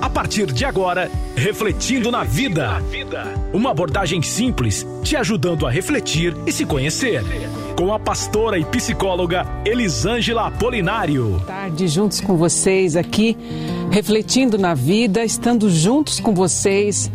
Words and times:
A 0.00 0.08
partir 0.08 0.46
de 0.46 0.64
agora, 0.64 1.10
Refletindo 1.36 2.10
na 2.10 2.24
Vida. 2.24 2.82
Uma 3.52 3.70
abordagem 3.70 4.22
simples, 4.22 4.86
te 5.02 5.14
ajudando 5.14 5.66
a 5.66 5.70
refletir 5.70 6.34
e 6.46 6.52
se 6.52 6.64
conhecer. 6.64 7.22
Com 7.76 7.92
a 7.92 7.98
pastora 7.98 8.58
e 8.58 8.64
psicóloga 8.64 9.46
Elisângela 9.64 10.46
Apolinário. 10.46 11.42
Tarde 11.46 11.86
juntos 11.86 12.18
com 12.18 12.34
vocês 12.34 12.96
aqui, 12.96 13.36
refletindo 13.90 14.56
na 14.56 14.72
vida, 14.72 15.22
estando 15.22 15.68
juntos 15.68 16.18
com 16.18 16.34
vocês, 16.34 17.10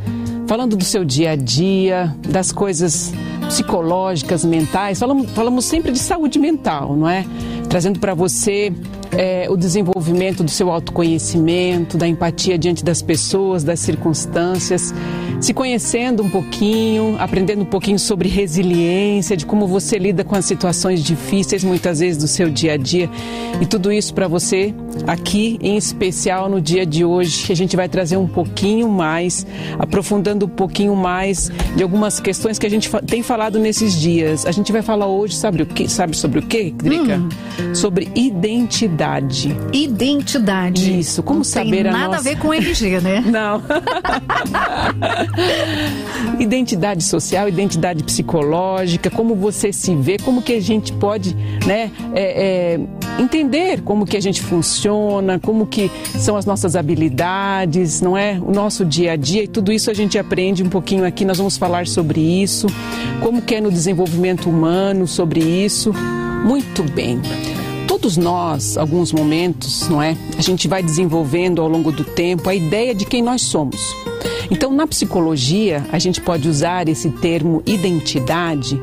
falando 0.45 0.75
do 0.75 0.85
seu 0.85 1.03
dia 1.03 1.31
a 1.31 1.35
dia, 1.35 2.15
das 2.27 2.51
coisas 2.51 3.11
psicológicas, 3.47 4.45
mentais. 4.45 4.99
Falamos, 4.99 5.31
falamos 5.31 5.65
sempre 5.65 5.91
de 5.91 5.99
saúde 5.99 6.37
mental, 6.37 6.95
não 6.95 7.09
é? 7.09 7.25
Trazendo 7.67 7.99
para 7.99 8.13
você 8.13 8.71
é, 9.17 9.47
o 9.49 9.55
desenvolvimento 9.55 10.43
do 10.43 10.51
seu 10.51 10.69
autoconhecimento, 10.69 11.97
da 11.97 12.07
empatia 12.07 12.57
diante 12.57 12.83
das 12.83 13.01
pessoas, 13.01 13.63
das 13.63 13.79
circunstâncias, 13.79 14.93
se 15.39 15.53
conhecendo 15.53 16.23
um 16.23 16.29
pouquinho, 16.29 17.15
aprendendo 17.19 17.61
um 17.61 17.65
pouquinho 17.65 17.99
sobre 17.99 18.27
resiliência, 18.29 19.37
de 19.37 19.45
como 19.45 19.67
você 19.67 19.97
lida 19.97 20.23
com 20.23 20.35
as 20.35 20.45
situações 20.45 21.03
difíceis 21.03 21.63
muitas 21.63 21.99
vezes 21.99 22.21
do 22.21 22.27
seu 22.27 22.49
dia 22.49 22.73
a 22.73 22.77
dia. 22.77 23.09
E 23.61 23.65
tudo 23.65 23.91
isso 23.91 24.13
para 24.13 24.27
você 24.27 24.73
aqui, 25.07 25.57
em 25.61 25.77
especial 25.77 26.49
no 26.49 26.59
dia 26.59 26.85
de 26.85 27.05
hoje, 27.05 27.45
que 27.45 27.51
a 27.51 27.55
gente 27.55 27.75
vai 27.75 27.87
trazer 27.87 28.17
um 28.17 28.27
pouquinho 28.27 28.89
mais, 28.89 29.45
aprofundando 29.77 30.45
um 30.45 30.49
pouquinho 30.49 30.95
mais 30.95 31.51
de 31.75 31.83
algumas 31.83 32.19
questões 32.19 32.59
que 32.59 32.65
a 32.65 32.69
gente 32.69 32.89
tem 33.05 33.21
falado 33.21 33.59
nesses 33.59 33.93
dias. 33.99 34.45
A 34.45 34.51
gente 34.51 34.71
vai 34.71 34.81
falar 34.81 35.07
hoje, 35.07 35.35
sabe 35.35 35.63
o 35.63 35.65
que? 35.65 35.87
Sabe 35.89 36.15
sobre 36.17 36.39
o 36.39 36.41
que, 36.41 36.71
Drica? 36.71 37.17
Hum. 37.17 37.75
Sobre 37.75 38.09
identidade 38.15 39.04
identidade. 39.05 39.55
Identidade. 39.73 40.99
Isso, 40.99 41.23
como 41.23 41.39
Não 41.39 41.43
saber 41.43 41.83
tem 41.83 41.87
a 41.87 41.91
nada 41.91 42.07
nossa... 42.07 42.19
a 42.19 42.21
ver 42.21 42.39
com 42.39 42.53
LG, 42.53 43.01
né? 43.01 43.23
Não. 43.25 43.61
identidade 46.39 47.03
social, 47.03 47.47
identidade 47.47 48.03
psicológica, 48.03 49.09
como 49.09 49.35
você 49.35 49.71
se 49.71 49.95
vê, 49.95 50.17
como 50.17 50.41
que 50.41 50.53
a 50.53 50.61
gente 50.61 50.91
pode, 50.93 51.35
né, 51.65 51.91
é, 52.13 52.77
é, 52.77 53.21
entender 53.21 53.81
como 53.81 54.05
que 54.05 54.17
a 54.17 54.21
gente 54.21 54.41
funciona, 54.41 55.39
como 55.39 55.65
que 55.65 55.89
são 56.17 56.35
as 56.35 56.45
nossas 56.45 56.75
habilidades, 56.75 58.01
não 58.01 58.17
é? 58.17 58.39
O 58.41 58.51
nosso 58.51 58.85
dia 58.85 59.13
a 59.13 59.15
dia 59.15 59.43
e 59.43 59.47
tudo 59.47 59.71
isso 59.71 59.89
a 59.89 59.93
gente 59.93 60.17
aprende 60.17 60.63
um 60.63 60.69
pouquinho 60.69 61.05
aqui. 61.05 61.25
Nós 61.25 61.37
vamos 61.37 61.57
falar 61.57 61.87
sobre 61.87 62.21
isso, 62.21 62.67
como 63.21 63.41
que 63.41 63.55
é 63.55 63.61
no 63.61 63.71
desenvolvimento 63.71 64.49
humano 64.49 65.07
sobre 65.07 65.41
isso. 65.41 65.93
Muito 66.45 66.83
bem. 66.83 67.19
Todos 68.05 68.17
nós, 68.17 68.77
alguns 68.77 69.11
momentos, 69.11 69.89
não 69.89 69.99
é? 69.99 70.15
A 70.37 70.41
gente 70.41 70.67
vai 70.67 70.83
desenvolvendo 70.83 71.59
ao 71.59 71.67
longo 71.67 71.91
do 71.91 72.03
tempo 72.03 72.47
a 72.47 72.53
ideia 72.53 72.93
de 72.93 73.03
quem 73.03 73.19
nós 73.19 73.41
somos. 73.41 73.81
Então, 74.51 74.71
na 74.71 74.85
psicologia, 74.85 75.83
a 75.91 75.97
gente 75.97 76.21
pode 76.21 76.47
usar 76.47 76.87
esse 76.87 77.09
termo 77.09 77.63
identidade 77.65 78.79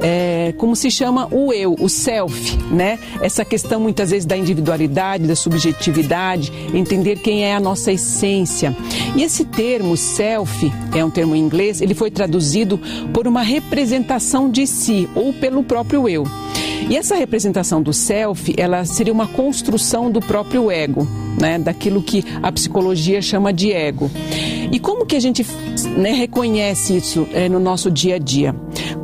é, 0.00 0.52
como 0.58 0.76
se 0.76 0.90
chama 0.90 1.28
o 1.30 1.50
eu, 1.52 1.76
o 1.80 1.88
self, 1.88 2.58
né? 2.70 2.98
Essa 3.22 3.42
questão 3.42 3.80
muitas 3.80 4.10
vezes 4.10 4.26
da 4.26 4.36
individualidade, 4.36 5.26
da 5.26 5.34
subjetividade, 5.34 6.52
entender 6.74 7.20
quem 7.20 7.44
é 7.44 7.54
a 7.54 7.60
nossa 7.60 7.90
essência. 7.90 8.76
E 9.16 9.22
esse 9.22 9.44
termo 9.46 9.96
self, 9.96 10.70
é 10.94 11.02
um 11.02 11.10
termo 11.10 11.34
em 11.34 11.40
inglês, 11.40 11.80
ele 11.80 11.94
foi 11.94 12.10
traduzido 12.10 12.78
por 13.14 13.26
uma 13.26 13.40
representação 13.40 14.50
de 14.50 14.66
si 14.66 15.08
ou 15.14 15.32
pelo 15.32 15.62
próprio 15.62 16.06
eu. 16.06 16.24
E 16.88 16.96
essa 16.96 17.16
representação 17.16 17.82
do 17.82 17.92
self, 17.92 18.54
ela 18.58 18.84
seria 18.84 19.12
uma 19.12 19.26
construção 19.26 20.10
do 20.10 20.20
próprio 20.20 20.70
ego, 20.70 21.08
né? 21.40 21.58
Daquilo 21.58 22.02
que 22.02 22.24
a 22.42 22.52
psicologia 22.52 23.22
chama 23.22 23.52
de 23.52 23.72
ego. 23.72 24.10
E 24.74 24.80
como 24.80 25.06
que 25.06 25.14
a 25.14 25.20
gente 25.20 25.46
né, 25.96 26.10
reconhece 26.10 26.96
isso 26.96 27.28
é, 27.32 27.48
no 27.48 27.60
nosso 27.60 27.92
dia 27.92 28.16
a 28.16 28.18
dia? 28.18 28.52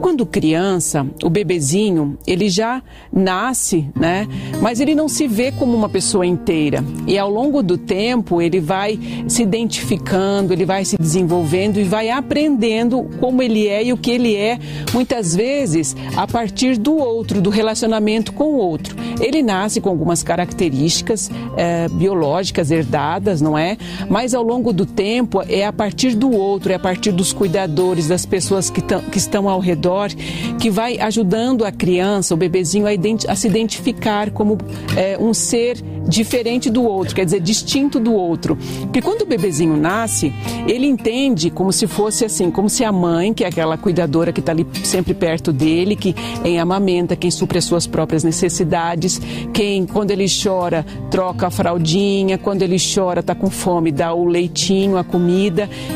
Quando 0.01 0.27
criança, 0.27 1.07
o 1.23 1.31
bebezinho, 1.31 2.19
ele 2.27 2.49
já 2.49 2.83
nasce, 3.13 3.89
né? 3.95 4.27
Mas 4.61 4.81
ele 4.81 4.97
não 4.97 5.09
se 5.09 5.29
vê 5.29 5.53
como 5.53 5.77
uma 5.77 5.89
pessoa 5.89 6.27
inteira. 6.27 6.85
E 7.07 7.17
ao 7.17 7.31
longo 7.31 7.63
do 7.63 7.79
tempo, 7.79 8.43
ele 8.43 8.59
vai 8.59 8.99
se 9.29 9.45
identificando, 9.45 10.53
ele 10.53 10.65
vai 10.65 10.85
se 10.85 10.97
desenvolvendo 10.99 11.79
e 11.79 11.85
vai 11.85 12.11
aprendendo 12.11 13.09
como 13.21 13.41
ele 13.41 13.69
é 13.69 13.85
e 13.85 13.93
o 13.93 13.97
que 13.97 14.11
ele 14.11 14.35
é, 14.35 14.59
muitas 14.93 15.37
vezes 15.37 15.95
a 16.17 16.27
partir 16.27 16.79
do 16.79 16.97
outro, 16.97 17.41
do 17.41 17.51
relacionamento 17.51 18.33
com 18.33 18.55
o 18.55 18.57
outro. 18.57 18.97
Ele 19.21 19.41
nasce 19.41 19.81
com 19.81 19.89
algumas 19.89 20.25
características 20.25 21.31
é, 21.57 21.89
biológicas 21.91 22.73
herdadas, 22.73 23.41
não 23.41 23.57
é? 23.57 23.77
Mas 24.09 24.35
ao 24.35 24.43
longo 24.43 24.73
do 24.73 24.85
tempo 24.85 25.43
é 25.49 25.60
a 25.65 25.73
partir 25.73 26.15
do 26.15 26.31
outro, 26.31 26.73
é 26.73 26.75
a 26.75 26.79
partir 26.79 27.13
dos 27.13 27.33
cuidadores, 27.33 28.09
das 28.09 28.25
pessoas 28.27 28.71
que, 28.71 28.81
que 28.81 29.19
estão 29.19 29.49
ao 29.49 29.61
redor, 29.61 30.11
que 30.59 30.71
vai 30.71 30.99
ajudando 30.99 31.65
a 31.65 31.73
criança, 31.73 32.35
o 32.35 32.37
bebezinho, 32.37 32.87
a, 32.87 32.91
a 33.29 33.37
se 33.37 33.47
identificar 33.47 34.31
como 34.31 34.59
é, 34.97 35.19
um 35.19 35.33
ser 35.35 35.83
diferente 36.07 36.69
do 36.69 36.83
outro, 36.83 37.15
quer 37.15 37.25
dizer, 37.25 37.41
distinto 37.41 38.01
do 38.01 38.13
outro. 38.13 38.59
Porque 38.83 39.01
quando 39.01 39.23
o 39.23 39.27
bebezinho 39.27 39.77
nasce, 39.77 40.33
ele 40.67 40.87
entende 40.87 41.51
como 41.51 41.73
se 41.73 41.87
fosse 41.87 42.25
assim, 42.25 42.51
como 42.51 42.69
se 42.69 42.85
a 42.85 42.93
mãe, 42.93 43.33
que 43.33 43.45
é 43.45 43.47
aquela 43.47 43.79
cuidadora 43.79 44.33
que 44.33 44.41
está 44.41 44.53
ali 44.53 44.67
sempre 44.83 45.15
perto 45.15 45.53
dele, 45.53 45.95
que 45.95 46.15
em 46.45 46.59
amamenta, 46.59 47.17
quem 47.17 47.31
supre 47.31 47.59
as 47.59 47.65
suas 47.65 47.87
próprias 47.87 48.25
necessidades, 48.25 49.21
quem, 49.53 49.87
quando 49.87 50.11
ele 50.11 50.27
chora, 50.27 50.85
troca 51.11 51.47
a 51.47 51.51
fraldinha, 51.51 52.37
quando 52.37 52.63
ele 52.63 52.77
chora, 52.79 53.21
está 53.21 53.35
com 53.35 53.49
fome, 53.51 53.93
dá 53.93 54.13
o 54.13 54.25
leitinho, 54.25 54.97
a 54.97 55.05
comida. 55.05 55.50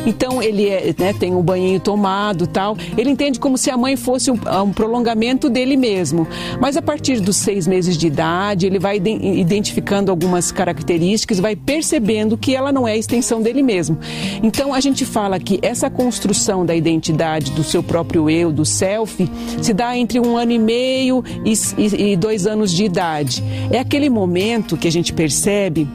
Então 0.05 0.41
ele 0.41 0.67
é, 0.67 0.93
né, 0.97 1.13
tem 1.13 1.33
o 1.33 1.39
um 1.39 1.41
banhinho 1.41 1.79
tomado 1.79 2.47
tal. 2.47 2.77
Ele 2.97 3.09
entende 3.09 3.39
como 3.39 3.57
se 3.57 3.69
a 3.69 3.77
mãe 3.77 3.95
fosse 3.95 4.31
um, 4.31 4.39
um 4.63 4.71
prolongamento 4.71 5.49
dele 5.49 5.77
mesmo. 5.77 6.27
Mas 6.59 6.77
a 6.77 6.81
partir 6.81 7.19
dos 7.19 7.35
seis 7.37 7.67
meses 7.67 7.97
de 7.97 8.07
idade, 8.07 8.65
ele 8.65 8.79
vai 8.79 8.97
identificando 8.97 10.11
algumas 10.11 10.51
características, 10.51 11.39
vai 11.39 11.55
percebendo 11.55 12.37
que 12.37 12.55
ela 12.55 12.71
não 12.71 12.87
é 12.87 12.93
a 12.93 12.97
extensão 12.97 13.41
dele 13.41 13.61
mesmo. 13.61 13.97
Então 14.41 14.73
a 14.73 14.79
gente 14.79 15.05
fala 15.05 15.39
que 15.39 15.59
essa 15.61 15.89
construção 15.89 16.65
da 16.65 16.75
identidade 16.75 17.51
do 17.51 17.63
seu 17.63 17.81
próprio 17.83 18.29
eu, 18.29 18.51
do 18.51 18.65
self, 18.65 19.29
se 19.61 19.73
dá 19.73 19.97
entre 19.97 20.19
um 20.19 20.37
ano 20.37 20.51
e 20.51 20.59
meio 20.59 21.23
e, 21.43 21.53
e, 21.77 22.11
e 22.11 22.17
dois 22.17 22.47
anos 22.47 22.71
de 22.71 22.83
idade. 22.83 23.43
É 23.71 23.79
aquele 23.79 24.09
momento 24.09 24.77
que 24.77 24.87
a 24.87 24.91
gente 24.91 25.13
percebe 25.13 25.87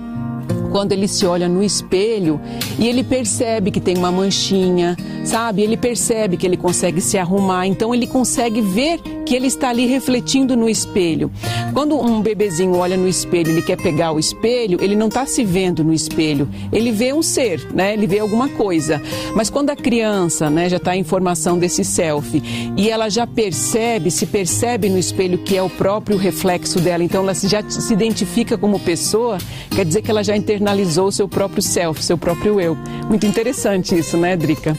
quando 0.70 0.92
ele 0.92 1.08
se 1.08 1.26
olha 1.26 1.48
no 1.48 1.62
espelho 1.62 2.41
e 2.78 2.88
ele 2.88 3.03
percebe 3.03 3.70
que 3.70 3.81
tem 3.81 3.97
uma 3.97 4.10
manchinha, 4.10 4.97
sabe? 5.25 5.62
Ele 5.62 5.76
percebe 5.76 6.36
que 6.36 6.47
ele 6.47 6.56
consegue 6.56 7.00
se 7.00 7.19
arrumar, 7.19 7.66
então 7.66 7.94
ele 7.94 8.06
consegue 8.06 8.60
ver 8.60 9.00
que 9.26 9.34
ele 9.34 9.47
está 9.47 9.69
ali 9.69 9.86
refletindo 9.86 10.56
no 10.56 10.69
espelho. 10.69 11.31
Quando 11.72 11.97
um 12.00 12.20
bebezinho 12.20 12.76
olha 12.76 12.97
no 12.97 13.06
espelho, 13.06 13.50
ele 13.50 13.62
quer 13.62 13.76
pegar 13.76 14.12
o 14.12 14.19
espelho, 14.19 14.78
ele 14.82 14.97
não 14.97 15.08
está 15.08 15.26
se 15.26 15.44
vendo 15.44 15.84
no 15.84 15.92
espelho, 15.92 16.48
ele 16.72 16.91
vê 16.91 17.12
um 17.12 17.22
ser, 17.22 17.64
né? 17.72 17.92
Ele 17.92 18.06
vê 18.06 18.19
alguma 18.19 18.48
coisa. 18.48 19.00
Mas 19.34 19.50
quando 19.50 19.70
a 19.70 19.76
criança, 19.76 20.50
né, 20.50 20.69
já 20.69 20.78
está 20.78 20.97
em 20.97 21.04
formação 21.04 21.58
desse 21.58 21.84
self 21.84 22.42
e 22.76 22.91
ela 22.91 23.08
já 23.08 23.26
percebe, 23.26 24.10
se 24.10 24.26
percebe 24.26 24.88
no 24.88 24.98
espelho 24.98 25.38
que 25.38 25.56
é 25.56 25.62
o 25.62 25.70
próprio 25.70 26.16
reflexo 26.16 26.81
dela, 26.81 27.04
então 27.04 27.22
ela 27.22 27.34
já 27.34 27.62
se 27.69 27.92
identifica 27.92 28.58
como 28.58 28.78
pessoa, 28.81 29.38
quer 29.70 29.84
dizer 29.84 30.02
que 30.02 30.10
ela 30.10 30.25
já 30.25 30.37
internalizou 30.60 31.10
seu 31.10 31.26
próprio 31.26 31.62
self, 31.62 32.04
seu 32.04 32.19
próprio 32.19 32.60
eu. 32.60 32.76
Muito 33.09 33.26
interessante 33.26 33.98
isso, 33.98 34.16
né, 34.19 34.37
Drica? 34.37 34.76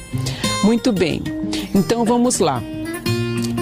Muito 0.64 0.92
bem. 0.92 1.24
Então 1.74 2.06
vamos 2.06 2.40
lá 2.40 2.62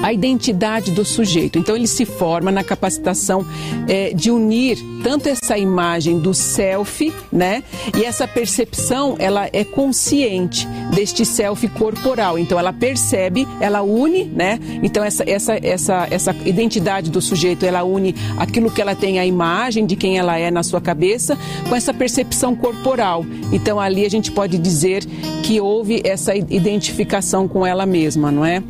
a 0.02 0.14
identidade 0.14 0.92
do 0.92 1.04
sujeito. 1.04 1.58
Então 1.60 1.76
ele 1.76 1.88
se 1.88 2.06
forma 2.06 2.52
na 2.52 2.64
capacitação 2.64 3.46
é, 3.88 4.14
de 4.14 4.32
unir 4.32 4.78
tanto 5.04 5.30
essa 5.30 5.58
imagem 5.58 6.20
do 6.20 6.34
self, 6.34 7.14
né, 7.32 7.64
e 7.98 8.04
essa 8.04 8.28
percepção, 8.28 9.16
ela 9.18 9.50
é 9.52 9.64
consciente 9.64 10.68
deste 10.94 11.26
self 11.26 11.68
corporal. 11.70 12.38
Então 12.38 12.60
ela 12.60 12.74
percebe, 12.74 13.48
ela 13.60 13.82
une, 13.82 14.26
né? 14.26 14.60
Então 14.84 15.04
essa 15.04 15.24
essa 15.30 15.58
essa 15.62 16.08
essa 16.12 16.36
identidade 16.46 17.10
do 17.10 17.22
sujeito, 17.22 17.66
ela 17.66 17.84
une 17.84 18.14
aquilo 18.38 18.70
que 18.70 18.82
ela 18.82 18.96
tem 18.96 19.20
a 19.20 19.26
imagem 19.26 19.86
de 19.86 19.96
quem 19.96 20.18
ela 20.18 20.38
é 20.38 20.52
na 20.52 20.64
sua 20.64 20.82
cabeça 20.82 21.38
com 21.68 21.76
essa 21.76 21.94
percepção 21.94 22.56
corporal. 22.56 23.26
Então 23.52 23.80
ali 23.80 24.06
a 24.06 24.10
gente 24.10 24.32
pode 24.32 24.58
dizer 24.58 25.06
que 25.44 25.62
houve 25.62 26.02
essa 26.04 26.36
identificação 26.36 27.48
com 27.48 27.66
ela 27.66 27.86
mesma, 27.86 28.32
não 28.32 28.46
é? 28.46 28.62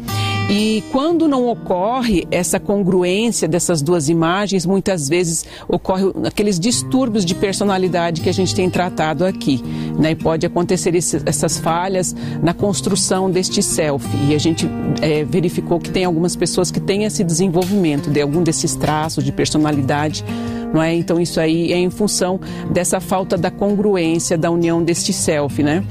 E 0.50 0.84
quando 0.92 1.28
não 1.28 1.48
ocorre 1.48 2.28
essa 2.32 2.60
congruência 2.60 3.48
dessas 3.48 3.84
duas 3.84 4.10
imagens, 4.10 4.66
muitas 4.66 5.08
vezes 5.08 5.46
ocorre 5.68 6.06
aqueles 6.26 6.60
distúrbios 6.60 7.24
de 7.24 7.36
personalidade 7.36 8.22
que 8.22 8.30
a 8.30 8.34
gente 8.34 8.56
tem 8.56 8.68
tratado 8.68 9.24
aqui. 9.24 9.62
Né? 10.00 10.12
E 10.12 10.16
pode 10.16 10.48
acontecer 10.48 10.96
esse, 10.96 11.22
essas 11.24 11.60
falhas 11.60 12.16
na 12.42 12.52
construção 12.52 13.30
deste 13.30 13.62
self. 13.62 14.04
E 14.28 14.34
a 14.34 14.40
gente 14.40 14.68
é, 15.04 15.24
verificou 15.24 15.80
que 15.80 15.92
tem 15.92 16.04
algumas 16.04 16.36
pessoas 16.36 16.72
que 16.72 16.80
têm 16.80 17.04
esse 17.04 17.24
desenvolvimento 17.24 18.10
de 18.10 18.20
algum 18.20 18.42
desses 18.42 18.76
traços 18.76 19.24
de 19.24 19.32
personalidade. 19.32 20.26
Não 20.74 20.82
é? 20.82 20.96
Então 20.96 21.20
isso 21.20 21.40
aí 21.40 21.72
é 21.72 21.78
em 21.78 21.92
função 21.92 22.40
dessa 22.72 23.00
falta 23.00 23.38
da 23.38 23.52
congruência 23.52 24.38
da 24.38 24.50
união 24.50 24.84
deste 24.84 25.14
self, 25.14 25.62
né? 25.64 25.84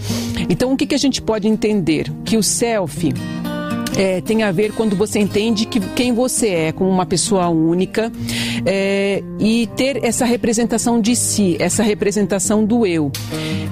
Então 0.49 0.73
o 0.73 0.77
que, 0.77 0.87
que 0.87 0.95
a 0.95 0.99
gente 0.99 1.21
pode 1.21 1.49
entender? 1.49 2.13
Que 2.25 2.37
o 2.37 2.43
self 2.43 3.13
é, 3.99 4.21
tem 4.21 4.45
a 4.45 4.53
ver 4.53 4.73
quando 4.73 4.95
você 4.95 5.19
entende 5.19 5.67
que 5.67 5.81
quem 5.81 6.15
você 6.15 6.49
é 6.49 6.73
como 6.73 6.89
uma 6.89 7.05
pessoa 7.05 7.49
única 7.49 8.13
é, 8.65 9.23
e 9.41 9.67
ter 9.77 10.05
essa 10.05 10.25
representação 10.25 11.01
de 11.01 11.17
si, 11.17 11.57
essa 11.59 11.83
representação 11.83 12.65
do 12.65 12.87
eu. 12.87 13.11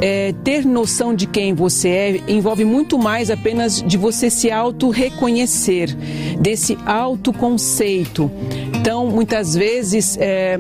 É, 0.01 0.35
ter 0.45 0.67
noção 0.67 1.15
de 1.15 1.27
quem 1.27 1.55
você 1.55 1.89
é 1.89 2.21
envolve 2.29 2.65
muito 2.65 2.99
mais 2.99 3.31
apenas 3.31 3.81
de 3.81 3.97
você 3.97 4.29
se 4.29 4.51
auto-reconhecer, 4.51 5.95
desse 6.41 6.77
autoconceito. 6.85 8.31
Então, 8.75 9.07
muitas 9.07 9.55
vezes, 9.55 10.19
é, 10.21 10.59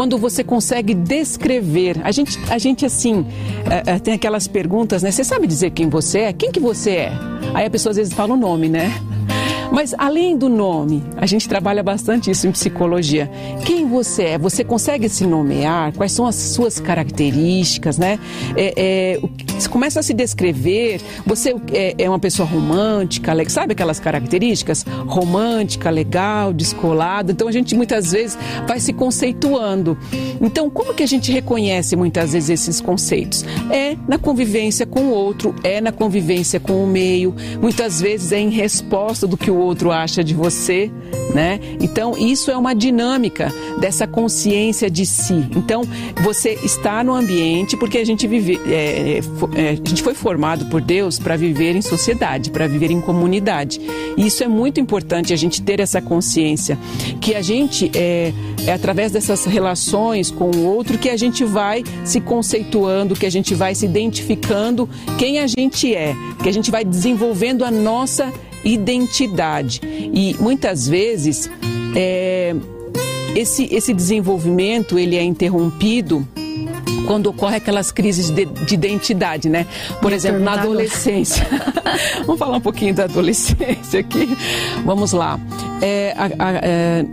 quando 0.00 0.16
você 0.16 0.42
consegue 0.42 0.94
descrever. 0.94 2.00
A 2.02 2.10
gente, 2.10 2.38
a 2.48 2.56
gente 2.56 2.86
assim, 2.86 3.26
é, 3.70 3.96
é, 3.96 3.98
tem 3.98 4.14
aquelas 4.14 4.48
perguntas, 4.48 5.02
né? 5.02 5.10
Você 5.10 5.22
sabe 5.22 5.46
dizer 5.46 5.72
quem 5.72 5.90
você 5.90 6.20
é? 6.20 6.32
Quem 6.32 6.50
que 6.50 6.58
você 6.58 6.90
é? 6.92 7.12
Aí 7.52 7.66
a 7.66 7.70
pessoa 7.70 7.90
às 7.90 7.98
vezes 7.98 8.14
fala 8.14 8.32
o 8.32 8.36
nome, 8.38 8.66
né? 8.66 8.90
Mas 9.70 9.94
além 9.98 10.38
do 10.38 10.48
nome, 10.48 11.02
a 11.18 11.26
gente 11.26 11.46
trabalha 11.46 11.82
bastante 11.82 12.30
isso 12.30 12.46
em 12.46 12.50
psicologia. 12.50 13.30
Quem 13.66 13.86
você 13.86 14.22
é? 14.22 14.38
Você 14.38 14.64
consegue 14.64 15.06
se 15.06 15.26
nomear? 15.26 15.92
Quais 15.92 16.12
são 16.12 16.26
as 16.26 16.34
suas 16.34 16.80
características, 16.80 17.98
né? 17.98 18.18
É, 18.56 18.72
é, 18.76 19.20
começa 19.66 20.00
a 20.00 20.02
se 20.02 20.14
descrever. 20.14 21.00
Você 21.26 21.54
é, 21.72 21.94
é 21.98 22.08
uma 22.08 22.18
pessoa 22.18 22.48
romântica, 22.48 23.32
sabe 23.48 23.72
aquelas 23.72 24.00
características? 24.00 24.84
Romântica, 25.06 25.90
legal, 25.90 26.52
descolada. 26.52 27.32
Então 27.32 27.48
a 27.48 27.52
gente 27.52 27.74
muitas 27.74 28.12
vezes 28.12 28.38
vai 28.66 28.80
se 28.80 28.92
conceituando. 28.92 29.96
Então 30.40 30.70
como 30.70 30.94
que 30.94 31.02
a 31.02 31.08
gente 31.08 31.32
reconhece 31.32 31.96
muitas 31.96 32.32
vezes 32.32 32.50
esses 32.50 32.80
conceitos? 32.80 33.44
É 33.70 33.96
na 34.08 34.18
convivência 34.18 34.86
com 34.86 35.00
o 35.06 35.10
outro, 35.10 35.54
é 35.62 35.80
na 35.80 35.92
convivência 35.92 36.60
com 36.60 36.82
o 36.82 36.86
meio. 36.86 37.34
Muitas 37.60 38.00
vezes 38.00 38.32
é 38.32 38.38
em 38.38 38.50
resposta 38.50 39.26
do 39.26 39.36
que 39.36 39.50
o 39.50 39.56
outro 39.56 39.90
acha 39.90 40.22
de 40.22 40.34
você, 40.34 40.90
né? 41.34 41.60
Então, 41.80 42.16
isso 42.16 42.50
é 42.50 42.56
uma 42.56 42.74
dinâmica 42.74 43.52
dessa 43.80 44.06
consciência 44.06 44.90
de 44.90 45.06
si. 45.06 45.46
Então, 45.56 45.82
você 46.22 46.58
está 46.62 47.02
no 47.04 47.14
ambiente 47.14 47.76
porque 47.76 47.98
a 47.98 48.04
gente 48.04 48.26
vive, 48.26 48.60
é, 48.66 49.20
é, 49.54 49.70
a 49.70 49.74
gente 49.74 50.02
foi 50.02 50.14
formado 50.14 50.66
por 50.66 50.80
Deus 50.80 51.18
para 51.18 51.36
viver 51.36 51.74
em 51.74 51.82
sociedade, 51.82 52.50
para 52.50 52.66
viver 52.66 52.90
em 52.90 53.00
comunidade. 53.00 53.80
E 54.16 54.26
isso 54.26 54.44
é 54.44 54.48
muito 54.48 54.80
importante 54.80 55.32
a 55.32 55.36
gente 55.36 55.60
ter 55.62 55.80
essa 55.80 56.00
consciência 56.00 56.78
que 57.20 57.34
a 57.34 57.42
gente 57.42 57.90
é, 57.94 58.32
é 58.66 58.72
através 58.72 59.12
dessas 59.12 59.44
relações 59.44 60.30
com 60.30 60.50
o 60.50 60.64
outro 60.64 60.98
que 60.98 61.08
a 61.08 61.16
gente 61.16 61.44
vai 61.44 61.82
se 62.04 62.20
conceituando, 62.20 63.14
que 63.14 63.26
a 63.26 63.30
gente 63.30 63.54
vai 63.54 63.74
se 63.74 63.86
identificando 63.86 64.88
quem 65.18 65.38
a 65.38 65.46
gente 65.46 65.94
é, 65.94 66.14
que 66.42 66.48
a 66.48 66.52
gente 66.52 66.70
vai 66.70 66.84
desenvolvendo 66.84 67.64
a 67.64 67.70
nossa 67.70 68.32
identidade. 68.64 69.80
E 69.82 70.36
muitas 70.38 70.86
vezes 70.86 71.50
é, 71.94 72.54
esse, 73.34 73.68
esse 73.74 73.94
desenvolvimento 73.94 74.98
ele 74.98 75.16
é 75.16 75.22
interrompido 75.22 76.26
quando 77.10 77.26
ocorre 77.26 77.56
aquelas 77.56 77.90
crises 77.90 78.30
de, 78.30 78.44
de 78.44 78.72
identidade, 78.72 79.48
né? 79.48 79.66
Por 80.00 80.12
exemplo, 80.12 80.38
na 80.38 80.52
adolescência. 80.52 81.44
Vamos 82.24 82.38
falar 82.38 82.58
um 82.58 82.60
pouquinho 82.60 82.94
da 82.94 83.02
adolescência 83.02 83.98
aqui. 83.98 84.28
Vamos 84.84 85.10
lá. 85.10 85.36
É, 85.82 86.14
a, 86.16 86.26
a, 86.26 86.52
é, 86.62 87.04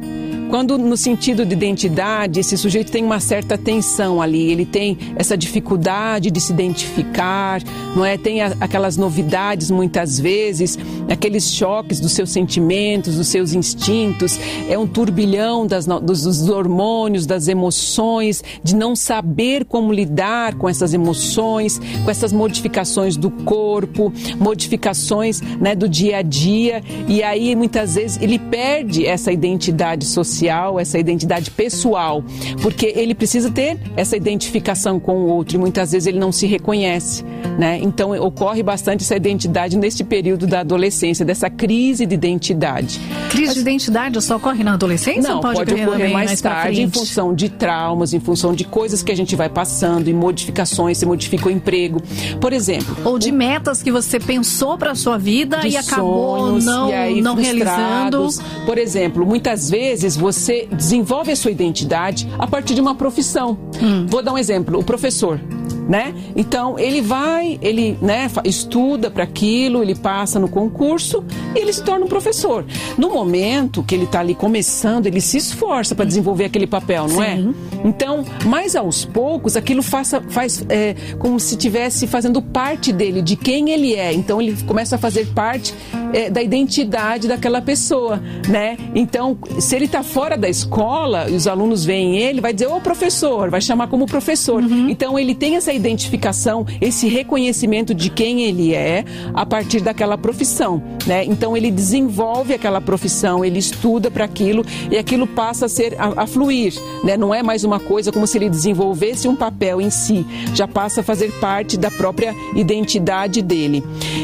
quando 0.49 0.77
no 0.77 0.95
sentido 0.95 1.45
de 1.45 1.53
identidade, 1.53 2.39
esse 2.39 2.57
sujeito 2.57 2.91
tem 2.91 3.03
uma 3.03 3.19
certa 3.19 3.57
tensão 3.57 4.21
ali, 4.21 4.51
ele 4.51 4.65
tem 4.65 4.97
essa 5.15 5.37
dificuldade 5.37 6.31
de 6.31 6.39
se 6.39 6.53
identificar, 6.53 7.61
não 7.95 8.05
é? 8.05 8.17
Tem 8.17 8.41
a, 8.41 8.53
aquelas 8.59 8.97
novidades 8.97 9.69
muitas 9.69 10.19
vezes, 10.19 10.77
aqueles 11.09 11.51
choques 11.51 11.99
dos 11.99 12.13
seus 12.13 12.29
sentimentos, 12.29 13.15
dos 13.15 13.27
seus 13.27 13.53
instintos, 13.53 14.39
é 14.69 14.77
um 14.77 14.87
turbilhão 14.87 15.67
das, 15.67 15.85
dos, 15.85 16.23
dos 16.23 16.49
hormônios, 16.49 17.25
das 17.25 17.47
emoções, 17.47 18.43
de 18.63 18.75
não 18.75 18.95
saber 18.95 19.65
como 19.65 19.91
lidar 19.91 20.55
com 20.55 20.69
essas 20.69 20.93
emoções, 20.93 21.79
com 22.03 22.09
essas 22.09 22.31
modificações 22.31 23.17
do 23.17 23.29
corpo, 23.29 24.13
modificações 24.39 25.41
né, 25.41 25.75
do 25.75 25.89
dia 25.89 26.17
a 26.17 26.21
dia, 26.21 26.81
e 27.07 27.21
aí 27.21 27.55
muitas 27.55 27.95
vezes 27.95 28.21
ele 28.21 28.39
perde 28.39 29.05
essa 29.05 29.31
identidade 29.31 30.05
social 30.05 30.36
social, 30.37 30.79
essa 30.79 30.99
identidade 30.99 31.49
pessoal, 31.49 32.23
porque 32.61 32.93
ele 32.95 33.15
precisa 33.15 33.49
ter 33.49 33.79
essa 33.95 34.15
identificação 34.15 34.99
com 34.99 35.17
o 35.17 35.27
outro 35.27 35.55
e 35.55 35.59
muitas 35.59 35.91
vezes 35.91 36.07
ele 36.07 36.19
não 36.19 36.31
se 36.31 36.45
reconhece, 36.45 37.23
né? 37.57 37.79
Então 37.81 38.11
ocorre 38.21 38.61
bastante 38.61 39.03
essa 39.03 39.15
identidade 39.15 39.77
neste 39.77 40.03
período 40.03 40.45
da 40.45 40.59
adolescência, 40.59 41.25
dessa 41.25 41.49
crise 41.49 42.05
de 42.05 42.13
identidade. 42.13 42.99
Crise 43.29 43.47
Mas, 43.47 43.55
de 43.55 43.61
identidade 43.61 44.21
só 44.21 44.37
ocorre 44.37 44.63
na 44.63 44.73
adolescência? 44.73 45.21
Não, 45.21 45.41
pode, 45.41 45.55
pode 45.57 45.73
ocorrer 45.73 46.11
mais, 46.11 46.29
mais 46.29 46.41
tarde 46.41 46.81
em 46.81 46.89
função 46.89 47.33
de 47.33 47.49
traumas, 47.49 48.13
em 48.13 48.19
função 48.19 48.53
de 48.53 48.63
coisas 48.63 49.01
que 49.01 49.11
a 49.11 49.15
gente 49.15 49.35
vai 49.35 49.49
passando, 49.49 50.07
em 50.07 50.13
modificações, 50.13 50.97
você 50.97 51.05
modifica 51.05 51.47
o 51.47 51.51
emprego, 51.51 52.01
por 52.39 52.53
exemplo. 52.53 52.95
Ou 53.03 53.17
de 53.17 53.31
metas 53.31 53.81
que 53.81 53.91
você 53.91 54.19
pensou 54.19 54.77
para 54.77 54.93
sua 54.95 55.17
vida 55.17 55.67
e 55.67 55.75
acabou 55.75 56.39
sonhos, 56.39 56.65
não, 56.65 57.09
e 57.09 57.21
não 57.21 57.35
realizando. 57.35 58.27
Por 58.65 58.77
exemplo, 58.77 59.25
muitas 59.25 59.69
vezes 59.69 60.15
você 60.27 60.67
desenvolve 60.69 61.31
a 61.31 61.35
sua 61.37 61.51
identidade 61.51 62.27
a 62.37 62.45
partir 62.45 62.75
de 62.75 62.81
uma 62.81 62.95
profissão. 62.95 63.57
Hum. 63.81 64.05
Vou 64.09 64.21
dar 64.21 64.33
um 64.33 64.37
exemplo: 64.37 64.77
o 64.77 64.83
professor 64.83 65.39
né? 65.87 66.13
Então 66.35 66.77
ele 66.77 67.01
vai, 67.01 67.57
ele 67.61 67.97
né, 68.01 68.29
estuda 68.43 69.09
para 69.09 69.23
aquilo, 69.23 69.81
ele 69.81 69.95
passa 69.95 70.39
no 70.39 70.47
concurso 70.47 71.23
e 71.55 71.59
ele 71.59 71.71
se 71.71 71.83
torna 71.83 72.05
um 72.05 72.07
professor. 72.07 72.65
No 72.97 73.09
momento 73.09 73.83
que 73.83 73.95
ele 73.95 74.03
está 74.03 74.19
ali 74.19 74.35
começando, 74.35 75.07
ele 75.07 75.21
se 75.21 75.37
esforça 75.37 75.95
para 75.95 76.05
desenvolver 76.05 76.45
aquele 76.45 76.67
papel, 76.67 77.07
não 77.07 77.23
é? 77.23 77.37
Sim. 77.37 77.55
é? 77.83 77.87
Então, 77.87 78.25
mais 78.45 78.75
aos 78.75 79.05
poucos, 79.05 79.55
aquilo 79.55 79.81
faça, 79.81 80.21
faz 80.29 80.63
é, 80.69 80.95
como 81.19 81.39
se 81.39 81.55
estivesse 81.55 82.07
fazendo 82.07 82.41
parte 82.41 82.91
dele, 82.91 83.21
de 83.21 83.35
quem 83.35 83.69
ele 83.69 83.95
é. 83.95 84.13
Então 84.13 84.41
ele 84.41 84.55
começa 84.63 84.95
a 84.95 84.99
fazer 84.99 85.27
parte 85.27 85.73
é, 86.13 86.29
da 86.29 86.41
identidade 86.41 87.27
daquela 87.27 87.61
pessoa, 87.61 88.21
né? 88.47 88.77
Então, 88.93 89.37
se 89.59 89.75
ele 89.75 89.85
está 89.85 90.03
fora 90.03 90.37
da 90.37 90.49
escola 90.49 91.29
e 91.29 91.35
os 91.35 91.47
alunos 91.47 91.85
veem 91.85 92.17
ele, 92.17 92.41
vai 92.41 92.53
dizer, 92.53 92.67
ô 92.67 92.79
professor, 92.81 93.49
vai 93.49 93.61
chamar 93.61 93.87
como 93.87 94.05
professor. 94.05 94.61
Uhum. 94.63 94.89
Então 94.89 95.17
ele 95.17 95.35
tem 95.35 95.55
essa 95.55 95.73
identificação, 95.77 96.65
esse 96.81 97.07
reconhecimento 97.07 97.93
de 97.93 98.09
quem 98.09 98.43
ele 98.43 98.73
é 98.73 99.05
a 99.33 99.45
partir 99.45 99.81
daquela 99.81 100.17
profissão, 100.17 100.81
né? 101.05 101.23
Então 101.23 101.55
ele 101.55 101.71
desenvolve 101.71 102.53
aquela 102.53 102.81
profissão, 102.81 103.45
ele 103.45 103.59
estuda 103.59 104.11
para 104.11 104.25
aquilo 104.25 104.65
e 104.91 104.97
aquilo 104.97 105.27
passa 105.27 105.65
a 105.65 105.69
ser 105.69 105.95
a, 105.99 106.23
a, 106.23 106.27
fluir, 106.27 106.73
né? 107.03 107.15
Não 107.15 107.33
é 107.33 107.41
mais 107.41 107.63
uma 107.63 107.79
coisa 107.79 108.11
como 108.11 108.27
se 108.27 108.37
ele 108.37 108.49
desenvolvesse 108.49 109.27
um 109.27 109.35
papel 109.35 109.79
em 109.79 109.89
si, 109.89 110.25
já 110.53 110.67
passa 110.67 111.01
a 111.01 111.03
fazer 111.03 111.31
parte 111.39 111.77
da 111.77 111.91
própria 111.91 112.35
identidade 112.55 113.41
dele. 113.41 113.83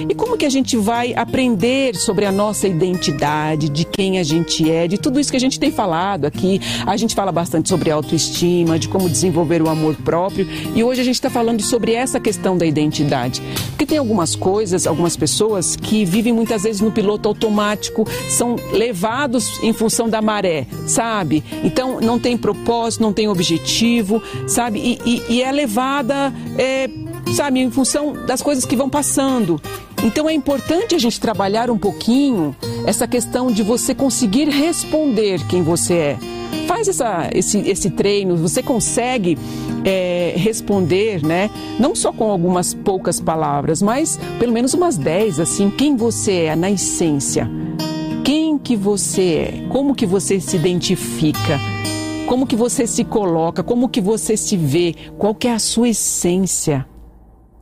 E 0.09 0.15
como 0.15 0.37
que 0.37 0.45
a 0.45 0.49
gente 0.49 0.75
vai 0.75 1.13
aprender 1.13 1.95
sobre 1.95 2.25
a 2.25 2.31
nossa 2.31 2.67
identidade, 2.67 3.69
de 3.69 3.85
quem 3.85 4.19
a 4.19 4.23
gente 4.23 4.69
é, 4.69 4.87
de 4.87 4.97
tudo 4.97 5.19
isso 5.19 5.31
que 5.31 5.37
a 5.37 5.39
gente 5.39 5.59
tem 5.59 5.71
falado 5.71 6.25
aqui? 6.25 6.59
A 6.85 6.97
gente 6.97 7.15
fala 7.15 7.31
bastante 7.31 7.69
sobre 7.69 7.91
autoestima, 7.91 8.79
de 8.79 8.87
como 8.87 9.09
desenvolver 9.09 9.61
o 9.61 9.69
amor 9.69 9.95
próprio, 9.95 10.47
e 10.75 10.83
hoje 10.83 11.01
a 11.01 11.03
gente 11.03 11.15
está 11.15 11.29
falando 11.29 11.42
falando 11.43 11.61
sobre 11.61 11.91
essa 11.93 12.21
questão 12.21 12.57
da 12.57 12.65
identidade. 12.65 13.41
Porque 13.71 13.85
tem 13.85 13.97
algumas 13.97 14.33
coisas, 14.33 14.87
algumas 14.87 15.17
pessoas 15.17 15.75
que 15.75 16.05
vivem 16.05 16.31
muitas 16.31 16.63
vezes 16.63 16.79
no 16.79 16.89
piloto 16.89 17.27
automático, 17.27 18.07
são 18.29 18.55
levados 18.71 19.61
em 19.61 19.73
função 19.73 20.07
da 20.07 20.21
maré, 20.21 20.65
sabe? 20.87 21.43
Então 21.61 21.99
não 21.99 22.17
tem 22.17 22.37
propósito, 22.37 23.01
não 23.01 23.11
tem 23.11 23.27
objetivo, 23.27 24.23
sabe? 24.47 24.79
E, 24.79 24.99
e, 25.05 25.33
e 25.33 25.43
é 25.43 25.51
levada, 25.51 26.33
é, 26.57 26.89
sabe, 27.35 27.59
em 27.59 27.69
função 27.69 28.13
das 28.25 28.41
coisas 28.41 28.63
que 28.63 28.77
vão 28.77 28.89
passando. 28.89 29.61
Então 30.01 30.29
é 30.29 30.33
importante 30.33 30.95
a 30.95 30.97
gente 30.97 31.19
trabalhar 31.19 31.69
um 31.69 31.77
pouquinho 31.77 32.55
essa 32.87 33.05
questão 33.05 33.47
de 33.47 33.63
você 33.63 33.93
conseguir 33.93 34.47
responder 34.47 35.45
quem 35.47 35.61
você 35.61 35.93
é. 35.93 36.42
Faz 36.67 36.87
essa, 36.87 37.29
esse, 37.33 37.59
esse 37.59 37.89
treino, 37.89 38.35
você 38.35 38.61
consegue 38.63 39.37
é, 39.85 40.33
responder, 40.35 41.23
né? 41.25 41.49
Não 41.79 41.95
só 41.95 42.11
com 42.11 42.29
algumas 42.29 42.73
poucas 42.73 43.19
palavras, 43.19 43.81
mas 43.81 44.19
pelo 44.39 44.51
menos 44.51 44.73
umas 44.73 44.97
dez, 44.97 45.39
assim, 45.39 45.69
quem 45.69 45.95
você 45.95 46.45
é 46.45 46.55
na 46.55 46.71
essência. 46.71 47.49
Quem 48.23 48.57
que 48.57 48.75
você 48.75 49.21
é? 49.21 49.67
Como 49.69 49.93
que 49.93 50.05
você 50.05 50.39
se 50.39 50.55
identifica? 50.55 51.59
Como 52.27 52.47
que 52.47 52.55
você 52.55 52.87
se 52.87 53.03
coloca? 53.03 53.61
Como 53.61 53.89
que 53.89 53.99
você 53.99 54.37
se 54.37 54.55
vê? 54.55 54.95
Qual 55.17 55.35
que 55.35 55.47
é 55.47 55.53
a 55.53 55.59
sua 55.59 55.89
essência? 55.89 56.85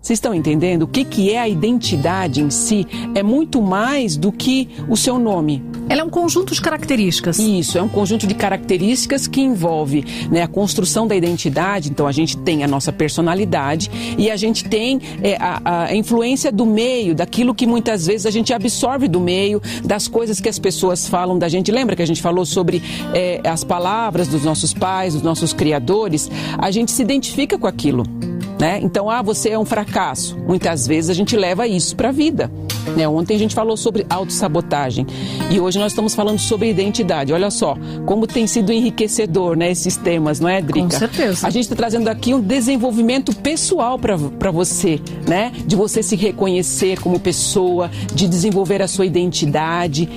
Vocês 0.02 0.18
estão 0.18 0.34
entendendo? 0.34 0.84
O 0.84 0.88
que, 0.88 1.06
que 1.06 1.32
é 1.32 1.40
a 1.40 1.48
identidade 1.48 2.42
em 2.42 2.50
si? 2.50 2.88
É 3.14 3.22
muito 3.22 3.62
mais 3.62 4.18
do 4.18 4.32
que 4.32 4.68
o 4.90 4.98
seu 4.98 5.20
nome. 5.20 5.64
Ela 5.88 6.02
é 6.02 6.04
um 6.04 6.10
conjunto 6.10 6.56
de 6.56 6.62
características. 6.62 7.38
Isso, 7.38 7.78
é 7.78 7.84
um 7.84 7.88
conjunto 7.88 8.26
de 8.26 8.34
características 8.34 9.28
que 9.28 9.42
envolve 9.42 10.04
né, 10.32 10.42
a 10.42 10.48
construção 10.48 11.06
da 11.06 11.16
identidade. 11.16 11.92
Então, 11.92 12.08
a 12.08 12.12
gente 12.12 12.36
tem 12.38 12.64
a 12.64 12.68
nossa 12.68 12.92
personalidade 12.92 13.92
e 14.18 14.32
a 14.32 14.36
gente 14.36 14.64
tem 14.64 15.00
é, 15.22 15.38
a, 15.40 15.84
a, 15.84 15.96
influência 15.96 16.52
do 16.52 16.66
meio, 16.66 17.14
daquilo 17.14 17.54
que 17.54 17.68
muitas 17.68 18.08
vezes 18.08 18.26
a 18.26 18.32
gente 18.32 18.52
absorve 18.52 19.08
do 19.08 19.20
meio, 19.20 19.62
das 19.84 20.08
coisas 20.08 20.40
que 20.40 20.50
as 20.50 20.58
pessoas 20.58 21.08
falam 21.08 21.38
da 21.38 21.48
gente. 21.48 21.72
Lembra 21.72 21.96
que 21.96 22.02
a 22.02 22.08
gente 22.08 22.24
falou 22.24 22.46
sobre 22.46 22.82
é, 23.14 23.40
as 23.44 23.64
palavras 23.64 24.28
dos 24.28 24.44
nossos 24.44 24.74
pais, 24.74 25.14
dos 25.14 25.22
nossos 25.22 25.54
criadores? 25.54 26.32
A 26.58 26.72
gente 26.72 26.90
se 26.90 27.04
identifica 27.04 27.56
com 27.56 27.68
aquilo. 27.68 28.31
Né? 28.62 28.80
Então, 28.84 29.10
ah, 29.10 29.24
você 29.24 29.50
é 29.50 29.58
um 29.58 29.66
fracasso. 29.66 30.38
Muitas 30.38 30.86
vezes 30.86 31.10
a 31.10 31.16
gente 31.16 31.36
leva 31.36 31.66
isso 31.66 31.96
para 31.96 32.10
a 32.10 32.12
vida. 32.12 32.52
Né? 32.96 33.08
Ontem 33.08 33.36
a 33.36 33.40
gente 33.40 33.56
falou 33.56 33.76
sobre 33.76 34.06
autossabotagem 34.08 35.08
e 35.50 35.60
hoje 35.60 35.80
nós 35.80 35.94
estamos 35.94 36.14
falando 36.14 36.38
sobre 36.38 36.70
identidade. 36.70 37.34
Olha 37.34 37.50
só, 37.50 37.76
como 38.06 38.28
tem 38.28 38.46
sido 38.46 38.72
enriquecedor 38.72 39.58
né, 39.58 39.72
esses 39.72 39.98
temas, 39.98 40.40
não 40.40 40.48
é, 40.48 40.62
Drica? 40.62 40.88
Com 40.88 40.92
certeza. 40.92 41.48
A 41.48 41.50
gente 41.50 41.64
está 41.64 41.76
trazendo 41.76 42.08
aqui 42.08 42.36
um 42.36 42.40
desenvolvimento 42.40 43.36
pessoal 43.36 43.98
para 43.98 44.52
você, 44.52 45.00
né? 45.28 45.52
De 45.66 45.76
você 45.76 46.04
se 46.04 46.16
reconhecer 46.16 47.00
como 47.00 47.20
pessoa, 47.20 47.90
de 48.14 48.28
desenvolver 48.28 48.84
a 48.84 48.88
sua 48.88 49.08
identidade. 49.08 50.08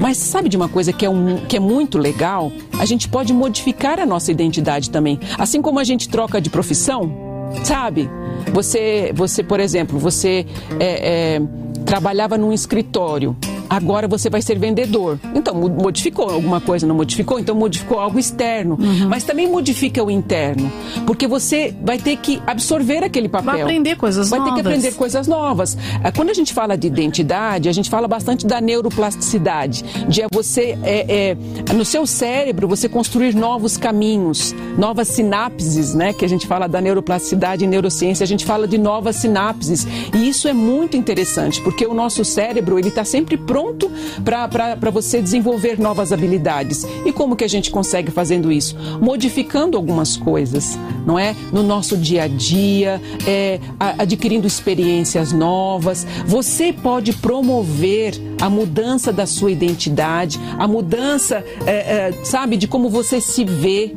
Mas 0.00 0.16
sabe 0.16 0.48
de 0.48 0.56
uma 0.56 0.68
coisa 0.68 0.92
que 0.92 1.06
é, 1.06 1.08
um, 1.08 1.36
que 1.46 1.56
é 1.56 1.60
muito 1.60 1.98
legal? 1.98 2.50
A 2.80 2.84
gente 2.84 3.08
pode 3.08 3.32
modificar 3.32 4.00
a 4.00 4.06
nossa 4.06 4.32
identidade 4.32 4.90
também. 4.90 5.20
Assim 5.38 5.62
como 5.62 5.78
a 5.78 5.84
gente 5.84 6.08
troca 6.08 6.40
de 6.40 6.50
profissão, 6.50 7.21
Sabe? 7.64 8.08
Você, 8.52 9.12
você 9.14 9.42
por 9.42 9.60
exemplo, 9.60 9.98
você 9.98 10.46
é, 10.78 11.36
é, 11.36 11.42
trabalhava 11.84 12.36
num 12.36 12.52
escritório 12.52 13.36
agora 13.72 14.06
você 14.06 14.28
vai 14.28 14.42
ser 14.42 14.58
vendedor. 14.58 15.18
Então, 15.34 15.54
modificou 15.54 16.28
alguma 16.28 16.60
coisa, 16.60 16.86
não 16.86 16.94
modificou? 16.94 17.38
Então, 17.38 17.54
modificou 17.54 17.98
algo 17.98 18.18
externo. 18.18 18.76
Uhum. 18.78 19.08
Mas 19.08 19.24
também 19.24 19.50
modifica 19.50 20.04
o 20.04 20.10
interno. 20.10 20.70
Porque 21.06 21.26
você 21.26 21.74
vai 21.82 21.98
ter 21.98 22.18
que 22.18 22.42
absorver 22.46 23.02
aquele 23.02 23.30
papel. 23.30 23.52
Vai 23.52 23.62
aprender 23.62 23.96
coisas 23.96 24.28
vai 24.28 24.38
novas. 24.38 24.52
Vai 24.52 24.62
ter 24.62 24.62
que 24.62 24.74
aprender 24.74 24.96
coisas 24.96 25.26
novas. 25.26 25.78
Ah, 26.04 26.12
quando 26.12 26.28
a 26.28 26.34
gente 26.34 26.52
fala 26.52 26.76
de 26.76 26.86
identidade, 26.86 27.68
a 27.68 27.72
gente 27.72 27.88
fala 27.88 28.06
bastante 28.06 28.46
da 28.46 28.60
neuroplasticidade. 28.60 29.82
De 30.06 30.22
você, 30.32 30.78
é, 30.82 31.34
é, 31.68 31.72
no 31.72 31.84
seu 31.84 32.06
cérebro, 32.06 32.68
você 32.68 32.90
construir 32.90 33.34
novos 33.34 33.78
caminhos, 33.78 34.54
novas 34.76 35.08
sinapses, 35.08 35.94
né? 35.94 36.12
Que 36.12 36.26
a 36.26 36.28
gente 36.28 36.46
fala 36.46 36.68
da 36.68 36.80
neuroplasticidade 36.80 37.64
em 37.64 37.68
neurociência, 37.68 38.22
a 38.22 38.26
gente 38.26 38.44
fala 38.44 38.68
de 38.68 38.76
novas 38.76 39.16
sinapses. 39.16 39.86
E 40.14 40.28
isso 40.28 40.46
é 40.46 40.52
muito 40.52 40.94
interessante, 40.94 41.62
porque 41.62 41.86
o 41.86 41.94
nosso 41.94 42.22
cérebro, 42.22 42.78
ele 42.78 42.88
está 42.88 43.04
sempre 43.04 43.38
pronto 43.38 43.61
pronto 43.62 43.90
para 44.24 44.90
você 44.90 45.22
desenvolver 45.22 45.78
novas 45.78 46.12
habilidades. 46.12 46.84
E 47.04 47.12
como 47.12 47.36
que 47.36 47.44
a 47.44 47.48
gente 47.48 47.70
consegue 47.70 48.10
fazendo 48.10 48.50
isso? 48.50 48.76
Modificando 49.00 49.76
algumas 49.76 50.16
coisas, 50.16 50.78
não 51.06 51.18
é? 51.18 51.34
No 51.52 51.62
nosso 51.62 51.96
dia 51.96 52.24
a 52.24 52.28
dia, 52.28 53.00
é, 53.26 53.60
adquirindo 53.78 54.46
experiências 54.46 55.32
novas. 55.32 56.06
Você 56.26 56.72
pode 56.72 57.12
promover 57.12 58.14
a 58.40 58.50
mudança 58.50 59.12
da 59.12 59.26
sua 59.26 59.50
identidade, 59.50 60.40
a 60.58 60.66
mudança, 60.66 61.44
é, 61.66 61.70
é, 61.72 62.12
sabe, 62.24 62.56
de 62.56 62.66
como 62.66 62.88
você 62.88 63.20
se 63.20 63.44
vê. 63.44 63.94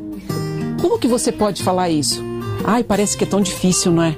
Como 0.82 1.00
que 1.00 1.08
você 1.08 1.32
pode 1.32 1.64
falar 1.64 1.90
isso? 1.90 2.24
Ai, 2.64 2.84
parece 2.84 3.18
que 3.18 3.24
é 3.24 3.28
tão 3.28 3.42
difícil, 3.42 3.92
não 3.92 4.04
é? 4.04 4.16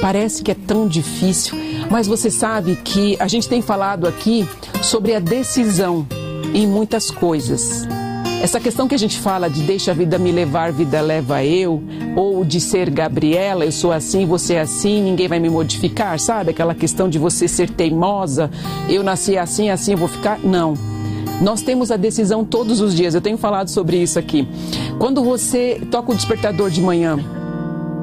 Parece 0.00 0.42
que 0.42 0.50
é 0.50 0.54
tão 0.54 0.86
difícil. 0.86 1.63
Mas 1.90 2.06
você 2.06 2.30
sabe 2.30 2.76
que 2.76 3.16
a 3.20 3.28
gente 3.28 3.48
tem 3.48 3.62
falado 3.62 4.06
aqui 4.06 4.48
sobre 4.82 5.14
a 5.14 5.20
decisão 5.20 6.06
em 6.54 6.66
muitas 6.66 7.10
coisas. 7.10 7.86
Essa 8.42 8.60
questão 8.60 8.86
que 8.86 8.94
a 8.94 8.98
gente 8.98 9.18
fala 9.18 9.48
de 9.48 9.62
deixa 9.62 9.90
a 9.90 9.94
vida 9.94 10.18
me 10.18 10.30
levar, 10.30 10.70
vida 10.70 11.00
leva 11.00 11.42
eu, 11.42 11.82
ou 12.14 12.44
de 12.44 12.60
ser 12.60 12.90
Gabriela, 12.90 13.64
eu 13.64 13.72
sou 13.72 13.90
assim, 13.90 14.26
você 14.26 14.54
é 14.54 14.60
assim, 14.60 15.02
ninguém 15.02 15.28
vai 15.28 15.40
me 15.40 15.48
modificar, 15.48 16.18
sabe? 16.20 16.50
Aquela 16.50 16.74
questão 16.74 17.08
de 17.08 17.18
você 17.18 17.48
ser 17.48 17.70
teimosa, 17.70 18.50
eu 18.88 19.02
nasci 19.02 19.38
assim, 19.38 19.70
assim 19.70 19.92
eu 19.92 19.98
vou 19.98 20.08
ficar. 20.08 20.38
Não. 20.40 20.74
Nós 21.40 21.62
temos 21.62 21.90
a 21.90 21.96
decisão 21.96 22.44
todos 22.44 22.80
os 22.80 22.94
dias, 22.94 23.14
eu 23.14 23.20
tenho 23.20 23.38
falado 23.38 23.68
sobre 23.68 23.96
isso 23.96 24.18
aqui. 24.18 24.46
Quando 24.98 25.24
você 25.24 25.80
toca 25.90 26.12
o 26.12 26.14
despertador 26.14 26.70
de 26.70 26.82
manhã, 26.82 27.18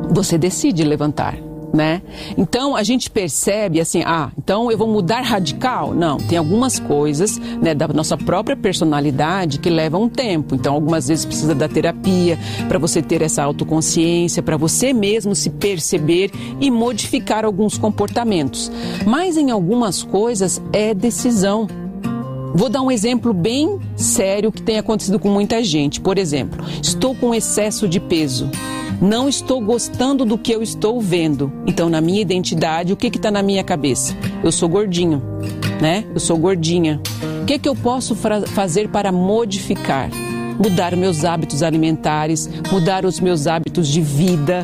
você 0.10 0.38
decide 0.38 0.84
levantar 0.84 1.51
né? 1.74 2.02
Então 2.38 2.76
a 2.76 2.84
gente 2.84 3.10
percebe 3.10 3.80
assim, 3.80 4.04
ah, 4.06 4.32
então 4.38 4.72
eu 4.72 4.78
vou 4.78 4.88
mudar 4.88 5.22
radical? 5.22 5.94
Não, 5.94 6.18
tem 6.18 6.38
algumas 6.38 6.80
coisas, 6.80 7.38
né, 7.62 7.74
da 7.74 7.88
nossa 7.88 8.18
própria 8.18 8.56
personalidade 8.56 9.60
que 9.60 9.70
levam 9.70 10.04
um 10.04 10.10
tempo. 10.10 10.56
Então 10.56 10.74
algumas 10.74 11.08
vezes 11.08 11.26
precisa 11.26 11.56
da 11.56 11.68
terapia 11.68 12.38
para 12.68 12.80
você 12.80 13.02
ter 13.02 13.22
essa 13.22 13.44
autoconsciência, 13.44 14.44
para 14.44 14.58
você 14.58 14.94
mesmo 14.94 15.36
se 15.36 15.50
perceber 15.50 16.32
e 16.60 16.70
modificar 16.70 17.46
alguns 17.46 17.78
comportamentos. 17.78 18.72
Mas 19.06 19.38
em 19.38 19.52
algumas 19.52 20.04
coisas 20.04 20.62
é 20.74 20.94
decisão. 20.94 21.68
Vou 22.54 22.70
dar 22.70 22.82
um 22.82 22.92
exemplo 22.92 23.34
bem 23.34 23.80
sério 23.96 24.52
que 24.52 24.62
tem 24.62 24.78
acontecido 24.78 25.20
com 25.20 25.30
muita 25.30 25.64
gente. 25.64 26.02
Por 26.02 26.18
exemplo, 26.18 26.64
estou 26.82 27.16
com 27.16 27.34
excesso 27.34 27.88
de 27.88 28.00
peso. 28.00 28.50
Não 29.02 29.28
estou 29.28 29.62
gostando 29.62 30.26
do 30.26 30.38
que 30.38 30.52
eu 30.52 30.62
estou 30.62 31.00
vendo. 31.00 31.52
Então, 31.66 31.90
na 31.90 32.02
minha 32.02 32.22
identidade, 32.22 32.94
o 32.94 32.98
que 32.98 33.08
está 33.08 33.32
na 33.32 33.42
minha 33.42 33.64
cabeça? 33.64 34.16
Eu 34.44 34.52
sou 34.52 34.70
gordinho, 34.70 35.22
né? 35.82 36.06
Eu 36.14 36.20
sou 36.20 36.38
gordinha. 36.38 37.02
O 37.42 37.46
que, 37.46 37.58
que 37.58 37.68
eu 37.68 37.76
posso 37.76 38.16
fazer 38.16 38.90
para 38.90 39.12
modificar? 39.12 40.10
Mudar 40.64 40.96
meus 40.96 41.26
hábitos 41.26 41.64
alimentares, 41.64 42.48
mudar 42.72 43.06
os 43.06 43.20
meus 43.20 43.48
hábitos 43.48 43.88
de 43.88 44.02
vida, 44.02 44.64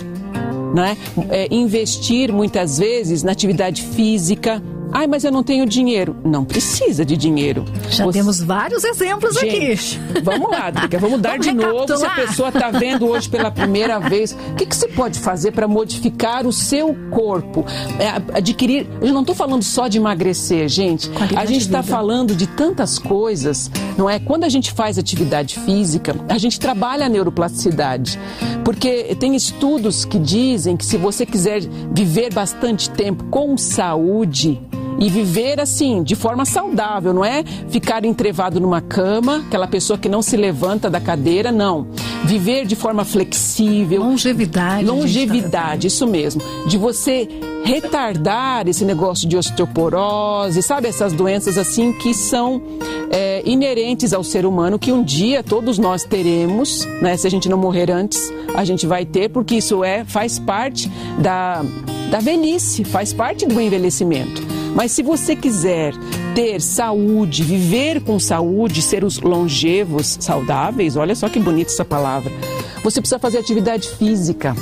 né? 0.75 0.95
É, 1.29 1.47
investir 1.49 2.31
muitas 2.31 2.77
vezes 2.77 3.23
na 3.23 3.31
atividade 3.31 3.81
física, 3.81 4.61
Ai, 4.97 5.05
mas 5.05 5.23
eu 5.23 5.31
não 5.31 5.43
tenho 5.43 5.63
dinheiro. 5.63 6.15
Não 6.25 6.43
precisa 6.43 7.05
de 7.05 7.15
dinheiro. 7.15 7.63
Já 7.87 8.03
Você... 8.03 8.17
temos 8.17 8.41
vários 8.41 8.83
exemplos 8.83 9.35
Gente, 9.35 9.99
aqui. 9.99 10.21
Vamos 10.23 10.49
lá, 10.49 10.71
Drica, 10.71 10.97
vamos 10.97 11.21
dar 11.21 11.37
vamos 11.37 11.45
de 11.45 11.53
novo. 11.53 11.95
Se 11.95 12.03
a 12.03 12.09
pessoa 12.15 12.49
está 12.49 12.71
vendo 12.71 13.05
hoje 13.05 13.29
pela 13.29 13.51
primeira 13.51 13.99
vez, 13.99 14.31
o 14.31 14.55
que, 14.55 14.65
que 14.65 14.75
você 14.75 14.87
pode 14.87 15.19
fazer 15.19 15.51
para 15.51 15.67
modificar 15.67 16.47
o 16.47 16.51
seu 16.51 16.97
corpo? 17.11 17.63
É, 17.99 18.07
adquirir. 18.35 18.87
Eu 18.99 19.13
não 19.13 19.21
estou 19.21 19.35
falando 19.35 19.61
só 19.61 19.87
de 19.87 19.99
emagrecer, 19.99 20.67
gente. 20.67 21.09
Qualidade 21.09 21.43
a 21.43 21.45
gente 21.45 21.61
está 21.61 21.83
falando 21.83 22.33
de 22.33 22.47
tantas 22.47 22.97
coisas, 22.97 23.69
não 23.99 24.09
é? 24.09 24.17
Quando 24.17 24.45
a 24.45 24.49
gente 24.49 24.71
faz 24.71 24.97
atividade 24.97 25.59
física, 25.59 26.15
a 26.27 26.39
gente 26.39 26.59
trabalha 26.59 27.05
a 27.05 27.09
neuroplasticidade. 27.09 28.19
Porque 28.65 29.15
tem 29.19 29.35
estudos 29.35 30.05
que 30.05 30.17
dizem 30.17 30.75
que 30.75 30.83
se 30.83 30.97
você 30.97 31.23
quiser 31.23 31.61
viver 31.91 32.33
bastante 32.33 32.89
tempo 32.89 33.25
com 33.25 33.55
saúde, 33.55 34.59
e 34.99 35.09
viver 35.09 35.59
assim, 35.59 36.03
de 36.03 36.15
forma 36.15 36.45
saudável, 36.45 37.13
não 37.13 37.23
é 37.23 37.43
ficar 37.69 38.05
entrevado 38.05 38.59
numa 38.59 38.81
cama, 38.81 39.43
aquela 39.47 39.67
pessoa 39.67 39.97
que 39.97 40.09
não 40.09 40.21
se 40.21 40.35
levanta 40.35 40.89
da 40.89 40.99
cadeira, 40.99 41.51
não. 41.51 41.87
Viver 42.23 42.65
de 42.65 42.75
forma 42.75 43.05
flexível. 43.05 44.01
Longevidade. 44.01 44.85
Longevidade, 44.85 45.87
isso 45.87 46.07
mesmo. 46.07 46.41
De 46.67 46.77
você 46.77 47.27
retardar 47.63 48.67
esse 48.67 48.85
negócio 48.85 49.27
de 49.27 49.37
osteoporose, 49.37 50.61
sabe? 50.63 50.87
Essas 50.87 51.13
doenças 51.13 51.57
assim 51.57 51.91
que 51.93 52.13
são 52.13 52.61
é, 53.11 53.41
inerentes 53.45 54.13
ao 54.13 54.23
ser 54.23 54.45
humano, 54.45 54.79
que 54.79 54.91
um 54.91 55.03
dia 55.03 55.43
todos 55.43 55.77
nós 55.77 56.03
teremos, 56.03 56.85
né? 57.01 57.17
Se 57.17 57.27
a 57.27 57.29
gente 57.29 57.49
não 57.49 57.57
morrer 57.57 57.91
antes, 57.91 58.31
a 58.55 58.63
gente 58.63 58.87
vai 58.87 59.05
ter, 59.05 59.29
porque 59.29 59.55
isso 59.55 59.83
é, 59.83 60.03
faz 60.05 60.39
parte 60.39 60.89
da, 61.19 61.63
da 62.09 62.19
velhice, 62.19 62.83
faz 62.83 63.13
parte 63.13 63.45
do 63.45 63.59
envelhecimento. 63.59 64.46
Mas 64.77 64.91
se 64.91 65.01
você 65.01 65.35
quiser 65.35 65.91
ter 66.35 66.61
saúde, 66.61 67.41
viver 67.43 67.99
com 67.99 68.19
saúde, 68.19 68.83
ser 68.83 69.03
os 69.03 69.19
longevos, 69.19 70.19
saudáveis, 70.19 70.95
olha 70.95 71.15
só 71.15 71.27
que 71.27 71.39
bonita 71.39 71.71
essa 71.71 71.83
palavra, 71.83 72.31
você 72.83 73.01
precisa 73.01 73.17
fazer 73.17 73.39
atividade 73.39 73.89
física. 73.89 74.55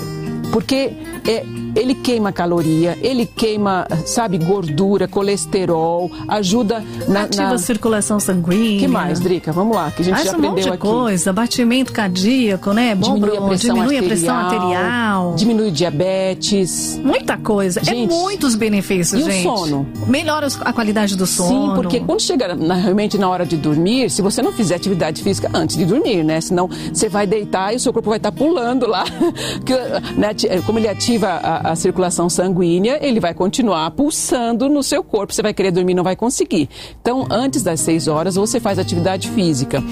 Porque 0.53 0.93
é, 1.27 1.43
ele 1.75 1.93
queima 1.93 2.31
caloria, 2.31 2.97
ele 3.01 3.25
queima, 3.25 3.87
sabe, 4.05 4.37
gordura, 4.37 5.07
colesterol, 5.07 6.09
ajuda 6.27 6.83
na. 7.07 7.23
Ativa 7.23 7.49
na... 7.49 7.53
a 7.55 7.57
circulação 7.57 8.19
sanguínea. 8.19 8.79
que 8.79 8.87
mais, 8.87 9.19
Drica? 9.19 9.51
Vamos 9.51 9.75
lá, 9.75 9.91
que 9.91 10.01
a 10.01 10.05
gente 10.05 10.15
Faz 10.15 10.25
já 10.25 10.31
um 10.31 10.35
aprendeu 10.35 10.51
monte 10.51 10.63
de 10.63 10.69
aqui. 10.69 10.77
coisa, 10.79 11.33
batimento 11.33 11.91
cardíaco, 11.91 12.71
né? 12.71 12.95
Bom 12.95 13.15
diminui, 13.15 13.37
a 13.37 13.41
pressão, 13.41 13.75
diminui 13.75 13.97
arterial, 13.97 14.05
a 14.05 14.07
pressão 14.07 14.35
arterial. 14.35 15.35
Diminui 15.35 15.71
diabetes. 15.71 16.99
Muita 17.03 17.37
coisa. 17.37 17.81
É 17.81 17.83
gente, 17.83 18.13
é 18.13 18.15
muitos 18.15 18.55
benefícios, 18.55 19.21
e 19.21 19.31
gente. 19.31 19.45
E 19.45 19.47
o 19.47 19.57
sono? 19.57 19.87
Melhora 20.07 20.47
a 20.61 20.71
qualidade 20.71 21.15
do 21.15 21.25
sono. 21.25 21.49
Sim, 21.49 21.75
porque 21.75 21.99
quando 21.99 22.21
chega 22.21 22.55
na, 22.55 22.75
realmente 22.75 23.17
na 23.17 23.27
hora 23.27 23.45
de 23.45 23.57
dormir, 23.57 24.09
se 24.09 24.21
você 24.21 24.41
não 24.41 24.53
fizer 24.53 24.75
atividade 24.75 25.21
física 25.21 25.49
antes 25.53 25.75
de 25.75 25.85
dormir, 25.85 26.23
né? 26.23 26.39
Senão 26.39 26.69
você 26.93 27.09
vai 27.09 27.27
deitar 27.27 27.73
e 27.73 27.77
o 27.77 27.79
seu 27.79 27.91
corpo 27.91 28.09
vai 28.09 28.17
estar 28.17 28.31
pulando 28.31 28.87
lá. 28.87 29.03
que, 29.65 29.73
né, 30.17 30.29
como 30.65 30.79
ele 30.79 30.87
ativa 30.87 31.27
a 31.27 31.64
a, 31.71 31.75
circulação 31.75 32.29
sanguínea, 32.29 32.99
ele 33.01 33.19
vai 33.19 33.33
continuar 33.33 33.89
pulsando 33.91 34.69
no 34.69 34.81
seu 34.83 35.03
corpo. 35.03 35.33
Você 35.33 35.41
vai 35.41 35.53
querer 35.53 35.71
dormir, 35.71 35.93
não 35.93 36.03
vai 36.03 36.15
conseguir. 36.15 36.69
Então, 37.01 37.27
antes 37.29 37.63
das 37.63 37.79
6 37.81 38.07
horas, 38.07 38.35
você 38.35 38.59
faz 38.59 38.79
atividade 38.79 39.29
física 39.29 39.83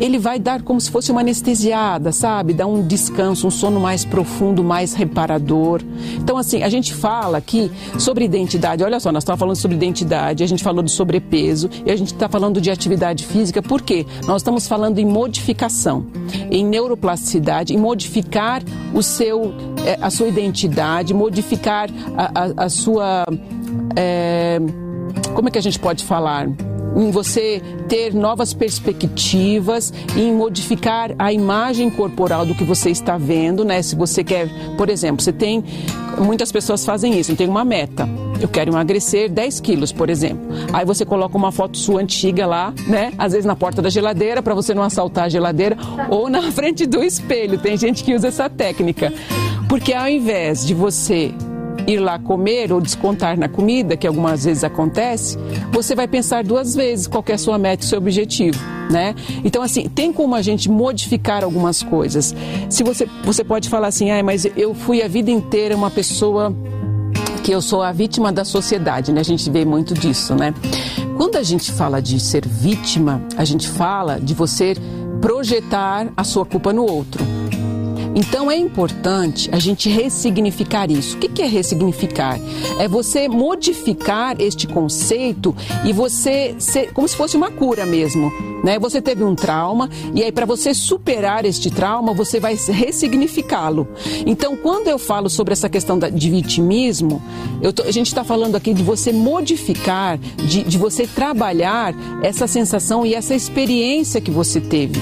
ele 0.00 0.18
vai 0.18 0.38
dar 0.38 0.62
como 0.62 0.80
se 0.80 0.90
fosse 0.90 1.10
uma 1.10 1.20
anestesiada, 1.20 2.12
sabe? 2.12 2.52
Dar 2.52 2.66
um 2.66 2.86
descanso, 2.86 3.46
um 3.46 3.50
sono 3.50 3.80
mais 3.80 4.04
profundo, 4.04 4.62
mais 4.62 4.94
reparador. 4.94 5.80
Então, 6.16 6.36
assim, 6.36 6.62
a 6.62 6.68
gente 6.68 6.94
fala 6.94 7.38
aqui 7.38 7.70
sobre 7.98 8.24
identidade. 8.24 8.82
Olha 8.82 9.00
só, 9.00 9.10
nós 9.10 9.22
estamos 9.22 9.38
falando 9.38 9.56
sobre 9.56 9.76
identidade, 9.76 10.44
a 10.44 10.46
gente 10.46 10.62
falou 10.62 10.82
de 10.82 10.90
sobrepeso 10.90 11.70
e 11.84 11.90
a 11.90 11.96
gente 11.96 12.12
está 12.12 12.28
falando 12.28 12.60
de 12.60 12.70
atividade 12.70 13.24
física, 13.24 13.62
por 13.62 13.82
quê? 13.82 14.06
Nós 14.26 14.42
estamos 14.42 14.66
falando 14.66 14.98
em 14.98 15.06
modificação, 15.06 16.06
em 16.50 16.64
neuroplasticidade, 16.64 17.74
em 17.74 17.78
modificar 17.78 18.62
o 18.94 19.02
seu, 19.02 19.54
eh, 19.84 19.98
a 20.00 20.10
sua 20.10 20.28
identidade, 20.28 21.14
modificar 21.14 21.88
a, 22.16 22.62
a, 22.62 22.64
a 22.64 22.68
sua. 22.68 23.24
É, 23.94 24.58
como 25.34 25.48
é 25.48 25.50
que 25.50 25.58
a 25.58 25.62
gente 25.62 25.78
pode 25.78 26.04
falar? 26.04 26.48
Em 26.96 27.10
você 27.10 27.62
ter 27.88 28.14
novas 28.14 28.54
perspectivas, 28.54 29.92
em 30.16 30.32
modificar 30.32 31.14
a 31.18 31.32
imagem 31.32 31.90
corporal 31.90 32.46
do 32.46 32.54
que 32.54 32.64
você 32.64 32.90
está 32.90 33.18
vendo, 33.18 33.64
né? 33.64 33.82
Se 33.82 33.94
você 33.94 34.24
quer, 34.24 34.48
por 34.76 34.88
exemplo, 34.88 35.22
você 35.22 35.32
tem 35.32 35.62
muitas 36.18 36.50
pessoas 36.50 36.84
fazem 36.84 37.18
isso, 37.18 37.36
tem 37.36 37.48
uma 37.48 37.64
meta. 37.64 38.08
Eu 38.40 38.48
quero 38.48 38.70
emagrecer 38.70 39.30
10 39.30 39.60
quilos, 39.60 39.92
por 39.92 40.10
exemplo. 40.10 40.46
Aí 40.72 40.84
você 40.84 41.04
coloca 41.04 41.36
uma 41.36 41.52
foto 41.52 41.78
sua 41.78 42.00
antiga 42.00 42.46
lá, 42.46 42.72
né? 42.86 43.12
Às 43.16 43.32
vezes 43.32 43.46
na 43.46 43.56
porta 43.56 43.80
da 43.80 43.88
geladeira, 43.88 44.42
para 44.42 44.54
você 44.54 44.74
não 44.74 44.82
assaltar 44.82 45.24
a 45.24 45.28
geladeira, 45.28 45.76
ou 46.10 46.28
na 46.28 46.42
frente 46.52 46.86
do 46.86 47.02
espelho. 47.02 47.58
Tem 47.58 47.76
gente 47.76 48.04
que 48.04 48.14
usa 48.14 48.28
essa 48.28 48.48
técnica. 48.48 49.12
Porque 49.68 49.92
ao 49.92 50.08
invés 50.08 50.66
de 50.66 50.74
você 50.74 51.32
ir 51.86 51.98
lá 51.98 52.18
comer 52.18 52.72
ou 52.72 52.80
descontar 52.80 53.38
na 53.38 53.48
comida, 53.48 53.96
que 53.96 54.06
algumas 54.06 54.44
vezes 54.44 54.64
acontece, 54.64 55.38
você 55.70 55.94
vai 55.94 56.08
pensar 56.08 56.42
duas 56.44 56.74
vezes 56.74 57.06
qual 57.06 57.24
é 57.28 57.32
a 57.32 57.38
sua 57.38 57.58
meta 57.58 57.84
e 57.84 57.86
seu 57.86 57.98
objetivo, 57.98 58.58
né? 58.90 59.14
Então, 59.44 59.62
assim, 59.62 59.88
tem 59.88 60.12
como 60.12 60.34
a 60.34 60.42
gente 60.42 60.70
modificar 60.70 61.44
algumas 61.44 61.82
coisas. 61.82 62.34
Se 62.68 62.82
você, 62.82 63.08
você 63.24 63.44
pode 63.44 63.68
falar 63.68 63.88
assim, 63.88 64.10
ah, 64.10 64.22
mas 64.22 64.46
eu 64.56 64.74
fui 64.74 65.02
a 65.02 65.08
vida 65.08 65.30
inteira 65.30 65.76
uma 65.76 65.90
pessoa 65.90 66.54
que 67.42 67.52
eu 67.52 67.62
sou 67.62 67.80
a 67.80 67.92
vítima 67.92 68.32
da 68.32 68.44
sociedade, 68.44 69.12
né? 69.12 69.20
A 69.20 69.24
gente 69.24 69.48
vê 69.48 69.64
muito 69.64 69.94
disso, 69.94 70.34
né? 70.34 70.52
Quando 71.16 71.36
a 71.36 71.42
gente 71.42 71.70
fala 71.70 72.02
de 72.02 72.18
ser 72.18 72.46
vítima, 72.46 73.22
a 73.36 73.44
gente 73.44 73.68
fala 73.68 74.18
de 74.20 74.34
você 74.34 74.74
projetar 75.20 76.08
a 76.16 76.24
sua 76.24 76.44
culpa 76.44 76.72
no 76.72 76.84
outro. 76.84 77.24
Então 78.16 78.50
é 78.50 78.56
importante 78.56 79.50
a 79.52 79.58
gente 79.58 79.90
ressignificar 79.90 80.90
isso. 80.90 81.16
O 81.16 81.20
que 81.20 81.42
é 81.42 81.46
ressignificar? 81.46 82.40
É 82.80 82.88
você 82.88 83.28
modificar 83.28 84.40
este 84.40 84.66
conceito 84.66 85.54
e 85.84 85.92
você 85.92 86.56
ser 86.58 86.94
como 86.94 87.06
se 87.06 87.14
fosse 87.14 87.36
uma 87.36 87.50
cura 87.50 87.84
mesmo. 87.84 88.32
Né? 88.64 88.78
Você 88.78 89.02
teve 89.02 89.22
um 89.22 89.34
trauma 89.34 89.90
e 90.14 90.24
aí 90.24 90.32
para 90.32 90.46
você 90.46 90.72
superar 90.72 91.44
este 91.44 91.70
trauma 91.70 92.14
você 92.14 92.40
vai 92.40 92.56
ressignificá-lo. 92.56 93.86
Então 94.24 94.56
quando 94.56 94.88
eu 94.88 94.98
falo 94.98 95.28
sobre 95.28 95.52
essa 95.52 95.68
questão 95.68 95.98
de 95.98 96.30
vitimismo, 96.30 97.22
tô, 97.74 97.82
a 97.82 97.90
gente 97.90 98.06
está 98.06 98.24
falando 98.24 98.56
aqui 98.56 98.72
de 98.72 98.82
você 98.82 99.12
modificar, 99.12 100.18
de, 100.38 100.64
de 100.64 100.78
você 100.78 101.06
trabalhar 101.06 101.94
essa 102.22 102.46
sensação 102.46 103.04
e 103.04 103.12
essa 103.12 103.34
experiência 103.34 104.22
que 104.22 104.30
você 104.30 104.58
teve. 104.58 104.98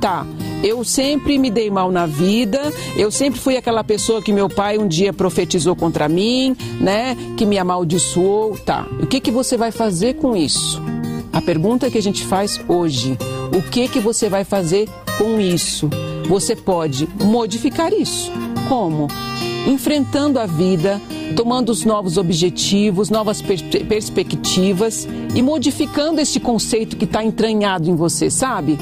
Tá, 0.00 0.26
eu 0.64 0.82
sempre 0.82 1.36
me 1.36 1.50
dei 1.50 1.70
mal 1.70 1.92
na 1.92 2.06
vida, 2.06 2.72
eu 2.96 3.10
sempre 3.10 3.38
fui 3.38 3.54
aquela 3.54 3.84
pessoa 3.84 4.22
que 4.22 4.32
meu 4.32 4.48
pai 4.48 4.78
um 4.78 4.88
dia 4.88 5.12
profetizou 5.12 5.76
contra 5.76 6.08
mim, 6.08 6.56
né? 6.80 7.14
Que 7.36 7.44
me 7.44 7.58
amaldiçoou. 7.58 8.56
Tá. 8.58 8.86
O 8.98 9.06
que, 9.06 9.20
que 9.20 9.30
você 9.30 9.58
vai 9.58 9.70
fazer 9.70 10.14
com 10.14 10.34
isso? 10.34 10.82
A 11.30 11.42
pergunta 11.42 11.90
que 11.90 11.98
a 11.98 12.02
gente 12.02 12.24
faz 12.24 12.58
hoje: 12.66 13.18
o 13.54 13.60
que, 13.70 13.88
que 13.88 14.00
você 14.00 14.30
vai 14.30 14.42
fazer 14.42 14.88
com 15.18 15.38
isso? 15.38 15.90
Você 16.26 16.56
pode 16.56 17.06
modificar 17.22 17.92
isso. 17.92 18.32
Como? 18.66 19.08
Enfrentando 19.66 20.38
a 20.38 20.46
vida, 20.46 20.98
tomando 21.36 21.68
os 21.68 21.84
novos 21.84 22.16
objetivos, 22.16 23.10
novas 23.10 23.42
per 23.42 23.60
perspectivas 23.86 25.06
e 25.34 25.42
modificando 25.42 26.22
este 26.22 26.40
conceito 26.40 26.96
que 26.96 27.04
está 27.04 27.22
entranhado 27.22 27.90
em 27.90 27.94
você, 27.94 28.30
sabe? 28.30 28.78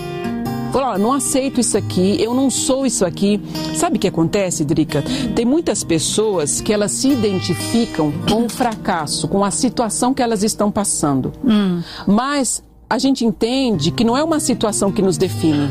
Falou, 0.72 0.98
não 0.98 1.12
aceito 1.12 1.61
isso 1.61 1.76
aqui, 1.76 2.16
eu 2.18 2.32
não 2.32 2.48
sou 2.48 2.87
isso 2.87 3.04
aqui. 3.04 3.38
Sabe 3.74 3.98
o 3.98 4.00
que 4.00 4.08
acontece, 4.08 4.64
Drica? 4.64 5.04
Tem 5.37 5.44
muitas 5.44 5.85
pessoas 5.85 6.62
que 6.62 6.72
elas 6.72 6.92
se 6.92 7.11
identificam 7.11 8.11
com 8.26 8.46
o 8.46 8.48
fracasso, 8.48 9.28
com 9.28 9.44
a 9.44 9.50
situação 9.50 10.14
que 10.14 10.22
elas 10.22 10.42
estão 10.42 10.70
passando. 10.70 11.30
Hum. 11.44 11.82
Mas 12.06 12.62
a 12.88 12.96
gente 12.96 13.22
entende 13.22 13.90
que 13.90 14.02
não 14.02 14.16
é 14.16 14.24
uma 14.24 14.40
situação 14.40 14.90
que 14.90 15.02
nos 15.02 15.18
define. 15.18 15.70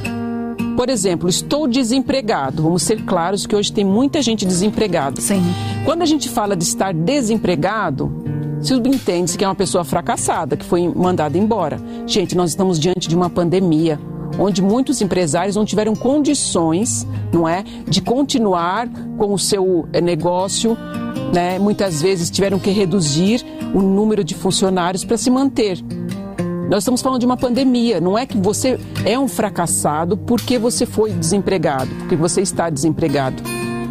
Por 0.78 0.88
exemplo, 0.88 1.28
estou 1.28 1.68
desempregado. 1.68 2.62
Vamos 2.62 2.84
ser 2.84 3.04
claros 3.04 3.48
que 3.48 3.56
hoje 3.56 3.74
tem 3.74 3.84
muita 3.84 4.22
gente 4.22 4.46
desempregada. 4.46 5.20
Sim. 5.20 5.42
Quando 5.84 6.04
a 6.04 6.06
gente 6.06 6.30
fala 6.30 6.56
de 6.56 6.64
estar 6.64 6.94
desempregado, 6.94 8.12
subentende-se 8.62 9.36
que 9.36 9.44
é 9.44 9.48
uma 9.48 9.56
pessoa 9.56 9.84
fracassada, 9.84 10.56
que 10.56 10.66
foi 10.66 10.88
mandada 10.88 11.38
embora. 11.38 11.80
Gente, 12.06 12.36
nós 12.36 12.52
estamos 12.52 12.80
diante 12.80 13.08
de 13.08 13.16
uma 13.16 13.30
pandemia 13.30 14.00
onde 14.42 14.62
muitos 14.62 15.02
empresários 15.02 15.56
não 15.56 15.64
tiveram 15.64 15.96
condições, 15.96 17.08
não 17.32 17.48
é, 17.48 17.64
de 17.88 18.02
continuar 18.02 18.90
com 19.16 19.34
o 19.34 19.38
seu 19.38 19.88
eh, 19.94 20.02
negócio, 20.02 20.76
né? 21.32 21.60
Muitas 21.60 22.02
vezes 22.02 22.30
tiveram 22.32 22.58
que 22.58 22.72
reduzir 22.72 23.46
o 23.74 23.82
número 23.82 24.24
de 24.24 24.34
funcionários 24.34 25.06
para 25.06 25.16
se 25.16 25.30
manter. 25.30 25.80
Nós 26.70 26.84
estamos 26.84 27.02
falando 27.02 27.20
de 27.20 27.26
uma 27.26 27.38
pandemia, 27.38 28.02
não 28.02 28.18
é 28.18 28.26
que 28.26 28.38
você 28.38 28.80
é 29.06 29.20
um 29.20 29.28
fracassado 29.28 30.18
porque 30.18 30.58
você 30.58 30.86
foi 30.86 31.12
desempregado, 31.12 31.94
porque 32.00 32.16
você 32.16 32.42
está 32.42 32.70
desempregado. 32.70 33.44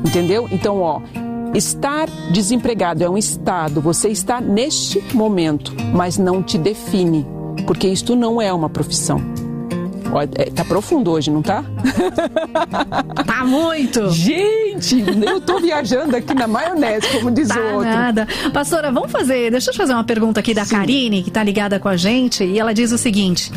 Entendeu? 0.05 0.49
Então, 0.51 0.81
ó, 0.81 1.01
Estar 1.53 2.09
desempregado 2.33 3.03
é 3.03 3.11
um 3.11 3.19
estado, 3.19 3.81
você 3.81 4.09
está 4.09 4.41
neste 4.41 5.01
momento, 5.13 5.75
mas 5.93 6.17
não 6.17 6.45
te 6.45 6.57
define, 6.57 7.27
porque 7.67 7.89
isto 7.89 8.15
não 8.15 8.41
é 8.41 8.53
uma 8.53 8.71
profissão. 8.71 9.21
É, 10.35 10.51
tá 10.51 10.65
profundo 10.65 11.11
hoje, 11.11 11.31
não 11.31 11.43
tá? 11.43 11.65
Tá 13.25 13.45
muito! 13.45 14.11
Gente, 14.11 15.05
eu 15.25 15.41
tô 15.41 15.61
viajando 15.61 16.17
aqui 16.17 16.35
na 16.35 16.47
maionese, 16.47 17.07
como 17.09 17.31
diz 17.31 17.49
tá 17.49 17.59
o 17.59 17.75
outro. 17.77 17.91
Nada. 17.91 18.29
Pastora, 18.53 18.91
vamos 18.91 19.11
fazer. 19.11 19.51
Deixa 19.51 19.71
eu 19.71 19.75
fazer 19.75 19.95
uma 19.95 20.05
pergunta 20.05 20.41
aqui 20.41 20.53
da 20.53 20.65
Sim. 20.65 20.77
Karine, 20.77 21.23
que 21.23 21.31
tá 21.31 21.43
ligada 21.43 21.79
com 21.79 21.89
a 21.89 21.97
gente, 21.97 22.45
e 22.45 22.59
ela 22.59 22.75
diz 22.75 22.93
o 22.93 22.99
seguinte: 22.99 23.51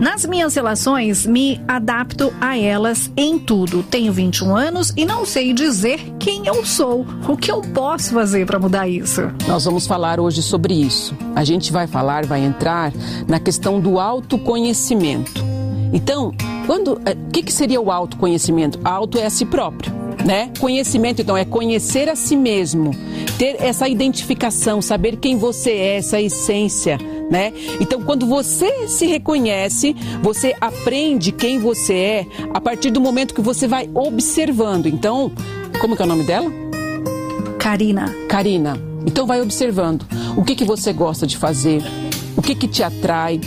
Nas 0.00 0.24
minhas 0.24 0.54
relações, 0.54 1.26
me 1.26 1.60
adapto 1.66 2.32
a 2.40 2.56
elas 2.56 3.10
em 3.16 3.38
tudo. 3.38 3.82
Tenho 3.82 4.12
21 4.12 4.56
anos 4.56 4.92
e 4.96 5.04
não 5.04 5.26
sei 5.26 5.52
dizer 5.52 6.00
quem 6.18 6.46
eu 6.46 6.64
sou. 6.64 7.06
O 7.28 7.36
que 7.36 7.50
eu 7.50 7.60
posso 7.60 8.14
fazer 8.14 8.46
para 8.46 8.58
mudar 8.58 8.88
isso? 8.88 9.30
Nós 9.46 9.64
vamos 9.64 9.86
falar 9.86 10.20
hoje 10.20 10.42
sobre 10.42 10.74
isso. 10.74 11.14
A 11.34 11.44
gente 11.44 11.72
vai 11.72 11.86
falar, 11.86 12.24
vai 12.24 12.44
entrar 12.44 12.92
na 13.26 13.38
questão 13.38 13.80
do 13.80 13.98
autoconhecimento. 13.98 15.57
Então, 15.92 16.32
quando, 16.66 17.00
eh, 17.04 17.12
o 17.12 17.30
que, 17.30 17.42
que 17.42 17.52
seria 17.52 17.80
o 17.80 17.90
autoconhecimento? 17.90 18.78
Auto 18.84 19.18
é 19.18 19.26
a 19.26 19.30
si 19.30 19.44
próprio. 19.44 19.92
Né? 20.24 20.50
Conhecimento, 20.58 21.22
então, 21.22 21.36
é 21.36 21.44
conhecer 21.44 22.08
a 22.08 22.16
si 22.16 22.36
mesmo, 22.36 22.90
ter 23.38 23.56
essa 23.60 23.88
identificação, 23.88 24.82
saber 24.82 25.16
quem 25.16 25.38
você 25.38 25.70
é, 25.70 25.96
essa 25.96 26.20
essência, 26.20 26.98
né? 27.30 27.52
Então, 27.80 28.02
quando 28.02 28.26
você 28.26 28.88
se 28.88 29.06
reconhece, 29.06 29.94
você 30.20 30.56
aprende 30.60 31.30
quem 31.30 31.58
você 31.58 31.94
é 31.94 32.26
a 32.52 32.60
partir 32.60 32.90
do 32.90 33.00
momento 33.00 33.32
que 33.32 33.40
você 33.40 33.68
vai 33.68 33.88
observando. 33.94 34.86
Então, 34.86 35.30
como 35.80 35.94
que 35.94 36.02
é 36.02 36.04
o 36.04 36.08
nome 36.08 36.24
dela? 36.24 36.50
Karina. 37.58 38.12
Karina. 38.28 38.76
Então, 39.06 39.24
vai 39.24 39.40
observando 39.40 40.04
o 40.36 40.42
que, 40.42 40.56
que 40.56 40.64
você 40.64 40.92
gosta 40.92 41.26
de 41.26 41.36
fazer, 41.36 41.82
o 42.36 42.42
que, 42.42 42.54
que 42.54 42.66
te 42.66 42.82
atrai, 42.82 43.40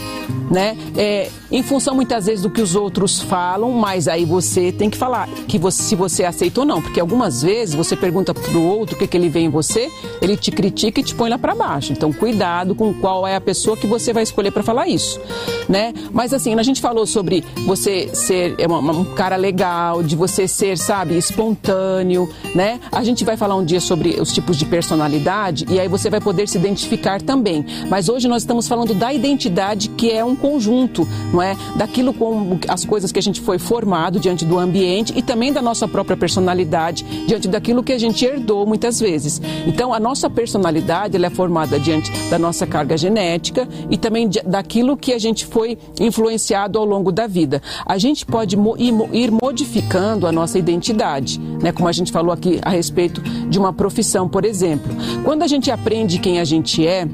né? 0.49 0.77
É, 0.95 1.29
em 1.51 1.61
função 1.63 1.95
muitas 1.95 2.25
vezes 2.25 2.43
do 2.43 2.49
que 2.49 2.61
os 2.61 2.75
outros 2.75 3.19
falam, 3.19 3.71
mas 3.71 4.07
aí 4.07 4.25
você 4.25 4.71
tem 4.71 4.89
que 4.89 4.97
falar 4.97 5.27
que 5.47 5.57
você, 5.57 5.81
se 5.83 5.95
você 5.95 6.23
aceita 6.23 6.61
ou 6.61 6.65
não, 6.65 6.81
porque 6.81 6.99
algumas 6.99 7.41
vezes 7.41 7.75
você 7.75 7.95
pergunta 7.95 8.33
para 8.33 8.57
o 8.57 8.65
outro 8.65 8.95
o 8.95 8.99
que, 8.99 9.07
que 9.07 9.17
ele 9.17 9.29
vê 9.29 9.41
em 9.41 9.49
você, 9.49 9.89
ele 10.21 10.37
te 10.37 10.51
critica 10.51 10.99
e 10.99 11.03
te 11.03 11.13
põe 11.13 11.29
lá 11.29 11.37
para 11.37 11.53
baixo. 11.53 11.91
Então 11.91 12.11
cuidado 12.13 12.73
com 12.73 12.93
qual 12.93 13.27
é 13.27 13.35
a 13.35 13.41
pessoa 13.41 13.75
que 13.75 13.87
você 13.87 14.13
vai 14.13 14.23
escolher 14.23 14.51
para 14.51 14.63
falar 14.63 14.87
isso, 14.87 15.19
né? 15.67 15.93
Mas 16.11 16.33
assim, 16.33 16.53
a 16.55 16.63
gente 16.63 16.81
falou 16.81 17.05
sobre 17.05 17.43
você 17.65 18.09
ser 18.13 18.55
é 18.57 18.67
um 18.67 19.15
cara 19.15 19.35
legal, 19.35 20.03
de 20.03 20.15
você 20.15 20.47
ser, 20.47 20.77
sabe, 20.77 21.17
espontâneo, 21.17 22.29
né? 22.55 22.79
A 22.91 23.03
gente 23.03 23.23
vai 23.25 23.37
falar 23.37 23.55
um 23.55 23.65
dia 23.65 23.79
sobre 23.79 24.19
os 24.19 24.31
tipos 24.31 24.57
de 24.57 24.65
personalidade 24.65 25.65
e 25.69 25.79
aí 25.79 25.87
você 25.87 26.09
vai 26.09 26.21
poder 26.21 26.47
se 26.47 26.57
identificar 26.57 27.21
também. 27.21 27.65
Mas 27.89 28.09
hoje 28.09 28.27
nós 28.27 28.43
estamos 28.43 28.67
falando 28.67 28.93
da 28.93 29.13
identidade 29.13 29.89
que 29.89 30.11
é 30.11 30.23
um 30.23 30.35
conjunto, 30.35 31.07
não 31.33 31.40
é? 31.41 31.55
Daquilo 31.75 32.13
com 32.13 32.59
as 32.67 32.85
coisas 32.85 33.11
que 33.11 33.19
a 33.19 33.21
gente 33.21 33.41
foi 33.41 33.57
formado 33.57 34.19
diante 34.19 34.45
do 34.45 34.59
ambiente 34.59 35.13
e 35.15 35.21
também 35.21 35.51
da 35.51 35.61
nossa 35.61 35.87
própria 35.87 36.17
personalidade 36.17 37.03
diante 37.27 37.47
daquilo 37.47 37.83
que 37.83 37.93
a 37.93 37.97
gente 37.97 38.25
herdou 38.25 38.65
muitas 38.65 38.99
vezes. 38.99 39.41
Então, 39.65 39.93
a 39.93 39.99
nossa 39.99 40.29
personalidade 40.29 41.15
ela 41.15 41.27
é 41.27 41.29
formada 41.29 41.79
diante 41.79 42.11
da 42.29 42.37
nossa 42.37 42.65
carga 42.65 42.97
genética 42.97 43.67
e 43.89 43.97
também 43.97 44.29
daquilo 44.45 44.97
que 44.97 45.13
a 45.13 45.19
gente 45.19 45.45
foi 45.45 45.77
influenciado 45.99 46.77
ao 46.77 46.85
longo 46.85 47.11
da 47.11 47.27
vida. 47.27 47.61
A 47.85 47.97
gente 47.97 48.25
pode 48.25 48.55
ir 48.77 49.31
modificando 49.31 50.27
a 50.27 50.31
nossa 50.31 50.57
identidade, 50.57 51.39
né? 51.39 51.71
Como 51.71 51.87
a 51.87 51.91
gente 51.91 52.11
falou 52.11 52.31
aqui 52.31 52.59
a 52.61 52.69
respeito 52.69 53.21
de 53.21 53.59
uma 53.59 53.73
profissão, 53.73 54.27
por 54.27 54.45
exemplo. 54.45 54.91
Quando 55.23 55.43
a 55.43 55.47
gente 55.47 55.71
aprende 55.71 56.19
quem 56.19 56.39
a 56.39 56.43
gente 56.43 56.85
é, 56.85 57.07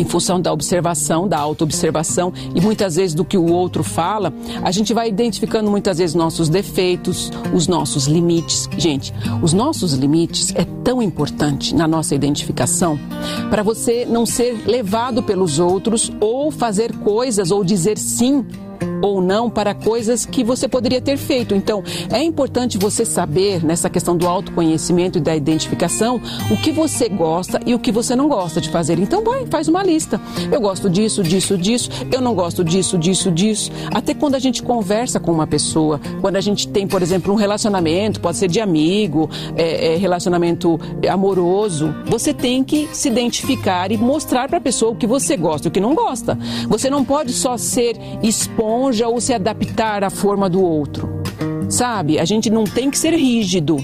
em 0.00 0.04
função 0.04 0.40
da 0.40 0.52
observação, 0.52 1.26
da 1.26 1.38
autoobservação 1.38 2.32
e 2.54 2.60
muitas 2.60 2.96
vezes 2.96 3.14
do 3.14 3.24
que 3.24 3.36
o 3.36 3.52
outro 3.52 3.82
fala, 3.82 4.32
a 4.62 4.70
gente 4.70 4.94
vai 4.94 5.08
identificando 5.08 5.70
muitas 5.70 5.98
vezes 5.98 6.14
nossos 6.14 6.48
defeitos, 6.48 7.30
os 7.52 7.66
nossos 7.66 8.06
limites. 8.06 8.68
Gente, 8.78 9.12
os 9.42 9.52
nossos 9.52 9.94
limites 9.94 10.54
é 10.54 10.64
tão 10.84 11.02
importante 11.02 11.74
na 11.74 11.88
nossa 11.88 12.14
identificação 12.14 12.98
para 13.50 13.62
você 13.62 14.06
não 14.08 14.24
ser 14.24 14.62
levado 14.66 15.22
pelos 15.22 15.58
outros 15.58 16.12
ou 16.20 16.50
fazer 16.50 16.94
coisas 16.98 17.50
ou 17.50 17.64
dizer 17.64 17.98
sim 17.98 18.46
ou 19.02 19.20
não 19.20 19.50
para 19.50 19.74
coisas 19.74 20.24
que 20.24 20.42
você 20.42 20.68
poderia 20.68 21.00
ter 21.00 21.16
feito. 21.16 21.54
Então, 21.54 21.82
é 22.10 22.22
importante 22.22 22.78
você 22.78 23.04
saber, 23.04 23.64
nessa 23.64 23.90
questão 23.90 24.16
do 24.16 24.26
autoconhecimento 24.26 25.18
e 25.18 25.20
da 25.20 25.34
identificação, 25.36 26.20
o 26.50 26.56
que 26.56 26.72
você 26.72 27.08
gosta 27.08 27.60
e 27.66 27.74
o 27.74 27.78
que 27.78 27.92
você 27.92 28.16
não 28.16 28.28
gosta 28.28 28.60
de 28.60 28.68
fazer. 28.68 28.98
Então, 28.98 29.22
vai, 29.22 29.46
faz 29.46 29.68
uma 29.68 29.82
lista. 29.82 30.20
Eu 30.50 30.60
gosto 30.60 30.88
disso, 30.88 31.22
disso, 31.22 31.56
disso, 31.56 31.90
eu 32.10 32.20
não 32.20 32.34
gosto 32.34 32.64
disso, 32.64 32.98
disso, 32.98 33.30
disso. 33.30 33.70
Até 33.92 34.14
quando 34.14 34.34
a 34.34 34.38
gente 34.38 34.62
conversa 34.62 35.20
com 35.20 35.32
uma 35.32 35.46
pessoa, 35.46 36.00
quando 36.20 36.36
a 36.36 36.40
gente 36.40 36.68
tem, 36.68 36.86
por 36.86 37.02
exemplo, 37.02 37.32
um 37.32 37.36
relacionamento, 37.36 38.20
pode 38.20 38.38
ser 38.38 38.48
de 38.48 38.60
amigo, 38.60 39.28
é, 39.56 39.94
é, 39.94 39.96
relacionamento 39.96 40.78
amoroso, 41.10 41.94
você 42.06 42.32
tem 42.32 42.64
que 42.64 42.88
se 42.92 43.08
identificar 43.08 43.90
e 43.92 43.96
mostrar 43.96 44.48
para 44.48 44.58
a 44.58 44.60
pessoa 44.60 44.92
o 44.92 44.96
que 44.96 45.06
você 45.06 45.36
gosta 45.36 45.68
e 45.68 45.70
o 45.70 45.72
que 45.72 45.80
não 45.80 45.94
gosta. 45.94 46.38
Você 46.68 46.88
não 46.88 47.04
pode 47.04 47.32
só 47.32 47.56
ser 47.56 47.96
espontâneo 48.22 48.87
esponja 48.88 49.08
ou 49.08 49.20
se 49.20 49.34
adaptar 49.34 50.02
à 50.02 50.10
forma 50.10 50.48
do 50.48 50.62
outro. 50.62 51.22
Sabe? 51.68 52.18
A 52.18 52.24
gente 52.24 52.48
não 52.48 52.64
tem 52.64 52.90
que 52.90 52.98
ser 52.98 53.12
rígido. 53.12 53.76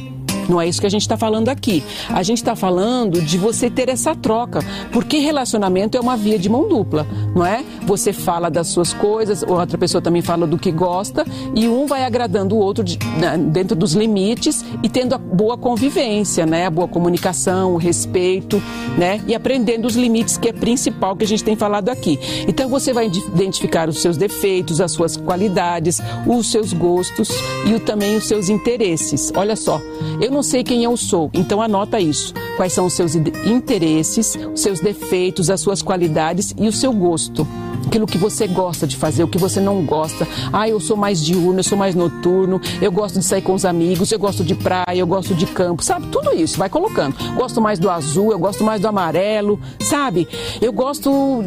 Não 0.48 0.60
é 0.60 0.68
isso 0.68 0.80
que 0.80 0.86
a 0.86 0.90
gente 0.90 1.02
está 1.02 1.16
falando 1.16 1.48
aqui. 1.48 1.82
A 2.08 2.22
gente 2.22 2.38
está 2.38 2.54
falando 2.54 3.20
de 3.20 3.38
você 3.38 3.70
ter 3.70 3.88
essa 3.88 4.14
troca, 4.14 4.60
porque 4.92 5.18
relacionamento 5.18 5.96
é 5.96 6.00
uma 6.00 6.16
via 6.16 6.38
de 6.38 6.48
mão 6.48 6.68
dupla, 6.68 7.06
não 7.34 7.44
é? 7.44 7.64
Você 7.86 8.12
fala 8.12 8.50
das 8.50 8.68
suas 8.68 8.92
coisas, 8.92 9.42
outra 9.42 9.78
pessoa 9.78 10.00
também 10.00 10.22
fala 10.22 10.46
do 10.46 10.58
que 10.58 10.70
gosta, 10.70 11.24
e 11.54 11.68
um 11.68 11.86
vai 11.86 12.04
agradando 12.04 12.54
o 12.54 12.58
outro 12.58 12.84
de, 12.84 12.98
né, 13.18 13.36
dentro 13.38 13.76
dos 13.76 13.94
limites 13.94 14.64
e 14.82 14.88
tendo 14.88 15.14
a 15.14 15.18
boa 15.18 15.56
convivência, 15.56 16.46
né? 16.46 16.66
A 16.66 16.70
boa 16.70 16.88
comunicação, 16.88 17.74
o 17.74 17.76
respeito, 17.76 18.62
né? 18.98 19.20
E 19.26 19.34
aprendendo 19.34 19.86
os 19.86 19.96
limites, 19.96 20.36
que 20.36 20.48
é 20.48 20.52
principal 20.52 21.16
que 21.16 21.24
a 21.24 21.28
gente 21.28 21.44
tem 21.44 21.56
falado 21.56 21.88
aqui. 21.88 22.18
Então 22.46 22.68
você 22.68 22.92
vai 22.92 23.06
identificar 23.06 23.88
os 23.88 23.98
seus 23.98 24.16
defeitos, 24.16 24.80
as 24.80 24.92
suas 24.92 25.16
qualidades, 25.16 26.00
os 26.26 26.50
seus 26.50 26.72
gostos 26.72 27.28
e 27.66 27.78
também 27.80 28.16
os 28.16 28.26
seus 28.26 28.48
interesses. 28.48 29.32
Olha 29.36 29.56
só, 29.56 29.80
eu 30.20 30.30
não 30.34 30.42
sei 30.42 30.64
quem 30.64 30.82
eu 30.82 30.96
sou, 30.96 31.30
então 31.32 31.62
anota 31.62 32.00
isso. 32.00 32.34
Quais 32.56 32.72
são 32.72 32.86
os 32.86 32.92
seus 32.92 33.14
interesses, 33.14 34.36
os 34.52 34.60
seus 34.60 34.80
defeitos, 34.80 35.48
as 35.48 35.60
suas 35.60 35.80
qualidades 35.80 36.52
e 36.58 36.66
o 36.66 36.72
seu 36.72 36.92
gosto. 36.92 37.46
Aquilo 37.86 38.04
que 38.04 38.18
você 38.18 38.48
gosta 38.48 38.84
de 38.84 38.96
fazer, 38.96 39.22
o 39.22 39.28
que 39.28 39.38
você 39.38 39.60
não 39.60 39.84
gosta. 39.84 40.26
Ah, 40.52 40.68
eu 40.68 40.80
sou 40.80 40.96
mais 40.96 41.24
diurno, 41.24 41.60
eu 41.60 41.64
sou 41.64 41.78
mais 41.78 41.94
noturno, 41.94 42.60
eu 42.82 42.90
gosto 42.90 43.20
de 43.20 43.24
sair 43.24 43.42
com 43.42 43.54
os 43.54 43.64
amigos, 43.64 44.10
eu 44.10 44.18
gosto 44.18 44.42
de 44.42 44.56
praia, 44.56 44.96
eu 44.96 45.06
gosto 45.06 45.36
de 45.36 45.46
campo, 45.46 45.84
sabe? 45.84 46.08
Tudo 46.08 46.32
isso, 46.34 46.58
vai 46.58 46.68
colocando. 46.68 47.14
Gosto 47.36 47.60
mais 47.60 47.78
do 47.78 47.88
azul, 47.88 48.32
eu 48.32 48.38
gosto 48.38 48.64
mais 48.64 48.80
do 48.80 48.88
amarelo, 48.88 49.60
sabe? 49.78 50.26
Eu 50.60 50.72
gosto 50.72 51.44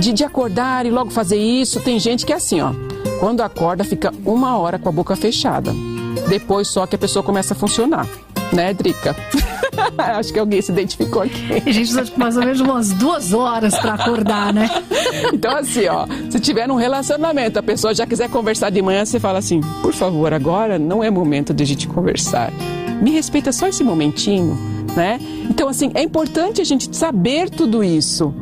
de, 0.00 0.10
de 0.10 0.24
acordar 0.24 0.86
e 0.86 0.90
logo 0.90 1.10
fazer 1.10 1.36
isso. 1.36 1.80
Tem 1.80 1.98
gente 1.98 2.24
que 2.24 2.32
é 2.32 2.36
assim, 2.36 2.62
ó. 2.62 2.72
Quando 3.20 3.42
acorda, 3.42 3.84
fica 3.84 4.10
uma 4.24 4.56
hora 4.56 4.78
com 4.78 4.88
a 4.88 4.92
boca 4.92 5.14
fechada. 5.14 5.91
Depois 6.28 6.68
só 6.68 6.86
que 6.86 6.96
a 6.96 6.98
pessoa 6.98 7.22
começa 7.22 7.54
a 7.54 7.56
funcionar 7.56 8.06
né, 8.52 8.72
Drica? 8.74 9.16
Acho 9.96 10.32
que 10.32 10.38
alguém 10.38 10.60
se 10.60 10.70
identificou 10.70 11.22
aqui. 11.22 11.52
A 11.52 11.72
gente 11.72 11.92
precisa 11.92 12.04
mais 12.16 12.36
ou 12.36 12.44
menos 12.44 12.60
umas 12.60 12.92
duas 12.92 13.32
horas 13.32 13.76
para 13.78 13.94
acordar, 13.94 14.52
né? 14.52 14.68
Então, 15.32 15.56
assim, 15.56 15.86
ó, 15.86 16.06
se 16.30 16.38
tiver 16.38 16.70
um 16.70 16.76
relacionamento, 16.76 17.58
a 17.58 17.62
pessoa 17.62 17.94
já 17.94 18.06
quiser 18.06 18.28
conversar 18.28 18.70
de 18.70 18.80
manhã, 18.82 19.04
você 19.04 19.18
fala 19.18 19.38
assim: 19.38 19.60
por 19.80 19.92
favor, 19.92 20.32
agora 20.32 20.78
não 20.78 21.02
é 21.02 21.10
momento 21.10 21.54
de 21.54 21.62
a 21.62 21.66
gente 21.66 21.88
conversar. 21.88 22.52
Me 23.00 23.10
respeita 23.10 23.50
só 23.50 23.66
esse 23.66 23.82
momentinho, 23.82 24.56
né? 24.94 25.18
Então, 25.50 25.68
assim, 25.68 25.90
é 25.94 26.02
importante 26.02 26.60
a 26.60 26.64
gente 26.64 26.94
saber 26.94 27.50
tudo 27.50 27.82
isso. 27.82 28.32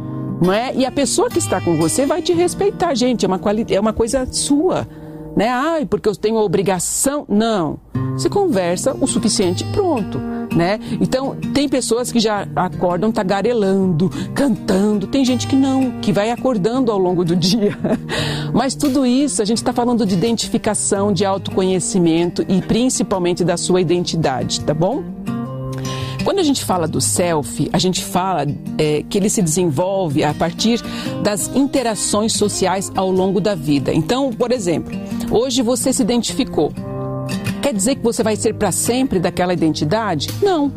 Não 0.42 0.52
é? 0.52 0.74
E 0.74 0.86
a 0.86 0.90
pessoa 0.90 1.28
que 1.28 1.38
está 1.38 1.60
com 1.60 1.76
você 1.76 2.06
vai 2.06 2.22
te 2.22 2.32
respeitar, 2.32 2.94
gente. 2.94 3.24
É 3.26 3.28
uma, 3.28 3.38
quali... 3.38 3.66
é 3.68 3.78
uma 3.78 3.92
coisa 3.92 4.26
sua 4.30 4.88
né? 5.36 5.48
Ai, 5.48 5.86
porque 5.86 6.08
eu 6.08 6.16
tenho 6.16 6.36
obrigação. 6.36 7.24
Não. 7.28 7.78
Você 8.12 8.28
conversa 8.28 8.94
o 9.00 9.06
suficiente 9.06 9.64
pronto, 9.64 10.18
né? 10.54 10.78
Então, 11.00 11.36
tem 11.54 11.68
pessoas 11.68 12.12
que 12.12 12.18
já 12.18 12.46
acordam 12.54 13.10
tagarelando, 13.10 14.10
cantando. 14.34 15.06
Tem 15.06 15.24
gente 15.24 15.46
que 15.46 15.56
não, 15.56 15.92
que 16.00 16.12
vai 16.12 16.30
acordando 16.30 16.92
ao 16.92 16.98
longo 16.98 17.24
do 17.24 17.34
dia. 17.36 17.78
Mas 18.52 18.74
tudo 18.74 19.06
isso, 19.06 19.40
a 19.40 19.44
gente 19.44 19.58
está 19.58 19.72
falando 19.72 20.04
de 20.04 20.14
identificação, 20.14 21.12
de 21.12 21.24
autoconhecimento 21.24 22.44
e 22.48 22.60
principalmente 22.60 23.44
da 23.44 23.56
sua 23.56 23.80
identidade, 23.80 24.60
tá 24.60 24.74
bom? 24.74 25.02
Quando 26.24 26.38
a 26.38 26.42
gente 26.42 26.64
fala 26.64 26.86
do 26.86 27.00
self, 27.00 27.68
a 27.72 27.78
gente 27.78 28.04
fala 28.04 28.46
é, 28.78 29.02
que 29.08 29.16
ele 29.16 29.30
se 29.30 29.40
desenvolve 29.40 30.22
a 30.22 30.34
partir 30.34 30.80
das 31.22 31.48
interações 31.54 32.32
sociais 32.34 32.90
ao 32.94 33.10
longo 33.10 33.40
da 33.40 33.54
vida. 33.54 33.92
Então, 33.92 34.30
por 34.32 34.52
exemplo, 34.52 34.92
hoje 35.30 35.62
você 35.62 35.92
se 35.92 36.02
identificou. 36.02 36.72
Quer 37.62 37.74
dizer 37.74 37.96
que 37.96 38.02
você 38.02 38.22
vai 38.22 38.36
ser 38.36 38.54
para 38.54 38.72
sempre 38.72 39.18
daquela 39.18 39.52
identidade? 39.52 40.28
Não. 40.42 40.72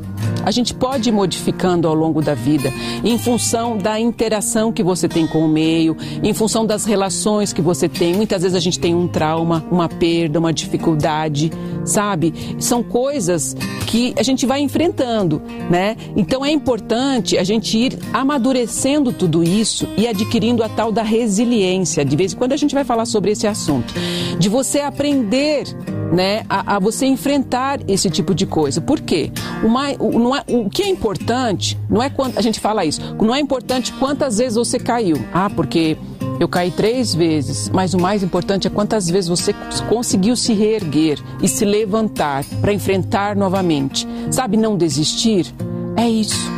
A 0.45 0.51
gente 0.51 0.73
pode 0.73 1.07
ir 1.07 1.11
modificando 1.11 1.87
ao 1.87 1.93
longo 1.93 2.21
da 2.21 2.33
vida, 2.33 2.71
em 3.03 3.17
função 3.17 3.77
da 3.77 3.97
interação 3.97 4.73
que 4.73 4.83
você 4.83 5.07
tem 5.07 5.25
com 5.25 5.39
o 5.39 5.47
meio, 5.47 5.95
em 6.21 6.33
função 6.33 6.65
das 6.65 6.83
relações 6.83 7.53
que 7.53 7.61
você 7.61 7.87
tem. 7.87 8.13
Muitas 8.13 8.41
vezes 8.41 8.55
a 8.55 8.59
gente 8.59 8.77
tem 8.77 8.93
um 8.93 9.07
trauma, 9.07 9.63
uma 9.71 9.87
perda, 9.87 10.39
uma 10.39 10.51
dificuldade, 10.51 11.49
sabe? 11.85 12.33
São 12.59 12.83
coisas 12.83 13.55
que 13.87 14.13
a 14.17 14.23
gente 14.23 14.45
vai 14.45 14.61
enfrentando, 14.61 15.41
né? 15.69 15.95
Então 16.15 16.43
é 16.43 16.51
importante 16.51 17.37
a 17.37 17.43
gente 17.43 17.77
ir 17.77 17.99
amadurecendo 18.11 19.11
tudo 19.11 19.43
isso 19.43 19.87
e 19.97 20.07
adquirindo 20.07 20.63
a 20.63 20.69
tal 20.69 20.91
da 20.91 21.03
resiliência. 21.03 22.03
De 22.03 22.15
vez 22.15 22.33
em 22.33 22.37
quando 22.37 22.53
a 22.53 22.57
gente 22.57 22.73
vai 22.73 22.83
falar 22.83 23.05
sobre 23.05 23.31
esse 23.31 23.45
assunto, 23.47 23.93
de 24.39 24.49
você 24.49 24.79
aprender 24.79 25.65
né, 26.13 26.45
a, 26.47 26.75
a, 26.75 26.79
você 26.79 27.05
enfrentar 27.05 27.79
esse 27.87 28.09
tipo 28.09 28.35
de 28.35 28.45
coisa. 28.45 28.79
Por 28.79 29.01
quê? 29.01 29.31
O, 29.63 29.67
mais, 29.67 29.97
o, 29.99 30.35
é, 30.35 30.43
o 30.47 30.69
que 30.69 30.83
é 30.83 30.87
importante, 30.87 31.77
não 31.89 32.01
é 32.01 32.09
quando 32.09 32.37
a 32.37 32.41
gente 32.41 32.59
fala 32.59 32.85
isso, 32.85 33.01
não 33.19 33.33
é 33.33 33.39
importante 33.39 33.91
quantas 33.93 34.37
vezes 34.37 34.55
você 34.55 34.79
caiu. 34.79 35.17
Ah, 35.33 35.49
porque 35.49 35.97
eu 36.39 36.47
caí 36.47 36.71
três 36.71 37.13
vezes, 37.13 37.69
mas 37.69 37.93
o 37.93 37.99
mais 37.99 38.23
importante 38.23 38.67
é 38.67 38.69
quantas 38.69 39.09
vezes 39.09 39.29
você 39.29 39.53
conseguiu 39.87 40.35
se 40.35 40.53
reerguer 40.53 41.19
e 41.41 41.47
se 41.47 41.63
levantar 41.63 42.43
para 42.61 42.73
enfrentar 42.73 43.35
novamente. 43.35 44.07
Sabe, 44.31 44.57
não 44.57 44.75
desistir? 44.75 45.53
É 45.95 46.09
isso. 46.09 46.51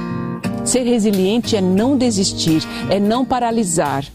Ser 0.63 0.83
resiliente 0.83 1.55
é 1.55 1.61
não 1.61 1.97
desistir, 1.97 2.63
é 2.89 2.99
não 2.99 3.23
paralisar. 3.23 4.05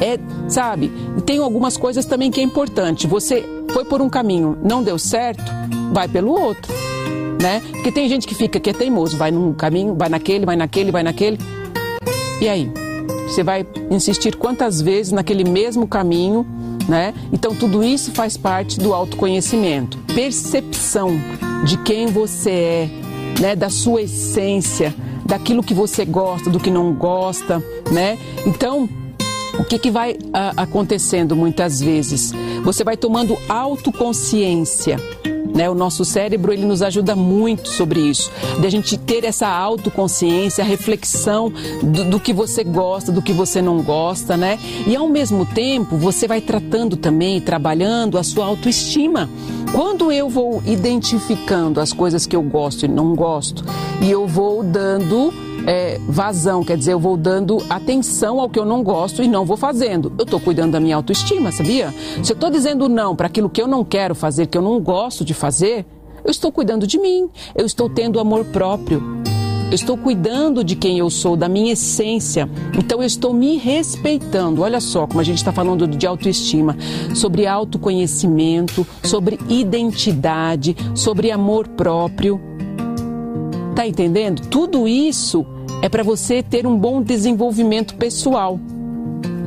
É, 0.00 0.18
sabe? 0.48 0.92
Tem 1.26 1.38
algumas 1.38 1.76
coisas 1.76 2.06
também 2.06 2.30
que 2.30 2.40
é 2.40 2.44
importante. 2.44 3.06
Você 3.06 3.44
foi 3.72 3.84
por 3.84 4.00
um 4.00 4.08
caminho, 4.08 4.56
não 4.62 4.82
deu 4.82 4.98
certo, 4.98 5.52
vai 5.92 6.08
pelo 6.08 6.30
outro, 6.30 6.72
né? 7.42 7.60
Porque 7.72 7.90
tem 7.90 8.08
gente 8.08 8.26
que 8.26 8.34
fica 8.34 8.60
que 8.60 8.70
é 8.70 8.72
teimoso, 8.72 9.16
vai 9.16 9.30
num 9.30 9.52
caminho, 9.52 9.94
vai 9.94 10.08
naquele, 10.08 10.46
vai 10.46 10.56
naquele, 10.56 10.92
vai 10.92 11.02
naquele. 11.02 11.38
E 12.40 12.48
aí? 12.48 12.87
Você 13.26 13.42
vai 13.42 13.66
insistir 13.90 14.36
quantas 14.36 14.80
vezes 14.80 15.12
naquele 15.12 15.44
mesmo 15.44 15.86
caminho, 15.86 16.46
né? 16.88 17.14
Então 17.32 17.54
tudo 17.54 17.84
isso 17.84 18.12
faz 18.12 18.36
parte 18.36 18.78
do 18.78 18.94
autoconhecimento, 18.94 19.98
percepção 20.14 21.10
de 21.64 21.76
quem 21.78 22.06
você 22.06 22.50
é, 22.50 22.88
né, 23.40 23.56
da 23.56 23.68
sua 23.68 24.02
essência, 24.02 24.94
daquilo 25.24 25.62
que 25.62 25.74
você 25.74 26.04
gosta, 26.04 26.48
do 26.48 26.58
que 26.58 26.70
não 26.70 26.92
gosta, 26.94 27.62
né? 27.90 28.18
Então, 28.46 28.88
o 29.58 29.64
que, 29.64 29.78
que 29.78 29.90
vai 29.90 30.16
a, 30.32 30.62
acontecendo 30.62 31.36
muitas 31.36 31.80
vezes? 31.80 32.32
Você 32.64 32.82
vai 32.82 32.96
tomando 32.96 33.36
autoconsciência 33.48 34.96
né? 35.58 35.68
O 35.68 35.74
nosso 35.74 36.04
cérebro 36.04 36.52
ele 36.52 36.64
nos 36.64 36.82
ajuda 36.82 37.16
muito 37.16 37.68
sobre 37.68 37.98
isso, 37.98 38.30
de 38.60 38.66
a 38.66 38.70
gente 38.70 38.96
ter 38.96 39.24
essa 39.24 39.48
autoconsciência, 39.48 40.62
a 40.62 40.66
reflexão 40.66 41.52
do, 41.82 42.04
do 42.04 42.20
que 42.20 42.32
você 42.32 42.62
gosta, 42.62 43.10
do 43.10 43.20
que 43.20 43.32
você 43.32 43.60
não 43.60 43.82
gosta, 43.82 44.36
né? 44.36 44.56
E 44.86 44.94
ao 44.94 45.08
mesmo 45.08 45.44
tempo 45.44 45.96
você 45.96 46.28
vai 46.28 46.40
tratando 46.40 46.96
também, 46.96 47.40
trabalhando 47.40 48.16
a 48.16 48.22
sua 48.22 48.46
autoestima. 48.46 49.28
Quando 49.72 50.12
eu 50.12 50.28
vou 50.28 50.62
identificando 50.64 51.80
as 51.80 51.92
coisas 51.92 52.24
que 52.24 52.36
eu 52.36 52.42
gosto 52.42 52.84
e 52.84 52.88
não 52.88 53.16
gosto, 53.16 53.64
e 54.00 54.08
eu 54.08 54.28
vou 54.28 54.62
dando 54.62 55.47
é, 55.66 55.98
vazão, 56.08 56.64
quer 56.64 56.76
dizer, 56.76 56.92
eu 56.92 57.00
vou 57.00 57.16
dando 57.16 57.58
atenção 57.68 58.40
ao 58.40 58.48
que 58.48 58.58
eu 58.58 58.64
não 58.64 58.82
gosto 58.82 59.22
e 59.22 59.28
não 59.28 59.44
vou 59.44 59.56
fazendo. 59.56 60.12
Eu 60.18 60.24
estou 60.24 60.40
cuidando 60.40 60.72
da 60.72 60.80
minha 60.80 60.96
autoestima, 60.96 61.52
sabia? 61.52 61.92
Se 62.22 62.32
eu 62.32 62.34
estou 62.34 62.50
dizendo 62.50 62.88
não 62.88 63.14
para 63.14 63.26
aquilo 63.26 63.48
que 63.48 63.60
eu 63.60 63.66
não 63.66 63.84
quero 63.84 64.14
fazer, 64.14 64.46
que 64.46 64.56
eu 64.56 64.62
não 64.62 64.80
gosto 64.80 65.24
de 65.24 65.34
fazer, 65.34 65.84
eu 66.24 66.30
estou 66.30 66.52
cuidando 66.52 66.86
de 66.86 66.98
mim, 66.98 67.28
eu 67.54 67.64
estou 67.64 67.88
tendo 67.88 68.20
amor 68.20 68.44
próprio. 68.46 69.02
Eu 69.70 69.74
estou 69.74 69.98
cuidando 69.98 70.64
de 70.64 70.74
quem 70.74 70.98
eu 70.98 71.10
sou, 71.10 71.36
da 71.36 71.46
minha 71.46 71.74
essência. 71.74 72.48
Então 72.78 73.00
eu 73.00 73.06
estou 73.06 73.34
me 73.34 73.58
respeitando. 73.58 74.62
Olha 74.62 74.80
só 74.80 75.06
como 75.06 75.20
a 75.20 75.22
gente 75.22 75.36
está 75.36 75.52
falando 75.52 75.86
de 75.86 76.06
autoestima, 76.06 76.74
sobre 77.14 77.46
autoconhecimento, 77.46 78.86
sobre 79.04 79.38
identidade, 79.46 80.74
sobre 80.94 81.30
amor 81.30 81.68
próprio. 81.68 82.40
Tá 83.78 83.86
entendendo? 83.86 84.42
Tudo 84.48 84.88
isso 84.88 85.46
é 85.80 85.88
para 85.88 86.02
você 86.02 86.42
ter 86.42 86.66
um 86.66 86.76
bom 86.76 87.00
desenvolvimento 87.00 87.94
pessoal, 87.94 88.58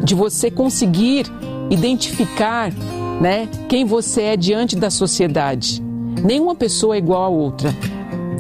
de 0.02 0.16
você 0.16 0.50
conseguir 0.50 1.26
identificar, 1.70 2.72
né, 3.20 3.50
quem 3.68 3.84
você 3.84 4.22
é 4.22 4.38
diante 4.38 4.78
da 4.78 4.90
sociedade. 4.90 5.84
Nenhuma 6.24 6.56
pessoa 6.56 6.96
é 6.96 7.00
igual 7.00 7.24
a 7.24 7.28
outra. 7.28 7.76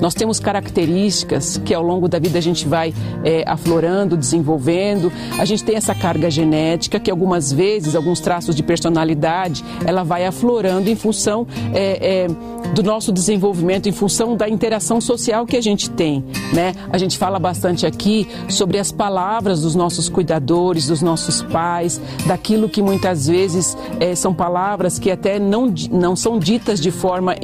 Nós 0.02 0.16
temos 0.16 0.40
características 0.40 1.62
que 1.64 1.76
ao 1.76 1.84
longo 1.84 2.08
da 2.08 2.18
vida 2.18 2.40
a 2.40 2.42
gente 2.42 2.68
vai 2.68 2.92
é, 3.24 3.44
aflorando, 3.48 4.18
desenvolvendo. 4.18 5.14
A 5.38 5.46
gente 5.46 5.64
tem 5.64 5.76
essa 5.76 5.94
carga 5.94 6.30
genética 6.30 7.00
que 7.00 7.12
algumas 7.12 7.54
vezes, 7.54 7.96
alguns 7.96 8.20
traços 8.20 8.56
de 8.56 8.64
personalidade, 8.64 9.64
ela 9.86 10.04
vai 10.04 10.26
aflorando 10.26 10.90
em 10.90 10.96
função 10.96 11.46
é, 11.72 12.24
é, 12.24 12.28
do 12.74 12.82
nosso 12.82 13.12
desenvolvimento, 13.12 13.88
em 13.88 13.92
função 13.92 14.36
da 14.36 14.50
interação 14.50 15.00
social 15.00 15.46
que 15.46 15.56
a 15.56 15.62
gente 15.62 15.88
tem. 15.88 16.26
Né? 16.52 16.74
A 16.90 16.98
gente 16.98 17.18
fala 17.18 17.38
bastante 17.38 17.86
aqui 17.86 18.28
sobre 18.50 18.80
as 18.80 18.92
palavras 18.92 19.62
dos 19.62 19.76
nossos 19.76 20.10
cuidadores, 20.10 20.88
dos 20.88 21.04
nossos 21.04 21.44
pais, 21.44 22.02
daquilo 22.26 22.68
que 22.68 22.82
muitas 22.82 23.28
vezes 23.28 23.78
são 24.16 24.34
palavras 24.34 24.98
que 24.98 25.12
até 25.12 25.38
não, 25.38 25.72
não 25.92 26.16
são 26.16 26.40
ditas 26.40 26.80
de 26.80 26.90
forma 26.90 27.36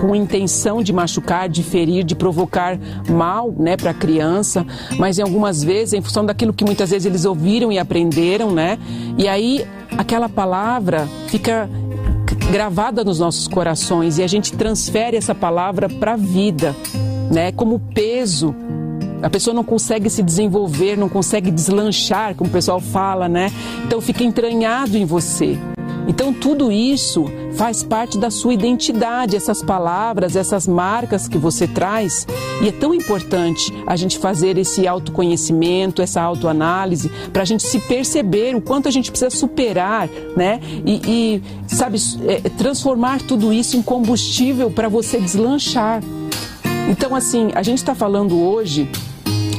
com 0.00 0.16
intenção 0.16 0.82
de 0.82 0.92
machucar, 0.92 1.48
de 1.48 1.59
de 1.60 1.68
ferir, 1.68 2.04
de 2.04 2.14
provocar 2.14 2.78
mal 3.08 3.54
né, 3.56 3.76
para 3.76 3.90
a 3.90 3.94
criança, 3.94 4.66
mas 4.98 5.18
em 5.18 5.22
algumas 5.22 5.62
vezes, 5.62 5.94
em 5.94 6.00
função 6.00 6.24
daquilo 6.24 6.52
que 6.52 6.64
muitas 6.64 6.90
vezes 6.90 7.06
eles 7.06 7.24
ouviram 7.24 7.70
e 7.70 7.78
aprenderam, 7.78 8.50
né? 8.50 8.78
E 9.18 9.28
aí 9.28 9.66
aquela 9.96 10.28
palavra 10.28 11.06
fica 11.28 11.68
gravada 12.50 13.04
nos 13.04 13.18
nossos 13.18 13.46
corações 13.46 14.18
e 14.18 14.22
a 14.22 14.26
gente 14.26 14.52
transfere 14.52 15.16
essa 15.16 15.34
palavra 15.34 15.88
para 15.88 16.14
a 16.14 16.16
vida, 16.16 16.74
né? 17.30 17.52
Como 17.52 17.78
peso 17.78 18.54
a 19.22 19.28
pessoa 19.28 19.52
não 19.52 19.62
consegue 19.62 20.08
se 20.08 20.22
desenvolver, 20.22 20.96
não 20.96 21.08
consegue 21.08 21.50
deslanchar, 21.50 22.34
como 22.34 22.48
o 22.48 22.52
pessoal 22.52 22.80
fala, 22.80 23.28
né? 23.28 23.52
Então 23.84 24.00
fica 24.00 24.24
entranhado 24.24 24.96
em 24.96 25.04
você. 25.04 25.58
Então 26.10 26.32
tudo 26.32 26.72
isso 26.72 27.26
faz 27.54 27.84
parte 27.84 28.18
da 28.18 28.32
sua 28.32 28.52
identidade, 28.52 29.36
essas 29.36 29.62
palavras, 29.62 30.34
essas 30.34 30.66
marcas 30.66 31.28
que 31.28 31.38
você 31.38 31.68
traz. 31.68 32.26
E 32.60 32.66
é 32.66 32.72
tão 32.72 32.92
importante 32.92 33.72
a 33.86 33.94
gente 33.94 34.18
fazer 34.18 34.58
esse 34.58 34.88
autoconhecimento, 34.88 36.02
essa 36.02 36.20
autoanálise, 36.20 37.08
para 37.32 37.42
a 37.42 37.44
gente 37.44 37.62
se 37.62 37.78
perceber 37.78 38.56
o 38.56 38.60
quanto 38.60 38.88
a 38.88 38.90
gente 38.90 39.08
precisa 39.08 39.30
superar, 39.30 40.08
né? 40.36 40.60
E, 40.84 41.00
e 41.06 41.42
sabe, 41.68 41.96
é, 42.26 42.40
transformar 42.58 43.22
tudo 43.22 43.52
isso 43.52 43.76
em 43.76 43.82
combustível 43.82 44.68
para 44.68 44.88
você 44.88 45.20
deslanchar. 45.20 46.02
Então, 46.90 47.14
assim, 47.14 47.50
a 47.54 47.62
gente 47.62 47.78
está 47.78 47.94
falando 47.94 48.36
hoje 48.36 48.90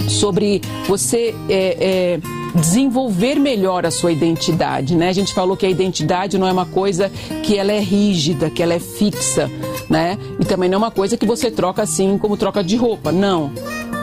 sobre 0.10 0.62
você. 0.88 1.34
É, 1.50 1.78
é, 1.80 2.20
desenvolver 2.54 3.40
melhor 3.40 3.86
a 3.86 3.92
sua 3.92 4.12
identidade, 4.12 4.96
né? 4.96 5.10
A 5.10 5.14
gente 5.14 5.34
falou 5.34 5.56
que 5.56 5.66
a 5.66 5.70
identidade 5.70 6.38
não 6.38 6.48
é 6.48 6.52
uma 6.52 6.66
coisa 6.66 7.10
que 7.44 7.58
ela 7.58 7.72
é 7.72 7.80
rígida, 7.80 8.50
que 8.50 8.62
ela 8.62 8.74
é 8.74 8.80
fixa, 8.80 9.50
né? 9.90 10.18
E 10.40 10.46
também 10.46 10.70
não 10.70 10.76
é 10.76 10.78
uma 10.80 10.92
coisa 10.92 11.16
que 11.16 11.26
você 11.26 11.50
troca 11.50 11.82
assim 11.82 12.18
como 12.18 12.36
troca 12.36 12.64
de 12.64 12.76
roupa, 12.76 13.12
não. 13.12 13.52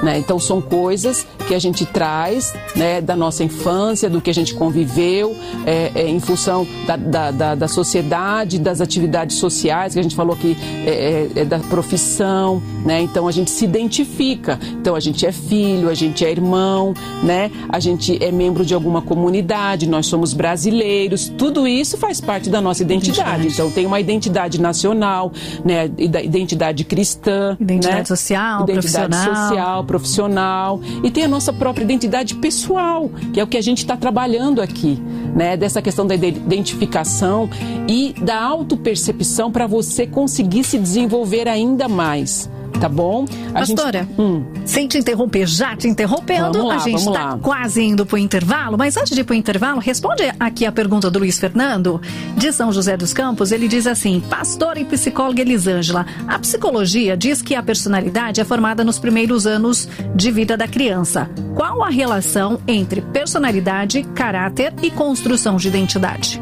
Né? 0.02 0.18
Então 0.18 0.38
são 0.38 0.60
coisas 0.60 1.26
que 1.46 1.54
a 1.54 1.58
gente 1.58 1.84
traz 1.86 2.54
né, 2.76 3.00
da 3.00 3.16
nossa 3.16 3.42
infância, 3.42 4.08
do 4.08 4.20
que 4.20 4.30
a 4.30 4.34
gente 4.34 4.54
conviveu, 4.54 5.34
é, 5.66 5.90
é, 5.94 6.08
em 6.08 6.20
função 6.20 6.66
da, 6.86 6.96
da, 6.96 7.30
da, 7.30 7.54
da, 7.54 7.68
sociedade, 7.68 8.58
das 8.58 8.80
atividades 8.80 9.38
sociais, 9.38 9.94
que 9.94 10.00
a 10.00 10.02
gente 10.02 10.14
falou 10.14 10.36
que 10.36 10.56
é, 10.86 10.90
é, 10.90 11.40
é, 11.40 11.44
da 11.44 11.58
profissão, 11.58 12.62
né? 12.84 13.00
Então 13.00 13.26
a 13.26 13.32
gente 13.32 13.50
se 13.50 13.64
identifica. 13.64 14.58
Então 14.80 14.94
a 14.94 15.00
gente 15.00 15.26
é 15.26 15.32
filho, 15.32 15.88
a 15.88 15.94
gente 15.94 16.24
é 16.24 16.30
irmão, 16.30 16.94
né? 17.22 17.50
A 17.68 17.80
gente 17.80 18.22
é 18.22 18.30
membro 18.30 18.64
de 18.64 18.74
alguma 18.74 19.02
comunidade, 19.02 19.88
nós 19.88 20.06
somos 20.06 20.32
brasileiros, 20.32 21.28
tudo 21.36 21.66
isso 21.66 21.96
faz 21.96 22.20
parte 22.20 22.50
da 22.50 22.60
nossa 22.60 22.82
identidade. 22.82 23.48
Então 23.48 23.70
tem 23.70 23.86
uma 23.86 23.98
identidade 23.98 24.60
nacional, 24.60 25.32
né? 25.64 25.90
Identidade 25.96 26.84
cristã, 26.84 27.56
identidade 27.58 27.98
né? 27.98 28.04
social, 28.04 28.64
identidade 28.64 29.08
profissional. 29.08 29.48
social, 29.48 29.84
profissional 29.88 30.80
e 31.02 31.10
tem 31.10 31.24
a 31.24 31.28
nossa 31.28 31.52
própria 31.52 31.82
identidade 31.82 32.36
pessoal, 32.36 33.10
que 33.32 33.40
é 33.40 33.42
o 33.42 33.46
que 33.46 33.56
a 33.56 33.62
gente 33.62 33.78
está 33.78 33.96
trabalhando 33.96 34.62
aqui, 34.62 35.02
né? 35.34 35.56
Dessa 35.56 35.82
questão 35.82 36.06
da 36.06 36.14
identificação 36.14 37.50
e 37.88 38.14
da 38.22 38.40
autopercepção 38.40 39.50
para 39.50 39.66
você 39.66 40.06
conseguir 40.06 40.62
se 40.62 40.78
desenvolver 40.78 41.48
ainda 41.48 41.88
mais 41.88 42.48
tá 42.78 42.88
bom? 42.88 43.26
A 43.50 43.60
Pastora, 43.60 44.00
gente... 44.00 44.20
hum. 44.20 44.44
sem 44.64 44.86
te 44.86 44.98
interromper, 44.98 45.46
já 45.46 45.76
te 45.76 45.88
interrompendo, 45.88 46.66
lá, 46.66 46.76
a 46.76 46.78
gente 46.78 46.98
está 46.98 47.38
quase 47.42 47.82
indo 47.82 48.06
para 48.06 48.16
o 48.16 48.18
intervalo, 48.18 48.78
mas 48.78 48.96
antes 48.96 49.14
de 49.14 49.20
ir 49.20 49.24
para 49.24 49.34
o 49.34 49.36
intervalo, 49.36 49.80
responde 49.80 50.22
aqui 50.38 50.64
a 50.64 50.72
pergunta 50.72 51.10
do 51.10 51.18
Luiz 51.18 51.38
Fernando, 51.38 52.00
de 52.36 52.52
São 52.52 52.72
José 52.72 52.96
dos 52.96 53.12
Campos. 53.12 53.52
Ele 53.52 53.68
diz 53.68 53.86
assim: 53.86 54.20
Pastora 54.20 54.78
e 54.78 54.84
psicóloga 54.84 55.42
Elisângela, 55.42 56.06
a 56.26 56.38
psicologia 56.38 57.16
diz 57.16 57.42
que 57.42 57.54
a 57.54 57.62
personalidade 57.62 58.40
é 58.40 58.44
formada 58.44 58.84
nos 58.84 58.98
primeiros 58.98 59.46
anos 59.46 59.88
de 60.14 60.30
vida 60.30 60.56
da 60.56 60.68
criança. 60.68 61.28
Qual 61.54 61.82
a 61.82 61.90
relação 61.90 62.60
entre 62.66 63.00
personalidade, 63.00 64.02
caráter 64.14 64.72
e 64.82 64.90
construção 64.90 65.56
de 65.56 65.68
identidade? 65.68 66.40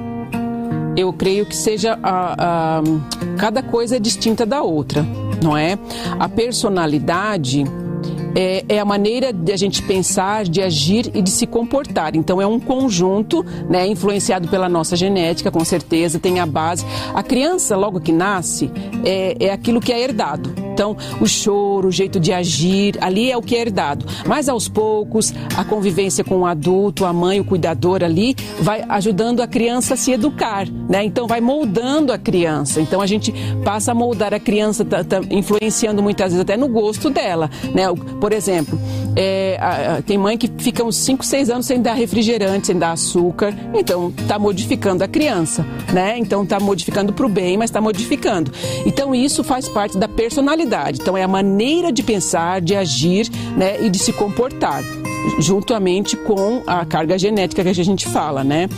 Eu 0.96 1.12
creio 1.12 1.44
que 1.44 1.54
seja 1.54 1.98
a, 2.02 2.78
a 2.78 2.82
cada 3.36 3.62
coisa 3.62 3.96
é 3.96 3.98
distinta 3.98 4.46
da 4.46 4.62
outra 4.62 5.06
não 5.42 5.56
é? 5.56 5.78
A 6.18 6.28
personalidade 6.28 7.64
é, 8.36 8.64
é, 8.68 8.78
a 8.78 8.84
maneira 8.84 9.32
de 9.32 9.50
a 9.50 9.56
gente 9.56 9.82
pensar, 9.82 10.44
de 10.44 10.60
agir 10.60 11.10
e 11.14 11.22
de 11.22 11.30
se 11.30 11.46
comportar. 11.46 12.14
Então 12.14 12.40
é 12.40 12.46
um 12.46 12.60
conjunto, 12.60 13.44
né, 13.68 13.86
influenciado 13.86 14.46
pela 14.48 14.68
nossa 14.68 14.94
genética, 14.94 15.50
com 15.50 15.64
certeza, 15.64 16.18
tem 16.18 16.38
a 16.38 16.44
base. 16.44 16.84
A 17.14 17.22
criança, 17.22 17.76
logo 17.76 17.98
que 17.98 18.12
nasce, 18.12 18.70
é, 19.04 19.46
é 19.46 19.50
aquilo 19.50 19.80
que 19.80 19.92
é 19.92 20.00
herdado. 20.00 20.65
Então, 20.76 20.94
o 21.22 21.26
choro, 21.26 21.88
o 21.88 21.90
jeito 21.90 22.20
de 22.20 22.34
agir, 22.34 22.98
ali 23.00 23.30
é 23.32 23.36
o 23.36 23.40
que 23.40 23.56
é 23.56 23.62
herdado. 23.62 24.04
Mas 24.26 24.46
aos 24.46 24.68
poucos, 24.68 25.32
a 25.56 25.64
convivência 25.64 26.22
com 26.22 26.40
o 26.40 26.44
adulto, 26.44 27.06
a 27.06 27.14
mãe, 27.14 27.40
o 27.40 27.44
cuidador 27.44 28.04
ali, 28.04 28.36
vai 28.60 28.84
ajudando 28.86 29.40
a 29.40 29.46
criança 29.46 29.94
a 29.94 29.96
se 29.96 30.12
educar, 30.12 30.68
né? 30.86 31.02
Então, 31.02 31.26
vai 31.26 31.40
moldando 31.40 32.12
a 32.12 32.18
criança. 32.18 32.78
Então, 32.78 33.00
a 33.00 33.06
gente 33.06 33.32
passa 33.64 33.92
a 33.92 33.94
moldar 33.94 34.34
a 34.34 34.38
criança, 34.38 34.84
tá, 34.84 35.02
tá 35.02 35.22
influenciando 35.30 36.02
muitas 36.02 36.26
vezes 36.26 36.40
até 36.40 36.58
no 36.58 36.68
gosto 36.68 37.08
dela, 37.08 37.50
né? 37.74 37.84
Por 38.20 38.34
exemplo, 38.34 38.78
é, 39.16 39.56
a, 39.58 39.96
a, 39.96 40.02
tem 40.02 40.18
mãe 40.18 40.36
que 40.36 40.52
fica 40.58 40.84
uns 40.84 40.96
5, 40.96 41.24
6 41.24 41.48
anos 41.48 41.64
sem 41.64 41.80
dar 41.80 41.94
refrigerante, 41.94 42.66
sem 42.66 42.76
dar 42.76 42.92
açúcar. 42.92 43.54
Então, 43.72 44.12
está 44.18 44.38
modificando 44.38 45.02
a 45.02 45.08
criança, 45.08 45.64
né? 45.90 46.18
Então, 46.18 46.42
está 46.42 46.60
modificando 46.60 47.14
para 47.14 47.24
o 47.24 47.30
bem, 47.30 47.56
mas 47.56 47.70
está 47.70 47.80
modificando. 47.80 48.52
Então, 48.84 49.14
isso 49.14 49.42
faz 49.42 49.66
parte 49.70 49.96
da 49.96 50.06
personalidade. 50.06 50.65
Então, 51.00 51.16
é 51.16 51.22
a 51.22 51.28
maneira 51.28 51.92
de 51.92 52.02
pensar, 52.02 52.60
de 52.60 52.74
agir 52.74 53.28
né? 53.56 53.80
e 53.80 53.90
de 53.90 53.98
se 53.98 54.12
comportar 54.12 54.82
juntamente 55.38 56.16
com 56.16 56.62
a 56.66 56.84
carga 56.84 57.18
genética 57.18 57.62
que 57.62 57.68
a 57.68 57.72
gente 57.72 58.08
fala, 58.08 58.42
né? 58.44 58.68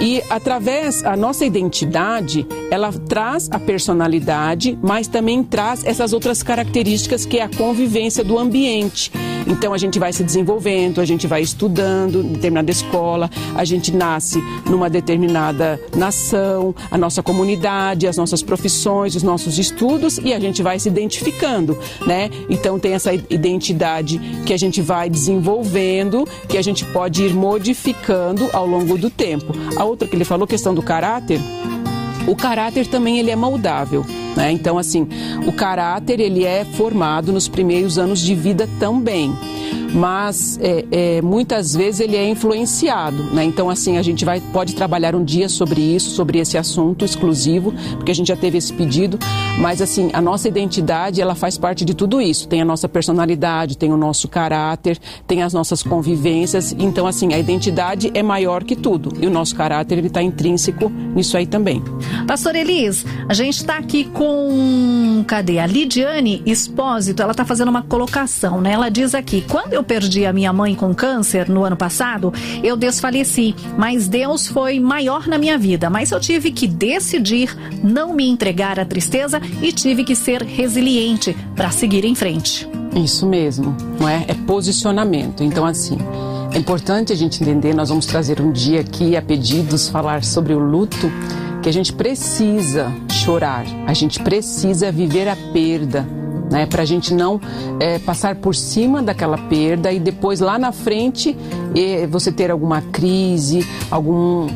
E 0.00 0.22
através 0.28 1.04
a 1.04 1.16
nossa 1.16 1.44
identidade, 1.44 2.46
ela 2.70 2.92
traz 2.92 3.48
a 3.50 3.58
personalidade, 3.58 4.78
mas 4.82 5.06
também 5.06 5.42
traz 5.42 5.84
essas 5.84 6.12
outras 6.12 6.42
características 6.42 7.24
que 7.24 7.38
é 7.38 7.42
a 7.42 7.48
convivência 7.48 8.24
do 8.24 8.38
ambiente. 8.38 9.10
Então 9.46 9.72
a 9.74 9.78
gente 9.78 9.98
vai 9.98 10.12
se 10.12 10.24
desenvolvendo, 10.24 11.00
a 11.00 11.04
gente 11.04 11.26
vai 11.26 11.42
estudando 11.42 12.22
em 12.22 12.32
determinada 12.32 12.70
escola, 12.70 13.30
a 13.54 13.64
gente 13.64 13.92
nasce 13.94 14.42
numa 14.68 14.88
determinada 14.88 15.78
nação, 15.94 16.74
a 16.90 16.96
nossa 16.96 17.22
comunidade, 17.22 18.06
as 18.06 18.16
nossas 18.16 18.42
profissões, 18.42 19.14
os 19.14 19.22
nossos 19.22 19.58
estudos 19.58 20.18
e 20.18 20.32
a 20.32 20.40
gente 20.40 20.62
vai 20.62 20.78
se 20.78 20.88
identificando, 20.88 21.78
né? 22.06 22.30
Então 22.48 22.78
tem 22.78 22.92
essa 22.94 23.12
identidade 23.12 24.18
que 24.46 24.52
a 24.52 24.56
gente 24.56 24.80
vai 24.80 25.10
desenvolvendo, 25.10 25.93
que 26.48 26.58
a 26.58 26.62
gente 26.62 26.84
pode 26.86 27.24
ir 27.24 27.34
modificando 27.34 28.48
ao 28.52 28.66
longo 28.66 28.96
do 28.98 29.10
tempo. 29.10 29.52
A 29.76 29.84
outra 29.84 30.08
que 30.08 30.16
ele 30.16 30.24
falou, 30.24 30.46
questão 30.46 30.74
do 30.74 30.82
caráter, 30.82 31.40
o 32.26 32.34
caráter 32.34 32.86
também 32.86 33.18
ele 33.18 33.30
é 33.30 33.36
moldável. 33.36 34.04
Né? 34.36 34.50
Então, 34.50 34.78
assim, 34.78 35.06
o 35.46 35.52
caráter 35.52 36.20
ele 36.20 36.44
é 36.44 36.64
formado 36.64 37.32
nos 37.32 37.48
primeiros 37.48 37.98
anos 37.98 38.20
de 38.20 38.34
vida 38.34 38.68
também 38.78 39.32
mas 39.94 40.58
é, 40.60 40.84
é, 40.90 41.22
muitas 41.22 41.74
vezes 41.74 42.00
ele 42.00 42.16
é 42.16 42.28
influenciado, 42.28 43.22
né? 43.32 43.44
Então 43.44 43.70
assim 43.70 43.96
a 43.96 44.02
gente 44.02 44.24
vai 44.24 44.40
pode 44.52 44.74
trabalhar 44.74 45.14
um 45.14 45.24
dia 45.24 45.48
sobre 45.48 45.80
isso, 45.80 46.10
sobre 46.10 46.38
esse 46.38 46.58
assunto 46.58 47.04
exclusivo, 47.04 47.72
porque 47.96 48.10
a 48.10 48.14
gente 48.14 48.26
já 48.26 48.36
teve 48.36 48.58
esse 48.58 48.72
pedido, 48.72 49.18
mas 49.58 49.80
assim 49.80 50.10
a 50.12 50.20
nossa 50.20 50.48
identidade 50.48 51.20
ela 51.20 51.36
faz 51.36 51.56
parte 51.56 51.84
de 51.84 51.94
tudo 51.94 52.20
isso. 52.20 52.48
Tem 52.48 52.60
a 52.60 52.64
nossa 52.64 52.88
personalidade, 52.88 53.78
tem 53.78 53.92
o 53.92 53.96
nosso 53.96 54.26
caráter, 54.26 54.98
tem 55.26 55.42
as 55.42 55.52
nossas 55.52 55.82
convivências. 55.82 56.74
Então 56.76 57.06
assim 57.06 57.32
a 57.32 57.38
identidade 57.38 58.10
é 58.14 58.22
maior 58.22 58.64
que 58.64 58.74
tudo 58.74 59.12
e 59.20 59.26
o 59.26 59.30
nosso 59.30 59.54
caráter 59.54 59.98
ele 59.98 60.08
está 60.08 60.20
intrínseco 60.20 60.88
nisso 60.88 61.36
aí 61.36 61.46
também. 61.46 61.82
Pastor 62.26 62.56
Elis, 62.56 63.06
a 63.28 63.34
gente 63.34 63.58
está 63.58 63.78
aqui 63.78 64.04
com 64.04 64.23
cadê 65.26 65.58
a 65.58 65.66
Lidiane 65.66 66.42
Espósito? 66.46 67.22
Ela 67.22 67.32
está 67.32 67.44
fazendo 67.44 67.68
uma 67.68 67.82
colocação, 67.82 68.60
né? 68.60 68.72
Ela 68.72 68.88
diz 68.88 69.14
aqui 69.14 69.44
quando 69.48 69.72
eu 69.72 69.82
perdi 69.82 70.26
a 70.26 70.32
minha 70.32 70.52
mãe 70.52 70.74
com 70.74 70.94
câncer 70.94 71.48
no 71.48 71.64
ano 71.64 71.76
passado, 71.76 72.32
eu 72.62 72.76
desfaleci, 72.76 73.54
mas 73.76 74.08
Deus 74.08 74.46
foi 74.46 74.78
maior 74.80 75.26
na 75.26 75.38
minha 75.38 75.58
vida. 75.58 75.88
Mas 75.88 76.10
eu 76.10 76.20
tive 76.20 76.50
que 76.50 76.66
decidir 76.66 77.56
não 77.82 78.14
me 78.14 78.28
entregar 78.28 78.78
à 78.78 78.84
tristeza 78.84 79.40
e 79.62 79.72
tive 79.72 80.04
que 80.04 80.14
ser 80.14 80.42
resiliente 80.42 81.36
para 81.54 81.70
seguir 81.70 82.04
em 82.04 82.14
frente. 82.14 82.68
Isso 82.94 83.26
mesmo, 83.26 83.76
não 83.98 84.08
é? 84.08 84.24
É 84.28 84.34
posicionamento. 84.34 85.42
Então, 85.42 85.66
assim, 85.66 85.98
é 86.52 86.58
importante 86.58 87.12
a 87.12 87.16
gente 87.16 87.42
entender. 87.42 87.74
Nós 87.74 87.88
vamos 87.88 88.06
trazer 88.06 88.40
um 88.40 88.52
dia 88.52 88.80
aqui 88.80 89.16
a 89.16 89.22
pedidos 89.22 89.88
falar 89.88 90.22
sobre 90.22 90.54
o 90.54 90.58
luto, 90.58 91.10
que 91.64 91.70
a 91.70 91.72
gente 91.72 91.94
precisa 91.94 92.92
chorar, 93.10 93.64
a 93.86 93.94
gente 93.94 94.22
precisa 94.22 94.92
viver 94.92 95.26
a 95.26 95.34
perda 95.34 96.06
né? 96.50 96.66
Para 96.66 96.82
a 96.82 96.84
gente 96.84 97.12
não 97.14 97.40
é, 97.80 97.98
passar 97.98 98.36
por 98.36 98.54
cima 98.54 99.02
daquela 99.02 99.38
perda 99.38 99.92
e 99.92 99.98
depois 99.98 100.40
lá 100.40 100.58
na 100.58 100.72
frente 100.72 101.36
você 102.08 102.30
ter 102.30 102.52
alguma 102.52 102.80
crise, 102.80 103.66
algum 103.90 104.46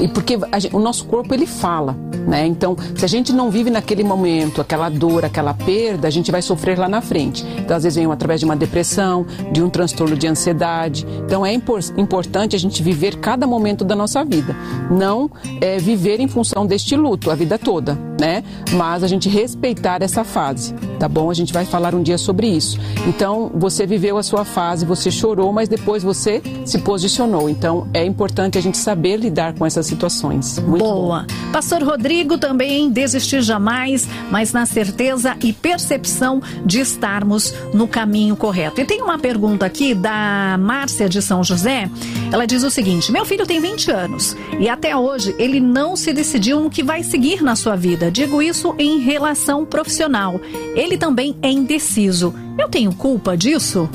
e 0.00 0.08
porque 0.08 0.38
gente, 0.58 0.74
o 0.74 0.78
nosso 0.78 1.04
corpo 1.04 1.34
ele 1.34 1.46
fala, 1.46 1.96
né? 2.26 2.46
Então, 2.46 2.76
se 2.94 3.04
a 3.04 3.08
gente 3.08 3.32
não 3.32 3.50
vive 3.50 3.70
naquele 3.70 4.04
momento 4.04 4.60
aquela 4.60 4.88
dor, 4.88 5.24
aquela 5.24 5.52
perda, 5.52 6.06
a 6.06 6.10
gente 6.10 6.30
vai 6.30 6.42
sofrer 6.42 6.78
lá 6.78 6.88
na 6.88 7.00
frente. 7.00 7.44
Então, 7.58 7.76
às 7.76 7.82
vezes 7.82 7.96
vem 7.96 8.10
através 8.10 8.40
de 8.40 8.46
uma 8.46 8.56
depressão, 8.56 9.26
de 9.52 9.62
um 9.62 9.68
transtorno 9.68 10.16
de 10.16 10.26
ansiedade. 10.26 11.06
Então, 11.24 11.44
é 11.44 11.52
impor 11.52 11.80
importante 11.96 12.54
a 12.54 12.58
gente 12.58 12.82
viver 12.82 13.18
cada 13.18 13.46
momento 13.46 13.84
da 13.84 13.96
nossa 13.96 14.24
vida, 14.24 14.54
não 14.90 15.30
é, 15.60 15.78
viver 15.78 16.20
em 16.20 16.28
função 16.28 16.66
deste 16.66 16.96
luto 16.96 17.30
a 17.30 17.34
vida 17.34 17.58
toda, 17.58 17.98
né? 18.20 18.44
Mas 18.72 19.02
a 19.02 19.08
gente 19.08 19.28
respeitar 19.28 20.02
essa 20.02 20.22
fase, 20.22 20.74
tá 20.98 21.08
bom? 21.08 21.30
A 21.30 21.34
gente 21.34 21.54
vai 21.54 21.64
falar 21.64 21.94
um 21.94 22.02
dia 22.02 22.18
sobre 22.18 22.46
isso. 22.46 22.78
Então, 23.08 23.50
você 23.54 23.86
viveu 23.86 24.18
a 24.18 24.22
sua 24.22 24.44
fase, 24.44 24.84
você 24.84 25.10
chorou, 25.10 25.50
mas 25.52 25.70
depois 25.70 26.02
você 26.02 26.42
se 26.66 26.78
posicionou. 26.78 27.48
Então, 27.48 27.88
é 27.94 28.04
importante 28.04 28.58
a 28.58 28.60
gente 28.60 28.76
saber 28.76 29.16
lidar 29.16 29.54
com 29.54 29.64
essas 29.64 29.86
situações. 29.86 30.58
Muito 30.58 30.84
Boa. 30.84 31.26
Bom. 31.26 31.50
Pastor 31.50 31.82
Rodrigo 31.82 32.36
também 32.36 32.90
desistir 32.90 33.40
jamais, 33.40 34.06
mas 34.30 34.52
na 34.52 34.66
certeza 34.66 35.36
e 35.42 35.52
percepção 35.52 36.42
de 36.64 36.80
estarmos 36.80 37.54
no 37.72 37.88
caminho 37.88 38.36
correto. 38.36 38.80
E 38.82 38.84
tem 38.84 39.00
uma 39.00 39.18
pergunta 39.18 39.64
aqui 39.64 39.94
da 39.94 40.56
Márcia 40.60 41.08
de 41.08 41.22
São 41.22 41.42
José. 41.42 41.88
Ela 42.30 42.46
diz 42.46 42.62
o 42.62 42.70
seguinte: 42.70 43.10
Meu 43.10 43.24
filho 43.24 43.46
tem 43.46 43.60
20 43.60 43.90
anos 43.90 44.36
e 44.58 44.68
até 44.68 44.94
hoje 44.94 45.34
ele 45.38 45.58
não 45.58 45.96
se 45.96 46.12
decidiu 46.12 46.60
no 46.60 46.68
que 46.68 46.82
vai 46.82 47.02
seguir 47.02 47.42
na 47.42 47.56
sua 47.56 47.76
vida. 47.76 48.09
Digo 48.10 48.42
isso 48.42 48.74
em 48.78 48.98
relação 48.98 49.64
profissional. 49.64 50.40
Ele 50.74 50.98
também 50.98 51.36
é 51.42 51.50
indeciso. 51.50 52.34
Eu 52.58 52.68
tenho 52.68 52.94
culpa 52.94 53.36
disso? 53.36 53.88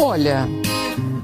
Olha, 0.00 0.48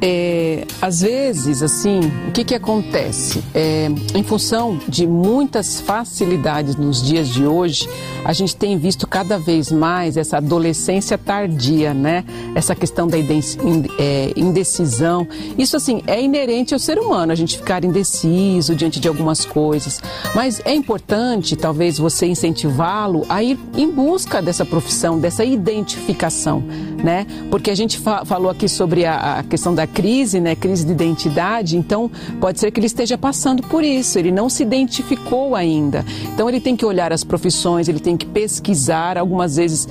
é, 0.06 0.66
às 0.82 1.00
vezes, 1.00 1.62
assim, 1.62 2.00
o 2.28 2.30
que, 2.30 2.44
que 2.44 2.54
acontece? 2.54 3.42
É, 3.54 3.88
em 4.14 4.22
função 4.22 4.78
de 4.86 5.06
muitas 5.06 5.80
facilidades 5.80 6.76
nos 6.76 7.02
dias 7.02 7.26
de 7.26 7.46
hoje, 7.46 7.88
a 8.22 8.34
gente 8.34 8.54
tem 8.54 8.76
visto 8.76 9.06
cada 9.06 9.38
vez 9.38 9.72
mais 9.72 10.18
essa 10.18 10.36
adolescência 10.36 11.16
tardia, 11.16 11.94
né? 11.94 12.22
Essa 12.54 12.74
questão 12.74 13.08
da 13.08 13.16
é, 13.16 14.32
indecisão. 14.36 15.26
Isso, 15.56 15.74
assim, 15.74 16.02
é 16.06 16.22
inerente 16.22 16.74
ao 16.74 16.80
ser 16.80 16.98
humano, 16.98 17.32
a 17.32 17.34
gente 17.34 17.56
ficar 17.56 17.82
indeciso 17.82 18.74
diante 18.74 19.00
de 19.00 19.08
algumas 19.08 19.46
coisas. 19.46 20.02
Mas 20.34 20.60
é 20.66 20.74
importante, 20.74 21.56
talvez, 21.56 21.96
você 21.96 22.26
incentivá-lo 22.26 23.24
a 23.26 23.42
ir 23.42 23.58
em 23.74 23.90
busca 23.90 24.42
dessa 24.42 24.66
profissão, 24.66 25.18
dessa 25.18 25.46
identificação, 25.46 26.62
né? 27.04 27.26
Porque 27.50 27.70
a 27.70 27.74
gente 27.74 27.98
fa 27.98 28.24
falou 28.24 28.50
aqui 28.50 28.66
sobre 28.66 29.04
a, 29.04 29.40
a 29.40 29.42
questão 29.42 29.74
da 29.74 29.86
crise, 29.86 30.40
né, 30.40 30.56
crise 30.56 30.86
de 30.86 30.92
identidade, 30.92 31.76
então 31.76 32.10
pode 32.40 32.58
ser 32.58 32.70
que 32.70 32.80
ele 32.80 32.86
esteja 32.86 33.18
passando 33.18 33.62
por 33.64 33.84
isso, 33.84 34.18
ele 34.18 34.32
não 34.32 34.48
se 34.48 34.62
identificou 34.62 35.54
ainda. 35.54 36.02
Então 36.32 36.48
ele 36.48 36.60
tem 36.60 36.74
que 36.74 36.86
olhar 36.86 37.12
as 37.12 37.22
profissões, 37.22 37.88
ele 37.88 38.00
tem 38.00 38.16
que 38.16 38.24
pesquisar, 38.24 39.18
algumas 39.18 39.56
vezes 39.56 39.86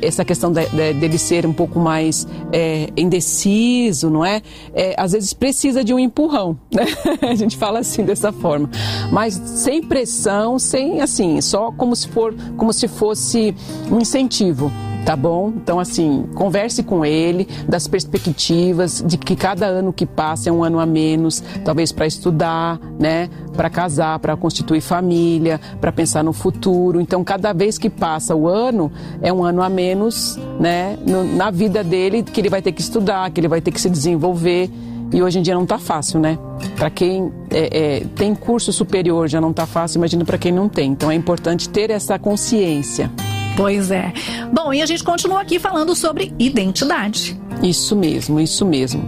essa 0.00 0.24
questão 0.24 0.50
de, 0.50 0.64
de, 0.70 0.94
dele 0.94 1.18
ser 1.18 1.44
um 1.44 1.52
pouco 1.52 1.78
mais 1.78 2.26
é, 2.50 2.88
indeciso, 2.96 4.08
não 4.08 4.24
é? 4.24 4.40
é? 4.72 4.94
Às 4.96 5.12
vezes 5.12 5.34
precisa 5.34 5.84
de 5.84 5.92
um 5.92 5.98
empurrão, 5.98 6.58
né? 6.72 6.86
A 7.20 7.34
gente 7.34 7.58
fala 7.58 7.80
assim 7.80 8.02
dessa 8.02 8.32
forma, 8.32 8.70
mas 9.12 9.34
sem 9.34 9.82
pressão, 9.82 10.58
sem 10.58 11.02
assim, 11.02 11.38
só 11.42 11.70
como 11.70 11.94
se 11.94 12.08
for, 12.08 12.34
como 12.56 12.72
se 12.72 12.88
fosse 12.88 13.54
um 13.90 13.98
incentivo 13.98 14.72
tá 15.06 15.14
bom? 15.14 15.52
Então, 15.56 15.78
assim, 15.78 16.24
converse 16.34 16.82
com 16.82 17.04
ele 17.04 17.46
das 17.68 17.86
perspectivas 17.86 19.04
de 19.06 19.16
que 19.16 19.36
cada 19.36 19.64
ano 19.64 19.92
que 19.92 20.04
passa 20.04 20.48
é 20.48 20.52
um 20.52 20.64
ano 20.64 20.80
a 20.80 20.84
menos, 20.84 21.44
talvez 21.64 21.92
para 21.92 22.08
estudar, 22.08 22.80
né? 22.98 23.30
Para 23.54 23.70
casar, 23.70 24.18
para 24.18 24.36
constituir 24.36 24.80
família, 24.80 25.60
para 25.80 25.92
pensar 25.92 26.24
no 26.24 26.32
futuro. 26.32 27.00
Então, 27.00 27.22
cada 27.22 27.52
vez 27.52 27.78
que 27.78 27.88
passa 27.88 28.34
o 28.34 28.48
ano, 28.48 28.90
é 29.22 29.32
um 29.32 29.44
ano 29.44 29.62
a 29.62 29.68
menos, 29.68 30.36
né? 30.58 30.98
No, 31.06 31.22
na 31.22 31.52
vida 31.52 31.84
dele, 31.84 32.24
que 32.24 32.40
ele 32.40 32.50
vai 32.50 32.60
ter 32.60 32.72
que 32.72 32.80
estudar, 32.80 33.30
que 33.30 33.38
ele 33.38 33.48
vai 33.48 33.60
ter 33.60 33.70
que 33.70 33.80
se 33.80 33.88
desenvolver. 33.88 34.68
E 35.12 35.22
hoje 35.22 35.38
em 35.38 35.42
dia 35.42 35.54
não 35.54 35.62
está 35.62 35.78
fácil, 35.78 36.18
né? 36.18 36.36
Para 36.74 36.90
quem 36.90 37.32
é, 37.52 37.98
é, 37.98 38.00
tem 38.16 38.34
curso 38.34 38.72
superior 38.72 39.28
já 39.28 39.40
não 39.40 39.52
está 39.52 39.66
fácil, 39.66 39.98
imagina 39.98 40.24
para 40.24 40.36
quem 40.36 40.50
não 40.50 40.68
tem. 40.68 40.90
Então 40.90 41.08
é 41.12 41.14
importante 41.14 41.68
ter 41.68 41.90
essa 41.90 42.18
consciência. 42.18 43.08
Pois 43.56 43.90
é. 43.90 44.12
Bom, 44.52 44.72
e 44.72 44.82
a 44.82 44.86
gente 44.86 45.02
continua 45.02 45.40
aqui 45.40 45.58
falando 45.58 45.94
sobre 45.96 46.32
identidade. 46.38 47.40
Isso 47.62 47.96
mesmo, 47.96 48.38
isso 48.38 48.66
mesmo. 48.66 49.02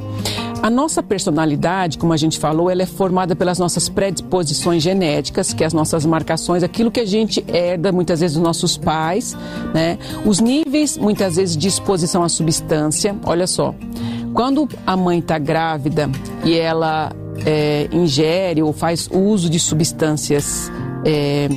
A 0.62 0.70
nossa 0.70 1.02
personalidade, 1.02 1.98
como 1.98 2.12
a 2.12 2.16
gente 2.16 2.38
falou, 2.38 2.68
ela 2.68 2.82
é 2.82 2.86
formada 2.86 3.36
pelas 3.36 3.58
nossas 3.58 3.88
predisposições 3.88 4.82
genéticas, 4.82 5.52
que 5.52 5.62
é 5.62 5.66
as 5.66 5.72
nossas 5.72 6.04
marcações, 6.04 6.62
aquilo 6.62 6.90
que 6.90 6.98
a 6.98 7.06
gente 7.06 7.44
herda 7.46 7.92
muitas 7.92 8.20
vezes 8.20 8.34
dos 8.34 8.42
nossos 8.42 8.76
pais, 8.76 9.36
né? 9.72 9.98
Os 10.24 10.40
níveis, 10.40 10.98
muitas 10.98 11.36
vezes, 11.36 11.56
de 11.56 11.68
exposição 11.68 12.24
à 12.24 12.28
substância. 12.28 13.14
Olha 13.24 13.46
só, 13.46 13.74
quando 14.34 14.68
a 14.86 14.96
mãe 14.96 15.20
está 15.20 15.38
grávida 15.38 16.10
e 16.44 16.56
ela 16.56 17.12
é, 17.46 17.88
ingere 17.92 18.62
ou 18.62 18.72
faz 18.72 19.08
uso 19.12 19.48
de 19.48 19.60
substâncias 19.60 20.72
é, 21.04 21.48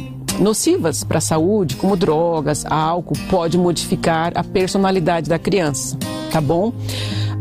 nocivas 0.42 1.04
para 1.04 1.20
a 1.20 1.22
saúde, 1.22 1.76
como 1.76 1.96
drogas, 1.96 2.66
álcool, 2.66 3.16
pode 3.30 3.58
modificar 3.58 4.34
a 4.36 4.44
personalidade 4.44 5.30
da 5.30 5.40
criança, 5.40 5.98
tá 6.32 6.42
bom? 6.42 6.74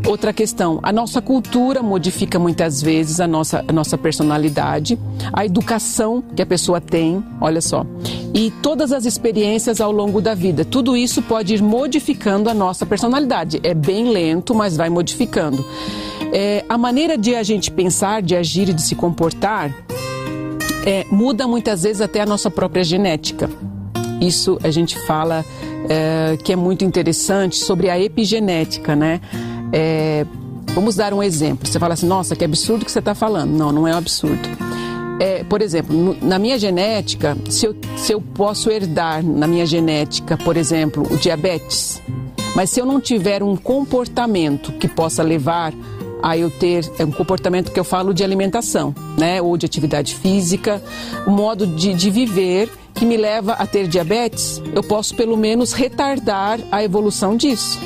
Outra 0.07 0.33
questão, 0.33 0.79
a 0.81 0.91
nossa 0.91 1.21
cultura 1.21 1.83
modifica 1.83 2.39
muitas 2.39 2.81
vezes 2.81 3.19
a 3.19 3.27
nossa, 3.27 3.63
a 3.67 3.71
nossa 3.71 3.97
personalidade, 3.97 4.97
a 5.31 5.45
educação 5.45 6.23
que 6.35 6.41
a 6.41 6.45
pessoa 6.45 6.81
tem, 6.81 7.23
olha 7.39 7.61
só, 7.61 7.85
e 8.33 8.49
todas 8.63 8.91
as 8.91 9.05
experiências 9.05 9.79
ao 9.79 9.91
longo 9.91 10.19
da 10.19 10.33
vida. 10.33 10.65
Tudo 10.65 10.97
isso 10.97 11.21
pode 11.21 11.53
ir 11.53 11.61
modificando 11.61 12.49
a 12.49 12.53
nossa 12.53 12.85
personalidade. 12.85 13.59
É 13.63 13.73
bem 13.73 14.09
lento, 14.09 14.55
mas 14.55 14.75
vai 14.75 14.89
modificando. 14.89 15.63
É, 16.33 16.65
a 16.67 16.77
maneira 16.77 17.17
de 17.17 17.35
a 17.35 17.43
gente 17.43 17.69
pensar, 17.69 18.21
de 18.21 18.35
agir 18.35 18.69
e 18.69 18.73
de 18.73 18.81
se 18.81 18.95
comportar 18.95 19.71
é, 20.85 21.05
muda 21.11 21.47
muitas 21.47 21.83
vezes 21.83 22.01
até 22.01 22.21
a 22.21 22.25
nossa 22.25 22.49
própria 22.49 22.83
genética. 22.83 23.49
Isso 24.19 24.59
a 24.63 24.69
gente 24.69 24.99
fala 24.99 25.43
é, 25.89 26.37
que 26.37 26.53
é 26.53 26.55
muito 26.55 26.85
interessante 26.85 27.57
sobre 27.57 27.89
a 27.89 27.99
epigenética, 27.99 28.95
né? 28.95 29.19
É, 29.73 30.25
vamos 30.73 30.95
dar 30.95 31.13
um 31.13 31.23
exemplo. 31.23 31.67
Você 31.67 31.79
fala 31.79 31.93
assim, 31.93 32.07
nossa, 32.07 32.35
que 32.35 32.45
absurdo 32.45 32.85
que 32.85 32.91
você 32.91 32.99
está 32.99 33.15
falando. 33.15 33.51
Não, 33.51 33.71
não 33.71 33.87
é 33.87 33.93
um 33.93 33.97
absurdo. 33.97 34.41
É, 35.19 35.43
por 35.43 35.61
exemplo, 35.61 36.17
na 36.21 36.39
minha 36.39 36.57
genética, 36.57 37.37
se 37.49 37.67
eu, 37.67 37.75
se 37.95 38.11
eu 38.11 38.21
posso 38.21 38.71
herdar 38.71 39.23
na 39.23 39.45
minha 39.45 39.65
genética, 39.65 40.35
por 40.37 40.57
exemplo, 40.57 41.05
o 41.11 41.17
diabetes, 41.17 42.01
mas 42.55 42.69
se 42.69 42.79
eu 42.79 42.85
não 42.85 42.99
tiver 42.99 43.43
um 43.43 43.55
comportamento 43.55 44.71
que 44.73 44.87
possa 44.87 45.21
levar 45.21 45.73
a 46.21 46.37
eu 46.37 46.49
ter 46.49 46.89
um 46.99 47.11
comportamento 47.11 47.71
que 47.71 47.79
eu 47.79 47.83
falo 47.83 48.13
de 48.13 48.23
alimentação, 48.23 48.93
né, 49.17 49.41
ou 49.41 49.57
de 49.57 49.65
atividade 49.65 50.15
física, 50.15 50.81
um 51.27 51.31
modo 51.31 51.65
de, 51.65 51.93
de 51.93 52.09
viver 52.09 52.69
que 52.93 53.05
me 53.05 53.17
leva 53.17 53.53
a 53.53 53.65
ter 53.65 53.87
diabetes, 53.87 54.61
eu 54.73 54.83
posso 54.83 55.15
pelo 55.15 55.37
menos 55.37 55.73
retardar 55.73 56.59
a 56.71 56.83
evolução 56.83 57.35
disso. 57.35 57.79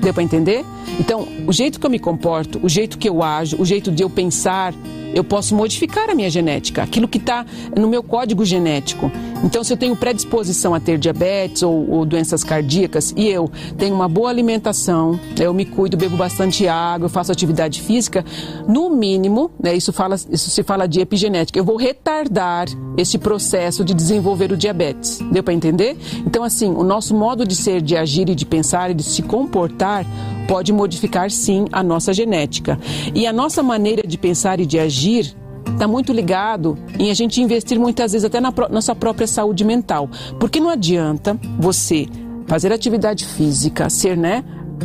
Deu 0.00 0.12
para 0.12 0.22
entender? 0.22 0.64
Então, 0.98 1.26
o 1.46 1.52
jeito 1.52 1.78
que 1.78 1.86
eu 1.86 1.90
me 1.90 1.98
comporto, 1.98 2.60
o 2.62 2.68
jeito 2.68 2.98
que 2.98 3.08
eu 3.08 3.22
ajo, 3.22 3.56
o 3.60 3.64
jeito 3.64 3.90
de 3.90 4.02
eu 4.02 4.10
pensar, 4.10 4.74
eu 5.14 5.24
posso 5.24 5.54
modificar 5.54 6.10
a 6.10 6.14
minha 6.14 6.30
genética, 6.30 6.82
aquilo 6.82 7.08
que 7.08 7.18
está 7.18 7.44
no 7.76 7.88
meu 7.88 8.02
código 8.02 8.44
genético. 8.44 9.10
Então, 9.44 9.62
se 9.62 9.72
eu 9.72 9.76
tenho 9.76 9.94
predisposição 9.94 10.74
a 10.74 10.80
ter 10.80 10.98
diabetes 10.98 11.62
ou, 11.62 11.88
ou, 11.90 12.04
doenças 12.04 12.42
cardíacas 12.42 13.14
e 13.16 13.28
eu 13.28 13.50
tenho 13.76 13.94
uma 13.94 14.08
boa 14.08 14.28
alimentação, 14.28 15.18
eu 15.38 15.54
me 15.54 15.64
cuido, 15.64 15.96
bebo 15.96 16.16
bastante 16.16 16.66
água, 16.66 17.06
eu 17.06 17.10
faço 17.10 17.30
atividade 17.30 17.80
física, 17.80 18.24
no 18.66 18.90
mínimo, 18.90 19.50
né, 19.62 19.74
isso, 19.74 19.92
fala, 19.92 20.16
isso 20.16 20.50
se 20.50 20.62
fala 20.62 20.86
de 20.86 21.00
epigenética, 21.00 21.58
eu 21.58 21.64
vou 21.64 21.76
retardar 21.76 22.66
esse 22.96 23.16
processo 23.16 23.84
de 23.84 23.94
desenvolver 23.94 24.50
o 24.52 24.56
diabetes. 24.56 25.20
Deu 25.30 25.42
para 25.42 25.54
entender? 25.54 25.96
Então, 26.26 26.42
assim, 26.42 26.70
o 26.70 26.82
nosso 26.82 27.14
modo 27.14 27.46
de 27.46 27.54
ser, 27.54 27.80
de 27.80 27.96
agir 27.96 28.28
e 28.28 28.34
de 28.34 28.44
pensar 28.44 28.90
e 28.90 28.94
de 28.94 29.04
se 29.04 29.22
comportar 29.22 30.04
pode 30.48 30.72
modificar 30.72 31.30
sim 31.30 31.66
a 31.70 31.82
nossa 31.82 32.12
genética. 32.12 32.78
E 33.14 33.26
a 33.26 33.32
nossa 33.32 33.62
maneira 33.62 34.06
de 34.06 34.18
pensar 34.18 34.58
e 34.58 34.66
de 34.66 34.78
agir 34.78 35.36
está 35.72 35.86
muito 35.86 36.12
ligado 36.12 36.78
em 36.98 37.10
a 37.10 37.14
gente 37.14 37.40
investir 37.40 37.78
muitas 37.78 38.12
vezes 38.12 38.24
até 38.24 38.40
na 38.40 38.52
nossa 38.70 38.94
própria 38.94 39.26
saúde 39.26 39.64
mental. 39.64 40.08
Porque 40.38 40.60
não 40.60 40.70
adianta 40.70 41.38
você 41.58 42.06
fazer 42.46 42.72
atividade 42.72 43.24
física, 43.26 43.88
ser, 43.90 44.16
né? 44.16 44.42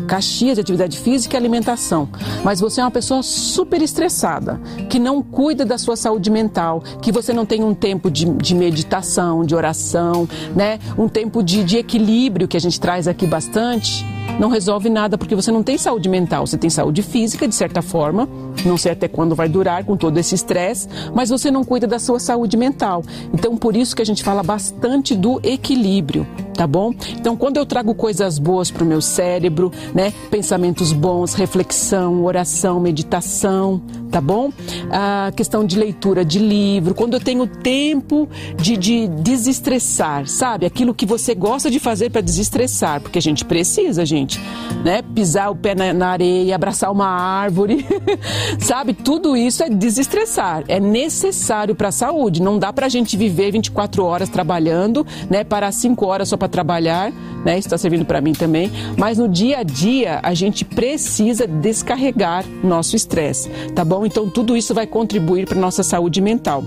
Caxias 0.08 0.56
de 0.56 0.62
atividade 0.62 1.00
física 1.00 1.36
e 1.36 1.38
alimentação, 1.38 2.10
mas 2.44 2.60
você 2.60 2.82
é 2.82 2.84
uma 2.84 2.92
pessoa 2.92 3.24
super 3.24 3.82
estressada, 3.82 4.60
que 4.90 5.00
não 5.00 5.22
cuida 5.22 5.66
da 5.66 5.78
sua 5.78 5.96
saúde 5.96 6.30
mental, 6.30 6.84
que 7.02 7.12
você 7.12 7.34
não 7.34 7.46
tem 7.46 7.64
um 7.64 7.74
tempo 7.74 8.12
de, 8.12 8.26
de 8.26 8.56
meditação, 8.56 9.46
de 9.46 9.56
oração, 9.56 10.28
né? 10.56 10.80
um 10.98 11.08
tempo 11.08 11.42
de, 11.42 11.64
de 11.64 11.78
equilíbrio 11.78 12.48
que 12.48 12.58
a 12.58 12.62
gente 12.62 12.80
traz 12.80 13.08
aqui 13.08 13.26
bastante 13.26 14.06
não 14.40 14.50
resolve 14.50 14.90
nada 14.90 15.18
porque 15.18 15.36
você 15.36 15.52
não 15.52 15.62
tem 15.62 15.78
saúde 15.78 16.10
mental, 16.10 16.46
você 16.46 16.58
tem 16.58 16.70
saúde 16.70 17.02
física, 17.02 17.48
de 17.48 17.54
certa 17.54 17.82
forma, 17.82 18.28
não 18.66 18.78
sei 18.78 18.94
até 18.94 19.08
quando 19.08 19.36
vai 19.36 19.48
durar 19.48 19.84
com 19.84 19.96
todo 19.96 20.18
esse 20.18 20.36
estresse, 20.36 20.88
mas 21.14 21.30
você 21.30 21.52
não 21.52 21.64
cuida 21.64 21.86
da 21.86 22.00
sua 22.00 22.20
saúde 22.20 22.58
mental. 22.58 23.04
Então, 23.34 23.56
por 23.56 23.76
isso 23.76 23.96
que 23.96 24.02
a 24.02 24.06
gente 24.06 24.24
fala 24.24 24.42
bastante 24.42 25.16
do 25.16 25.40
equilíbrio, 25.44 26.26
tá 26.56 26.66
bom? 26.66 26.94
Então, 27.12 27.36
quando 27.36 27.58
eu 27.58 27.66
trago 27.66 27.94
coisas 27.94 28.40
boas 28.40 28.72
para 28.72 28.84
o 28.84 28.88
meu 28.88 29.02
cérebro, 29.02 29.72
né, 29.94 30.14
pensamentos 30.30 30.92
bons, 30.92 31.34
reflexão, 31.34 32.24
oração, 32.24 32.80
meditação, 32.80 33.82
tá 34.14 34.22
bom? 34.22 34.52
A 34.92 35.32
questão 35.36 35.66
de 35.66 35.78
leitura 35.78 36.24
de 36.24 36.38
livro, 36.38 36.94
quando 36.94 37.16
eu 37.16 37.20
tenho 37.20 37.48
tempo 37.48 38.30
de, 38.56 38.78
de 38.78 39.08
desestressar, 39.08 40.28
sabe? 40.28 40.68
Aquilo 40.68 40.94
que 40.94 41.04
você 41.04 41.34
gosta 41.34 41.72
de 41.72 41.80
fazer 41.80 42.12
para 42.12 42.22
desestressar, 42.22 43.02
porque 43.02 43.18
a 43.18 43.22
gente 43.22 43.44
precisa, 43.44 44.06
gente, 44.06 44.40
né? 44.86 45.02
Pisar 45.16 45.50
o 45.50 45.56
pé 45.56 45.74
na, 45.74 45.92
na 45.94 46.10
areia, 46.10 46.54
abraçar 46.54 46.92
uma 46.92 47.08
árvore, 47.08 47.86
sabe? 48.62 48.94
Tudo 48.94 49.36
isso 49.36 49.64
é 49.64 49.70
desestressar, 49.70 50.64
é 50.68 50.80
necessário 50.80 51.74
para 51.74 51.88
a 51.88 51.92
saúde. 51.92 52.40
Não 52.40 52.60
dá 52.60 52.72
para 52.72 52.86
a 52.86 52.90
gente 52.90 53.18
viver 53.18 53.52
24 53.52 54.06
horas 54.06 54.30
trabalhando, 54.30 55.06
né? 55.28 55.44
Parar 55.44 55.72
5 55.72 56.06
horas 56.06 56.30
só 56.30 56.38
para 56.38 56.48
trabalhar, 56.48 57.12
né? 57.44 57.58
Isso 57.58 57.68
está 57.68 57.80
servindo 57.80 58.06
para 58.06 58.22
mim 58.22 58.34
também. 58.34 58.72
Mas 58.96 59.18
no 59.18 59.28
dia 59.28 59.60
a 59.60 59.64
dia 59.74 60.20
a 60.22 60.34
gente 60.34 60.64
precisa 60.64 61.48
descarregar 61.48 62.46
nosso 62.64 62.96
estresse, 62.96 63.50
tá 63.76 63.84
bom? 63.84 64.06
Então 64.06 64.30
tudo 64.30 64.56
isso 64.56 64.74
vai 64.74 64.86
contribuir 64.86 65.48
para 65.48 65.60
nossa 65.60 65.84
saúde 65.84 66.22
mental. 66.22 66.64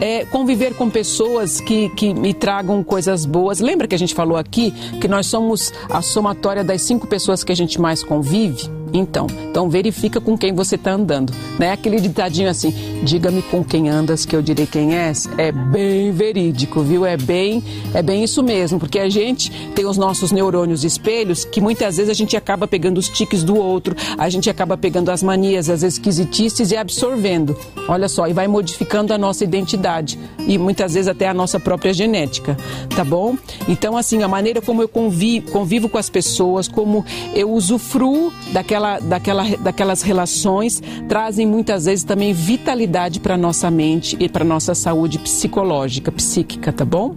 É, 0.00 0.24
conviver 0.24 0.74
com 0.74 0.88
pessoas 0.88 1.60
que, 1.60 1.90
que 1.90 2.14
me 2.14 2.32
tragam 2.32 2.82
coisas 2.82 3.26
boas. 3.26 3.60
Lembra 3.60 3.86
que 3.86 3.94
a 3.94 3.98
gente 3.98 4.14
falou 4.14 4.36
aqui 4.36 4.70
que 4.98 5.06
nós 5.06 5.26
somos 5.26 5.72
a 5.90 6.00
somatória 6.00 6.64
das 6.64 6.80
cinco 6.82 7.06
pessoas 7.06 7.44
que 7.44 7.52
a 7.52 7.56
gente 7.56 7.78
mais 7.78 8.02
convive? 8.02 8.79
Então, 8.92 9.26
então 9.50 9.68
verifica 9.68 10.20
com 10.20 10.36
quem 10.36 10.52
você 10.52 10.74
está 10.74 10.92
andando, 10.92 11.32
né? 11.58 11.72
Aquele 11.72 12.00
ditadinho 12.00 12.48
assim, 12.48 12.72
diga-me 13.02 13.42
com 13.42 13.62
quem 13.62 13.88
andas 13.88 14.24
que 14.24 14.34
eu 14.34 14.42
direi 14.42 14.66
quem 14.66 14.94
és. 14.94 15.28
É 15.38 15.52
bem 15.52 16.10
verídico, 16.12 16.80
viu? 16.82 17.04
É 17.04 17.16
bem, 17.16 17.62
é 17.94 18.02
bem 18.02 18.24
isso 18.24 18.42
mesmo, 18.42 18.78
porque 18.78 18.98
a 18.98 19.08
gente 19.08 19.50
tem 19.74 19.86
os 19.86 19.96
nossos 19.96 20.32
neurônios 20.32 20.84
espelhos 20.84 21.44
que 21.44 21.60
muitas 21.60 21.96
vezes 21.96 22.10
a 22.10 22.14
gente 22.14 22.36
acaba 22.36 22.66
pegando 22.66 22.98
os 22.98 23.08
tiques 23.08 23.42
do 23.42 23.56
outro, 23.56 23.94
a 24.18 24.28
gente 24.28 24.50
acaba 24.50 24.76
pegando 24.76 25.10
as 25.10 25.22
manias, 25.22 25.68
as 25.70 25.82
esquisitices 25.82 26.70
e 26.70 26.76
absorvendo. 26.76 27.56
Olha 27.88 28.08
só, 28.08 28.26
e 28.26 28.32
vai 28.32 28.48
modificando 28.48 29.12
a 29.12 29.18
nossa 29.18 29.44
identidade 29.44 30.18
e 30.46 30.58
muitas 30.58 30.94
vezes 30.94 31.08
até 31.08 31.28
a 31.28 31.34
nossa 31.34 31.60
própria 31.60 31.92
genética, 31.92 32.56
tá 32.94 33.04
bom? 33.04 33.36
Então, 33.68 33.96
assim, 33.96 34.22
a 34.22 34.28
maneira 34.28 34.60
como 34.60 34.82
eu 34.82 34.88
convivo, 34.88 35.50
convivo 35.50 35.88
com 35.88 35.98
as 35.98 36.08
pessoas, 36.08 36.66
como 36.66 37.04
eu 37.34 37.50
usufruo 37.50 38.32
daquela 38.52 38.79
daquela, 38.80 38.98
daquela, 38.98 39.56
daquelas 39.58 40.02
relações 40.02 40.82
trazem 41.08 41.46
muitas 41.46 41.84
vezes 41.84 42.04
também 42.04 42.32
vitalidade 42.32 43.20
para 43.20 43.36
nossa 43.36 43.70
mente 43.70 44.16
e 44.18 44.28
para 44.28 44.44
nossa 44.44 44.74
saúde 44.74 45.18
psicológica, 45.18 46.10
psíquica, 46.10 46.72
tá 46.72 46.84
bom? 46.84 47.14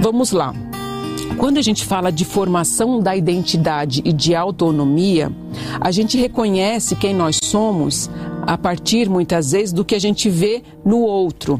Vamos 0.00 0.30
lá. 0.30 0.54
Quando 1.36 1.58
a 1.58 1.62
gente 1.62 1.84
fala 1.84 2.10
de 2.12 2.24
formação 2.24 3.00
da 3.00 3.16
identidade 3.16 4.02
e 4.04 4.12
de 4.12 4.34
autonomia, 4.34 5.32
a 5.80 5.90
gente 5.90 6.16
reconhece 6.16 6.94
quem 6.94 7.14
nós 7.14 7.38
somos 7.42 8.10
a 8.42 8.56
partir 8.56 9.08
muitas 9.08 9.52
vezes 9.52 9.72
do 9.72 9.84
que 9.84 9.94
a 9.94 9.98
gente 9.98 10.28
vê 10.28 10.62
no 10.84 10.98
outro. 11.00 11.58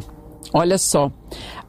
Olha 0.53 0.79
só, 0.79 1.11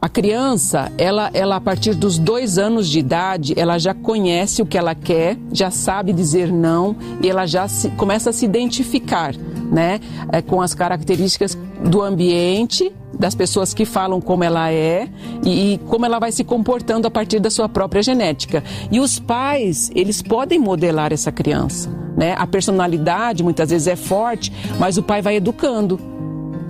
a 0.02 0.10
criança, 0.10 0.92
ela, 0.98 1.30
ela 1.32 1.58
a 1.58 1.62
partir 1.62 1.94
dos 1.94 2.18
dois 2.18 2.58
anos 2.58 2.90
de 2.90 2.98
idade, 2.98 3.54
ela 3.56 3.78
já 3.78 3.94
conhece 3.94 4.60
o 4.60 4.66
que 4.66 4.76
ela 4.76 4.96
quer, 4.96 5.38
já 5.54 5.70
sabe 5.70 6.12
dizer 6.12 6.52
não 6.52 6.96
e 7.22 7.30
ela 7.30 7.46
já 7.46 7.68
se, 7.68 7.88
começa 7.92 8.32
a 8.32 8.34
se 8.34 8.44
identificar, 8.44 9.36
né, 9.72 10.00
é, 10.32 10.42
com 10.42 10.60
as 10.60 10.74
características 10.74 11.56
do 11.86 12.02
ambiente, 12.02 12.92
das 13.14 13.36
pessoas 13.36 13.76
que 13.76 13.86
falam 13.86 14.20
como 14.20 14.44
ela 14.44 14.72
é 14.72 15.08
e, 15.46 15.74
e 15.74 15.78
como 15.78 16.04
ela 16.04 16.18
vai 16.18 16.32
se 16.32 16.44
comportando 16.44 17.08
a 17.08 17.12
partir 17.12 17.40
da 17.40 17.52
sua 17.52 17.70
própria 17.70 18.02
genética. 18.02 18.64
E 18.92 19.00
os 19.00 19.20
pais, 19.20 19.92
eles 19.94 20.24
podem 20.24 20.58
modelar 20.58 21.14
essa 21.14 21.32
criança, 21.32 21.88
né? 22.18 22.34
A 22.40 22.48
personalidade 22.48 23.44
muitas 23.44 23.70
vezes 23.70 23.88
é 23.88 23.96
forte, 23.96 24.52
mas 24.80 24.98
o 24.98 25.04
pai 25.04 25.22
vai 25.22 25.36
educando 25.36 26.11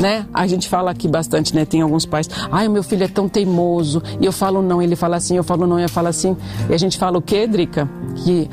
né? 0.01 0.25
A 0.33 0.47
gente 0.47 0.67
fala 0.67 0.91
aqui 0.91 1.07
bastante, 1.07 1.55
né? 1.55 1.63
Tem 1.63 1.81
alguns 1.81 2.05
pais, 2.05 2.27
ai, 2.51 2.67
o 2.67 2.71
meu 2.71 2.83
filho 2.83 3.03
é 3.03 3.07
tão 3.07 3.29
teimoso, 3.29 4.01
e 4.19 4.25
eu 4.25 4.31
falo 4.31 4.61
não, 4.61 4.81
ele 4.81 4.95
fala 4.95 5.15
assim, 5.15 5.37
eu 5.37 5.43
falo 5.43 5.67
não, 5.67 5.79
eu 5.79 5.87
falo 5.87 6.07
assim. 6.07 6.35
E 6.69 6.73
a 6.73 6.77
gente 6.77 6.97
fala 6.97 7.17
o 7.17 7.21
quê, 7.21 7.45
Drica? 7.45 7.87
Que 8.15 8.49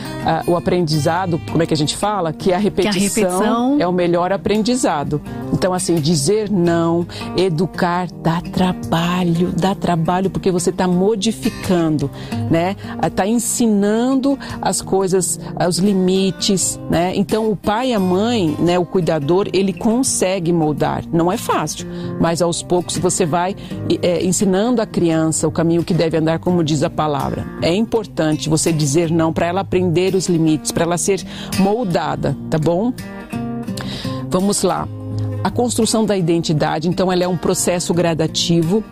uh, 0.47 0.51
o 0.51 0.57
aprendizado, 0.57 1.41
como 1.51 1.63
é 1.63 1.67
que 1.67 1.73
a 1.73 1.77
gente 1.77 1.97
fala? 1.97 2.33
Que 2.33 2.53
a 2.53 2.59
repetição, 2.59 3.11
que 3.11 3.19
a 3.21 3.31
repetição... 3.31 3.77
é 3.81 3.87
o 3.87 3.93
melhor 3.93 4.33
aprendizado. 4.33 5.21
Então, 5.53 5.73
assim, 5.73 5.95
dizer 5.95 6.51
não, 6.51 7.07
educar, 7.37 8.09
dá 8.23 8.41
trabalho, 8.41 9.53
dá 9.57 9.75
trabalho 9.75 10.29
porque 10.29 10.51
você 10.51 10.69
está 10.71 10.87
modificando, 10.87 12.11
né? 12.51 12.77
Está 13.03 13.27
ensinando 13.27 14.39
as 14.61 14.83
coisas, 14.83 15.41
os 15.67 15.79
limites, 15.79 16.79
né? 16.91 17.13
Então, 17.17 17.51
o 17.51 17.57
pai 17.57 17.91
e 17.91 17.95
a 17.95 18.01
mãe, 18.01 18.55
né, 18.59 18.79
o 18.79 18.85
cuidador, 18.85 19.49
ele 19.53 19.73
consegue 19.73 20.53
moldar. 20.53 21.05
Não 21.11 21.33
é 21.33 21.38
fácil, 21.39 21.87
mas 22.21 22.43
aos 22.43 22.63
poucos 22.63 22.99
você 22.99 23.25
vai 23.25 23.57
é, 24.03 24.25
ensinando 24.25 24.83
a 24.83 24.87
criança 24.87 25.47
o 25.47 25.51
caminho 25.51 25.85
que 25.85 25.95
deve 25.95 26.17
andar, 26.17 26.39
como 26.39 26.65
diz 26.65 26.83
a 26.83 26.91
palavra. 26.91 27.45
É 27.63 27.75
importante 27.75 28.49
você 28.49 28.73
dizer 28.73 29.11
não 29.11 29.33
para 29.33 29.47
ela 29.47 29.61
aprender 29.61 30.15
os 30.15 30.29
limites, 30.29 30.73
para 30.73 30.85
ela 30.85 30.99
ser 30.99 31.25
moldada, 31.59 32.37
tá 32.51 32.59
bom? 32.59 32.93
Vamos 34.31 34.63
lá. 34.63 34.87
A 35.43 35.51
construção 35.51 36.05
da 36.05 36.17
identidade, 36.17 36.89
então, 36.89 37.13
ela 37.13 37.23
é 37.23 37.29
um 37.29 37.37
processo 37.37 37.95
gradativo, 37.95 38.83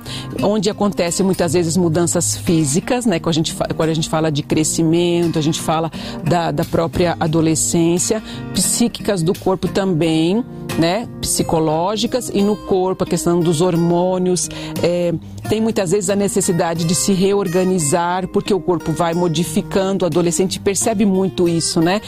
onde 0.43 0.71
acontece 0.71 1.23
muitas 1.23 1.53
vezes 1.53 1.77
mudanças 1.77 2.37
físicas, 2.37 3.05
né? 3.05 3.19
Quando 3.19 3.31
a 3.31 3.35
gente, 3.35 3.55
quando 3.55 3.91
a 3.91 3.95
gente 3.95 4.09
fala 4.09 4.31
de 4.31 4.43
crescimento, 4.43 5.39
a 5.39 5.43
gente 5.43 5.61
fala 5.61 5.91
da, 6.23 6.53
da 6.53 6.65
própria 6.65 7.17
adolescência, 7.19 8.23
psíquicas 8.55 9.23
do 9.23 9.37
corpo 9.37 9.67
também, 9.67 10.45
né? 10.79 11.09
Psicológicas 11.21 12.31
e 12.33 12.43
no 12.43 12.57
corpo, 12.57 13.05
a 13.05 13.07
questão 13.07 13.41
dos 13.41 13.61
hormônios. 13.61 14.49
É, 14.83 15.13
tem 15.49 15.61
muitas 15.61 15.93
vezes 15.93 16.11
a 16.11 16.17
necessidade 16.17 16.85
de 16.85 16.95
se 16.95 17.13
reorganizar, 17.13 18.27
porque 18.29 18.53
o 18.53 18.61
corpo 18.61 18.93
vai 18.93 19.15
modificando, 19.15 20.05
o 20.05 20.07
adolescente 20.07 20.59
percebe 20.59 21.05
muito 21.05 21.49
isso, 21.49 21.81
né? 21.81 22.01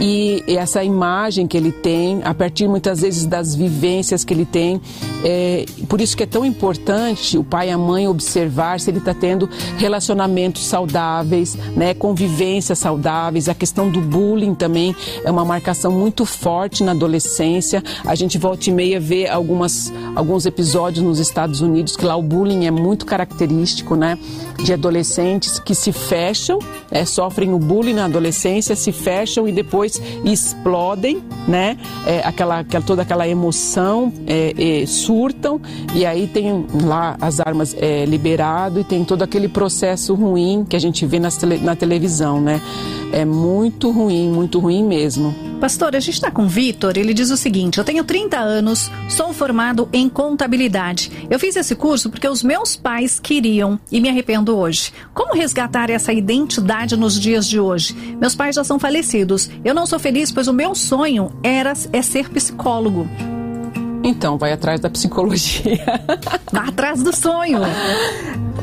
E 0.00 0.42
essa 0.46 0.82
imagem 0.82 1.46
que 1.46 1.56
ele 1.56 1.72
tem, 1.72 2.22
a 2.24 2.32
partir 2.32 2.68
muitas 2.68 3.00
vezes 3.00 3.26
das 3.26 3.54
vivências 3.54 3.83
que 4.24 4.32
ele 4.32 4.46
tem, 4.46 4.80
é, 5.22 5.66
por 5.88 6.00
isso 6.00 6.16
que 6.16 6.22
é 6.22 6.26
tão 6.26 6.44
importante 6.44 7.36
o 7.36 7.44
pai 7.44 7.68
e 7.68 7.70
a 7.70 7.76
mãe 7.76 8.08
observar 8.08 8.80
se 8.80 8.90
ele 8.90 8.98
está 8.98 9.12
tendo 9.12 9.48
relacionamentos 9.76 10.64
saudáveis, 10.64 11.56
né? 11.76 11.92
Convivências 11.92 12.78
saudáveis, 12.78 13.48
a 13.48 13.54
questão 13.54 13.90
do 13.90 14.00
bullying 14.00 14.54
também 14.54 14.96
é 15.22 15.30
uma 15.30 15.44
marcação 15.44 15.92
muito 15.92 16.24
forte 16.24 16.82
na 16.82 16.92
adolescência. 16.92 17.82
A 18.06 18.14
gente 18.14 18.38
volta 18.38 18.70
e 18.70 18.72
meia 18.72 18.98
vê 18.98 19.28
algumas, 19.28 19.92
alguns 20.16 20.46
episódios 20.46 21.04
nos 21.04 21.18
Estados 21.18 21.60
Unidos 21.60 21.96
que 21.96 22.06
lá 22.06 22.16
o 22.16 22.22
bullying 22.22 22.64
é 22.66 22.70
muito 22.70 23.04
característico, 23.04 23.96
né? 23.96 24.18
De 24.62 24.72
adolescentes 24.72 25.58
que 25.58 25.74
se 25.74 25.92
fecham, 25.92 26.58
é, 26.90 27.04
sofrem 27.04 27.52
o 27.52 27.58
bullying 27.58 27.94
na 27.94 28.06
adolescência, 28.06 28.74
se 28.74 28.92
fecham 28.92 29.46
e 29.46 29.52
depois 29.52 30.00
explodem, 30.24 31.22
né? 31.46 31.76
É, 32.06 32.20
aquela, 32.24 32.60
aquela, 32.60 32.84
toda 32.84 33.02
aquela 33.02 33.28
emoção, 33.28 33.73
é, 34.26 34.82
é 34.82 34.86
surtam 34.86 35.60
e 35.94 36.04
aí 36.04 36.26
tem 36.26 36.66
lá 36.84 37.16
as 37.20 37.40
armas 37.40 37.74
é, 37.78 38.04
liberado 38.04 38.80
e 38.80 38.84
tem 38.84 39.04
todo 39.04 39.22
aquele 39.22 39.48
processo 39.48 40.14
ruim 40.14 40.64
que 40.68 40.76
a 40.76 40.78
gente 40.78 41.04
vê 41.06 41.20
tele, 41.30 41.58
na 41.58 41.76
televisão, 41.76 42.40
né? 42.40 42.60
É 43.12 43.24
muito 43.24 43.90
ruim, 43.90 44.28
muito 44.28 44.58
ruim 44.58 44.84
mesmo. 44.84 45.34
Pastor, 45.60 45.94
a 45.94 46.00
gente 46.00 46.14
está 46.14 46.30
com 46.30 46.42
o 46.42 46.48
Vitor, 46.48 46.96
ele 46.96 47.14
diz 47.14 47.30
o 47.30 47.36
seguinte: 47.36 47.78
eu 47.78 47.84
tenho 47.84 48.04
30 48.04 48.38
anos, 48.38 48.90
sou 49.08 49.32
formado 49.32 49.88
em 49.92 50.08
contabilidade. 50.08 51.10
Eu 51.30 51.38
fiz 51.38 51.56
esse 51.56 51.74
curso 51.74 52.10
porque 52.10 52.28
os 52.28 52.42
meus 52.42 52.76
pais 52.76 53.20
queriam 53.20 53.78
e 53.90 54.00
me 54.00 54.08
arrependo 54.08 54.56
hoje. 54.56 54.92
Como 55.14 55.34
resgatar 55.34 55.90
essa 55.90 56.12
identidade 56.12 56.96
nos 56.96 57.18
dias 57.18 57.48
de 57.48 57.60
hoje? 57.60 57.94
Meus 58.20 58.34
pais 58.34 58.56
já 58.56 58.64
são 58.64 58.78
falecidos. 58.78 59.48
Eu 59.64 59.74
não 59.74 59.86
sou 59.86 59.98
feliz, 59.98 60.30
pois 60.30 60.48
o 60.48 60.52
meu 60.52 60.74
sonho 60.74 61.32
era 61.42 61.72
é 61.92 62.02
ser 62.02 62.28
psicólogo. 62.28 63.08
Então, 64.04 64.36
vai 64.36 64.52
atrás 64.52 64.80
da 64.80 64.90
psicologia. 64.90 65.82
Vá 66.52 66.68
atrás 66.68 67.02
do 67.02 67.16
sonho. 67.16 67.60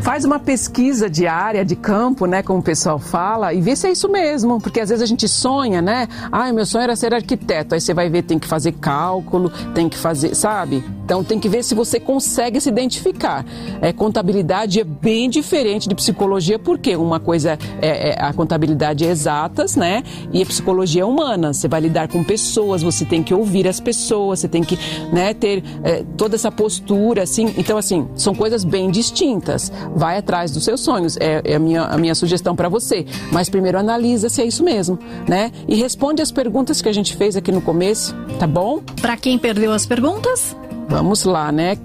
Faz 0.04 0.24
uma 0.24 0.40
pesquisa 0.40 1.10
diária 1.10 1.66
de 1.66 1.76
campo, 1.76 2.28
né, 2.28 2.44
como 2.44 2.60
o 2.60 2.64
pessoal 2.64 3.00
fala, 3.00 3.52
e 3.52 3.60
vê 3.60 3.76
se 3.76 3.88
é 3.88 3.92
isso 3.92 4.08
mesmo, 4.08 4.62
porque 4.62 4.80
às 4.80 4.90
vezes 4.90 5.02
a 5.02 5.06
gente 5.06 5.28
sonha, 5.28 5.82
né? 5.82 6.08
Ah, 6.32 6.52
meu 6.54 6.66
sonho 6.66 6.84
era 6.84 6.96
ser 6.96 7.14
arquiteto. 7.14 7.74
Aí 7.74 7.82
você 7.82 7.94
vai 7.94 8.10
ver, 8.10 8.22
tem 8.22 8.38
que 8.38 8.48
fazer 8.48 8.74
cálculo, 8.74 9.50
tem 9.74 9.90
que 9.90 9.98
fazer, 9.98 10.36
sabe? 10.36 10.84
Então 11.12 11.26
tem 11.26 11.42
que 11.42 11.50
ver 11.50 11.62
se 11.62 11.76
você 11.76 12.00
consegue 12.00 12.62
se 12.62 12.70
identificar. 12.70 13.46
É, 13.82 13.92
contabilidade 13.92 14.80
é 14.80 14.84
bem 14.86 15.30
diferente 15.30 15.90
de 15.90 15.94
psicologia, 15.94 16.58
porque 16.58 16.96
uma 16.96 17.20
coisa 17.20 17.60
é, 17.82 18.12
é 18.12 18.16
a 18.18 18.32
contabilidade 18.32 19.06
é 19.06 19.10
exatas, 19.10 19.76
né? 19.76 20.04
E 20.32 20.42
a 20.42 20.46
psicologia 20.46 21.02
é 21.02 21.06
humana. 21.06 21.52
Você 21.52 21.68
vai 21.68 21.82
lidar 21.82 22.08
com 22.08 22.24
pessoas, 22.24 22.82
você 22.82 23.04
tem 23.04 23.22
que 23.22 23.34
ouvir 23.34 23.68
as 23.68 23.78
pessoas, 23.78 24.40
você 24.40 24.48
tem 24.48 24.64
que, 24.64 24.80
né, 25.12 25.34
ter 25.34 25.62
é, 25.84 26.02
toda 26.16 26.36
essa 26.36 26.50
postura, 26.50 27.24
assim. 27.24 27.54
Então, 27.58 27.78
assim, 27.78 28.08
são 28.16 28.34
coisas 28.34 28.64
bem 28.64 28.90
distintas 28.90 29.70
vai 29.94 30.18
atrás 30.18 30.50
dos 30.52 30.64
seus 30.64 30.80
sonhos. 30.80 31.18
É, 31.18 31.42
é 31.44 31.56
a, 31.56 31.60
minha, 31.60 31.84
a 31.84 31.98
minha 31.98 32.16
sugestão 32.16 32.56
para 32.56 32.70
você. 32.70 33.06
Mas 33.34 33.50
primeiro 33.50 33.78
analisa 33.78 34.30
se 34.30 34.42
é 34.42 34.46
isso 34.46 34.64
mesmo, 34.64 34.98
né? 35.28 35.52
E 35.68 35.76
responde 35.76 36.22
as 36.22 36.32
perguntas 36.32 36.82
que 36.82 36.88
a 36.88 36.94
gente 36.94 37.18
fez 37.18 37.36
aqui 37.36 37.52
no 37.52 37.62
começo, 37.62 38.16
tá 38.40 38.48
bom? 38.48 38.82
Para 39.02 39.18
quem 39.18 39.38
perdeu 39.38 39.74
as 39.74 39.86
perguntas? 39.86 40.56
Vamos 40.92 41.24
lá, 41.24 41.52
né? 41.52 41.78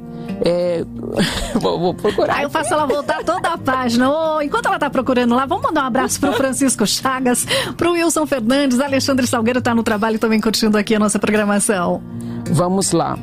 É... 0.45 0.85
vou, 1.55 1.79
vou, 1.79 1.95
procurar. 1.95 2.37
Aí 2.37 2.43
eu 2.43 2.51
faço 2.51 2.75
ela 2.75 2.87
voltar 2.87 3.23
toda 3.25 3.49
a 3.51 3.57
página. 3.57 4.11
Oh, 4.11 4.43
enquanto 4.43 4.67
ela 4.67 4.79
tá 4.79 4.91
procurando 4.91 5.35
lá, 5.35 5.47
vamos 5.47 5.65
mandar 5.65 5.85
um 5.85 5.87
abraço 5.87 6.19
pro 6.19 6.33
Francisco 6.33 6.85
Chagas, 6.87 7.47
pro 7.77 7.93
Wilson 7.93 8.27
Fernandes, 8.27 8.81
Alexandre 8.81 9.27
Salgueiro 9.27 9.63
tá 9.63 9.75
no 9.75 9.85
trabalho 9.85 10.19
também 10.19 10.41
curtindo 10.41 10.77
aqui 10.77 10.95
a 10.95 10.99
nossa 10.99 11.19
programação. 11.19 12.03
Vamos 12.51 12.93
lá 12.93 13.17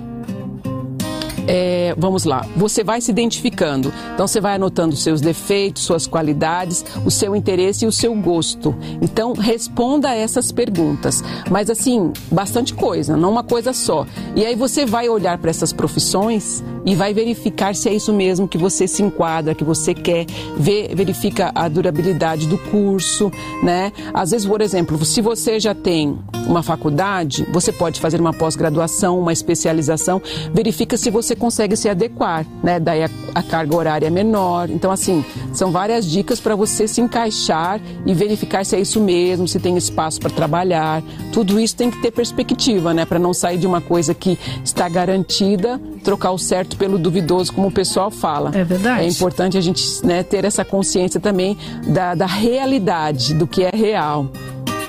é, 1.47 1.93
vamos 1.97 2.23
lá, 2.23 2.45
você 2.55 2.83
vai 2.83 3.01
se 3.01 3.11
identificando. 3.11 3.93
Então 4.13 4.27
você 4.27 4.39
vai 4.39 4.55
anotando 4.55 4.95
seus 4.95 5.21
defeitos, 5.21 5.83
suas 5.83 6.07
qualidades, 6.07 6.85
o 7.05 7.11
seu 7.11 7.35
interesse 7.35 7.85
e 7.85 7.87
o 7.87 7.91
seu 7.91 8.13
gosto. 8.15 8.75
Então 9.01 9.33
responda 9.33 10.09
a 10.09 10.15
essas 10.15 10.51
perguntas. 10.51 11.23
Mas 11.49 11.69
assim, 11.69 12.11
bastante 12.31 12.73
coisa, 12.73 13.17
não 13.17 13.31
uma 13.31 13.43
coisa 13.43 13.73
só. 13.73 14.05
E 14.35 14.45
aí 14.45 14.55
você 14.55 14.85
vai 14.85 15.09
olhar 15.09 15.37
para 15.37 15.49
essas 15.49 15.73
profissões 15.73 16.63
e 16.85 16.95
vai 16.95 17.13
verificar 17.13 17.75
se 17.75 17.89
é 17.89 17.93
isso 17.93 18.13
mesmo 18.13 18.47
que 18.47 18.57
você 18.57 18.87
se 18.87 19.01
enquadra, 19.01 19.55
que 19.55 19.63
você 19.63 19.93
quer. 19.93 20.25
Ver, 20.57 20.93
verifica 20.95 21.51
a 21.55 21.67
durabilidade 21.67 22.47
do 22.47 22.57
curso, 22.57 23.31
né? 23.61 23.91
Às 24.13 24.31
vezes, 24.31 24.45
por 24.45 24.61
exemplo, 24.61 25.03
se 25.05 25.21
você 25.21 25.59
já 25.59 25.73
tem 25.73 26.17
uma 26.47 26.61
faculdade, 26.61 27.47
você 27.51 27.71
pode 27.71 27.99
fazer 27.99 28.19
uma 28.19 28.33
pós-graduação, 28.33 29.19
uma 29.19 29.33
especialização, 29.33 30.21
verifica 30.53 30.97
se 30.97 31.09
você 31.09 31.32
consegue 31.35 31.75
se 31.75 31.89
adequar, 31.89 32.45
né? 32.63 32.79
Daí 32.79 33.03
a, 33.03 33.09
a 33.35 33.43
carga 33.43 33.75
horária 33.75 34.07
é 34.07 34.09
menor. 34.09 34.69
Então, 34.69 34.91
assim, 34.91 35.23
são 35.53 35.71
várias 35.71 36.05
dicas 36.05 36.39
para 36.39 36.55
você 36.55 36.87
se 36.87 37.01
encaixar 37.01 37.79
e 38.05 38.13
verificar 38.13 38.65
se 38.65 38.75
é 38.75 38.79
isso 38.79 38.99
mesmo, 38.99 39.47
se 39.47 39.59
tem 39.59 39.77
espaço 39.77 40.19
para 40.19 40.29
trabalhar. 40.29 41.01
Tudo 41.31 41.59
isso 41.59 41.75
tem 41.75 41.89
que 41.89 42.01
ter 42.01 42.11
perspectiva, 42.11 42.93
né? 42.93 43.05
Para 43.05 43.19
não 43.19 43.33
sair 43.33 43.57
de 43.57 43.67
uma 43.67 43.81
coisa 43.81 44.13
que 44.13 44.37
está 44.63 44.87
garantida, 44.89 45.79
trocar 46.03 46.31
o 46.31 46.37
certo 46.37 46.77
pelo 46.77 46.97
duvidoso, 46.97 47.53
como 47.53 47.67
o 47.67 47.71
pessoal 47.71 48.11
fala. 48.11 48.51
É 48.53 48.63
verdade. 48.63 49.05
É 49.05 49.07
importante 49.07 49.57
a 49.57 49.61
gente 49.61 49.83
né, 50.05 50.23
ter 50.23 50.45
essa 50.45 50.63
consciência 50.63 51.19
também 51.19 51.57
da, 51.87 52.15
da 52.15 52.25
realidade, 52.25 53.33
do 53.33 53.47
que 53.47 53.63
é 53.63 53.71
real. 53.73 54.27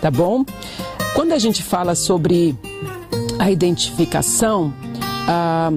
Tá 0.01 0.11
bom? 0.11 0.45
Quando 1.15 1.33
a 1.33 1.39
gente 1.39 1.63
fala 1.63 1.95
sobre 1.95 2.55
a 3.39 3.51
identificação, 3.51 4.73
ah, 5.29 5.71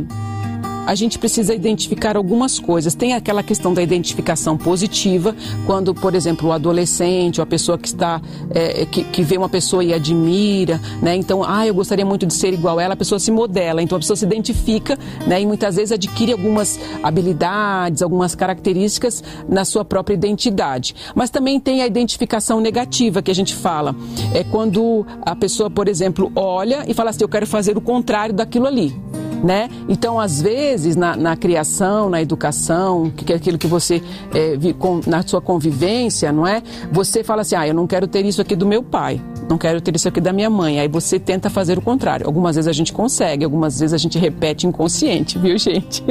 a 0.88 0.96
gente 0.96 1.20
precisa 1.20 1.54
identificar 1.54 2.16
algumas 2.16 2.58
coisas. 2.58 2.96
Tem 2.96 3.14
aquela 3.14 3.44
questão 3.44 3.74
da 3.74 3.84
identificação 3.84 4.58
positiva, 4.58 5.36
quando, 5.66 5.94
por 5.94 6.16
exemplo, 6.16 6.48
o 6.48 6.54
adolescente 6.54 7.42
ou 7.42 7.44
a 7.44 7.46
pessoa 7.46 7.78
que 7.78 7.90
está 7.90 8.22
é, 8.52 8.86
que, 8.86 9.04
que, 9.04 9.22
vê 9.22 9.38
uma 9.38 9.50
pessoa 9.50 9.84
e 9.84 9.94
admira, 9.94 10.80
né? 11.02 11.14
Então, 11.14 11.44
ah, 11.44 11.68
eu 11.68 11.74
gostaria 11.74 12.06
muito 12.06 12.26
de 12.26 12.34
ser 12.34 12.54
igual 12.54 12.80
a 12.80 12.84
ela, 12.84 12.94
a 12.94 12.98
pessoa 12.98 13.20
se 13.20 13.30
modela, 13.30 13.82
então 13.84 13.98
a 13.98 14.00
pessoa 14.00 14.16
se 14.16 14.24
identifica, 14.24 14.98
né? 15.28 15.42
E 15.42 15.46
muitas 15.46 15.76
vezes 15.76 15.92
adquire 15.92 16.32
algumas 16.32 16.80
habilidades, 17.04 18.02
algumas 18.02 18.34
características 18.34 19.22
na 19.50 19.66
sua 19.66 19.84
própria 19.84 20.14
identidade. 20.14 20.96
Mas 21.14 21.30
também 21.30 21.60
tem 21.60 21.82
a 21.82 21.86
identificação 21.86 22.62
negativa 22.62 23.22
que 23.22 23.30
a 23.30 23.36
gente 23.36 23.54
fala. 23.54 23.94
É 24.34 24.46
quando 24.46 25.06
a 25.22 25.36
pessoa, 25.36 25.70
por 25.70 25.90
exemplo, 25.90 26.32
olha 26.34 26.86
e 26.88 26.94
fala 26.94 27.10
assim, 27.10 27.24
eu 27.24 27.30
quero 27.30 27.46
fazer 27.46 27.78
o 27.78 27.82
contrário 27.82 28.34
daquilo 28.34 28.68
ali 28.68 28.96
né? 29.44 29.70
Então, 29.88 30.20
às 30.20 30.42
vezes, 30.42 30.96
na, 30.96 31.16
na 31.16 31.36
criação, 31.36 32.10
na 32.10 32.22
educação, 32.22 33.10
que 33.10 33.32
é 33.32 33.36
aquilo 33.36 33.58
que 33.58 33.68
você, 33.68 34.02
é, 34.34 34.56
vi, 34.58 34.74
com, 34.74 35.02
na 35.06 35.22
sua 35.24 35.42
convivência, 35.42 36.32
não 36.32 36.46
é? 36.46 36.62
Você 36.92 37.24
fala 37.24 37.42
assim, 37.42 37.56
ah, 37.56 37.68
eu 37.68 37.74
não 37.74 37.88
quero 37.88 38.08
ter 38.08 38.26
isso 38.26 38.42
aqui 38.42 38.56
do 38.56 38.66
meu 38.66 38.82
pai, 38.84 39.22
não 39.50 39.58
quero 39.58 39.80
ter 39.82 39.96
isso 39.96 40.08
aqui 40.08 40.20
da 40.20 40.34
minha 40.34 40.50
mãe. 40.50 40.80
Aí 40.80 40.88
você 40.88 41.20
tenta 41.20 41.50
fazer 41.50 41.78
o 41.78 41.82
contrário. 41.82 42.26
Algumas 42.26 42.56
vezes 42.56 42.68
a 42.68 42.74
gente 42.74 42.94
consegue, 42.94 43.44
algumas 43.44 43.80
vezes 43.80 43.94
a 43.94 43.98
gente 43.98 44.18
repete 44.18 44.68
inconsciente, 44.68 45.38
viu, 45.40 45.58
gente? 45.58 46.04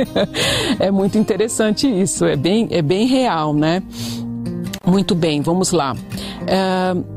é 0.78 0.90
muito 0.90 1.18
interessante 1.18 1.86
isso, 1.86 2.24
é 2.24 2.36
bem, 2.36 2.68
é 2.70 2.82
bem 2.82 3.06
real, 3.06 3.52
né? 3.52 3.82
Muito 4.86 5.14
bem, 5.14 5.40
vamos 5.40 5.72
lá. 5.72 5.94
Uh, 5.94 7.15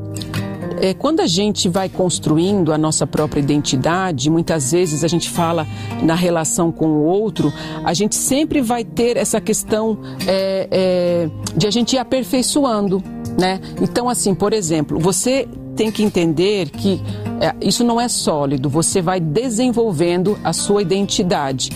é, 0.82 0.94
quando 0.94 1.20
a 1.20 1.28
gente 1.28 1.68
vai 1.68 1.90
construindo 1.90 2.72
a 2.72 2.78
nossa 2.78 3.06
própria 3.06 3.40
identidade, 3.40 4.30
muitas 4.30 4.72
vezes 4.72 5.04
a 5.04 5.08
gente 5.08 5.30
fala 5.30 5.68
na 6.02 6.16
relação 6.16 6.72
com 6.72 6.88
o 6.88 7.04
outro, 7.04 7.52
a 7.84 7.94
gente 7.94 8.16
sempre 8.16 8.62
vai 8.62 8.84
ter 8.84 9.18
essa 9.18 9.42
questão 9.42 10.00
é, 10.28 10.68
é, 10.72 11.30
de 11.56 11.68
a 11.68 11.72
gente 11.72 11.94
ir 11.94 12.00
aperfeiçoando, 12.00 13.04
né? 13.38 13.60
Então, 13.82 14.10
assim, 14.10 14.34
por 14.34 14.54
exemplo, 14.54 15.00
você 15.00 15.48
tem 15.76 15.92
que 15.92 16.04
entender 16.04 16.70
que 16.70 17.02
é, 17.40 17.56
isso 17.62 17.84
não 17.84 18.00
é 18.00 18.08
sólido, 18.08 18.70
você 18.70 19.02
vai 19.02 19.20
desenvolvendo 19.20 20.38
a 20.44 20.54
sua 20.54 20.82
identidade. 20.82 21.72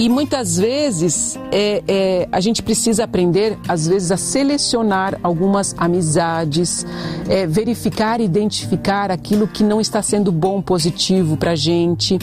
E 0.00 0.08
muitas 0.08 0.56
vezes 0.56 1.38
é, 1.52 1.82
é, 1.86 2.28
a 2.32 2.40
gente 2.40 2.62
precisa 2.62 3.04
aprender, 3.04 3.58
às 3.68 3.86
vezes, 3.86 4.10
a 4.10 4.16
selecionar 4.16 5.20
algumas 5.22 5.74
amizades, 5.76 6.86
é, 7.28 7.46
verificar 7.46 8.18
identificar 8.18 9.10
aquilo 9.10 9.46
que 9.46 9.62
não 9.62 9.78
está 9.78 10.00
sendo 10.00 10.32
bom, 10.32 10.62
positivo 10.62 11.36
para 11.36 11.50
a 11.50 11.54
gente. 11.54 12.18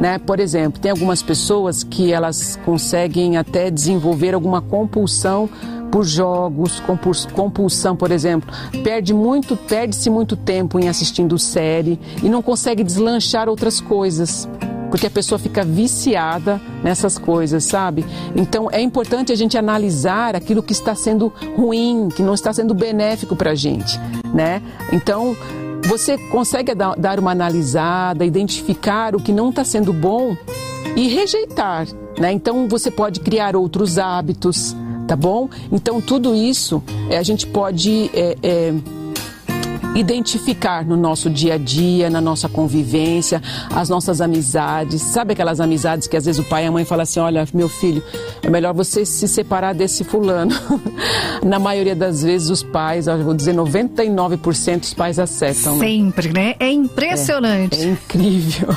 né? 0.00 0.18
Por 0.18 0.40
exemplo, 0.40 0.80
tem 0.80 0.90
algumas 0.90 1.22
pessoas 1.22 1.84
que 1.84 2.12
elas 2.12 2.58
conseguem 2.64 3.36
até 3.36 3.70
desenvolver 3.70 4.34
alguma 4.34 4.60
compulsão 4.60 5.48
por 5.92 6.04
jogos, 6.04 6.82
compulsão, 7.36 7.94
por 7.94 8.10
exemplo, 8.10 8.52
perde 8.82 9.14
muito, 9.14 9.56
perde-se 9.56 10.10
muito 10.10 10.34
tempo 10.34 10.80
em 10.80 10.88
assistindo 10.88 11.38
série 11.38 11.96
e 12.24 12.28
não 12.28 12.42
consegue 12.42 12.82
deslanchar 12.82 13.48
outras 13.48 13.80
coisas 13.80 14.48
porque 14.90 15.06
a 15.06 15.10
pessoa 15.10 15.38
fica 15.38 15.64
viciada 15.64 16.60
nessas 16.82 17.16
coisas, 17.16 17.64
sabe? 17.64 18.04
Então 18.34 18.68
é 18.70 18.80
importante 18.80 19.32
a 19.32 19.36
gente 19.36 19.56
analisar 19.56 20.34
aquilo 20.34 20.62
que 20.62 20.72
está 20.72 20.94
sendo 20.94 21.32
ruim, 21.56 22.08
que 22.14 22.22
não 22.22 22.34
está 22.34 22.52
sendo 22.52 22.74
benéfico 22.74 23.36
para 23.36 23.52
a 23.52 23.54
gente, 23.54 23.98
né? 24.34 24.60
Então 24.92 25.36
você 25.82 26.18
consegue 26.18 26.74
dar 26.74 27.18
uma 27.18 27.30
analisada, 27.30 28.24
identificar 28.24 29.14
o 29.14 29.20
que 29.20 29.32
não 29.32 29.50
está 29.50 29.64
sendo 29.64 29.92
bom 29.92 30.36
e 30.96 31.08
rejeitar, 31.08 31.86
né? 32.18 32.32
Então 32.32 32.68
você 32.68 32.90
pode 32.90 33.20
criar 33.20 33.56
outros 33.56 33.98
hábitos, 33.98 34.76
tá 35.06 35.16
bom? 35.16 35.48
Então 35.70 36.00
tudo 36.00 36.34
isso 36.34 36.82
é, 37.08 37.16
a 37.16 37.22
gente 37.22 37.46
pode 37.46 38.10
é, 38.12 38.36
é, 38.42 38.74
identificar 39.94 40.84
no 40.84 40.96
nosso 40.96 41.28
dia 41.28 41.54
a 41.54 41.58
dia, 41.58 42.08
na 42.08 42.20
nossa 42.20 42.48
convivência, 42.48 43.42
as 43.74 43.88
nossas 43.88 44.20
amizades. 44.20 45.02
Sabe 45.02 45.32
aquelas 45.32 45.60
amizades 45.60 46.06
que 46.06 46.16
às 46.16 46.24
vezes 46.24 46.40
o 46.40 46.48
pai 46.48 46.64
e 46.64 46.66
a 46.66 46.72
mãe 46.72 46.84
falam 46.84 47.02
assim: 47.02 47.20
olha, 47.20 47.46
meu 47.52 47.68
filho, 47.68 48.02
é 48.42 48.50
melhor 48.50 48.74
você 48.74 49.04
se 49.04 49.26
separar 49.26 49.74
desse 49.74 50.04
fulano. 50.04 50.54
na 51.44 51.58
maioria 51.58 51.94
das 51.94 52.22
vezes, 52.22 52.50
os 52.50 52.62
pais, 52.62 53.06
eu 53.06 53.22
vou 53.24 53.34
dizer 53.34 53.54
99% 53.54 54.82
os 54.82 54.94
pais 54.94 55.18
acertam. 55.18 55.76
Né? 55.76 55.86
Sempre, 55.86 56.28
né? 56.28 56.40
né? 56.40 56.54
É 56.58 56.70
impressionante. 56.70 57.80
É, 57.80 57.84
é 57.84 57.90
incrível. 57.90 58.68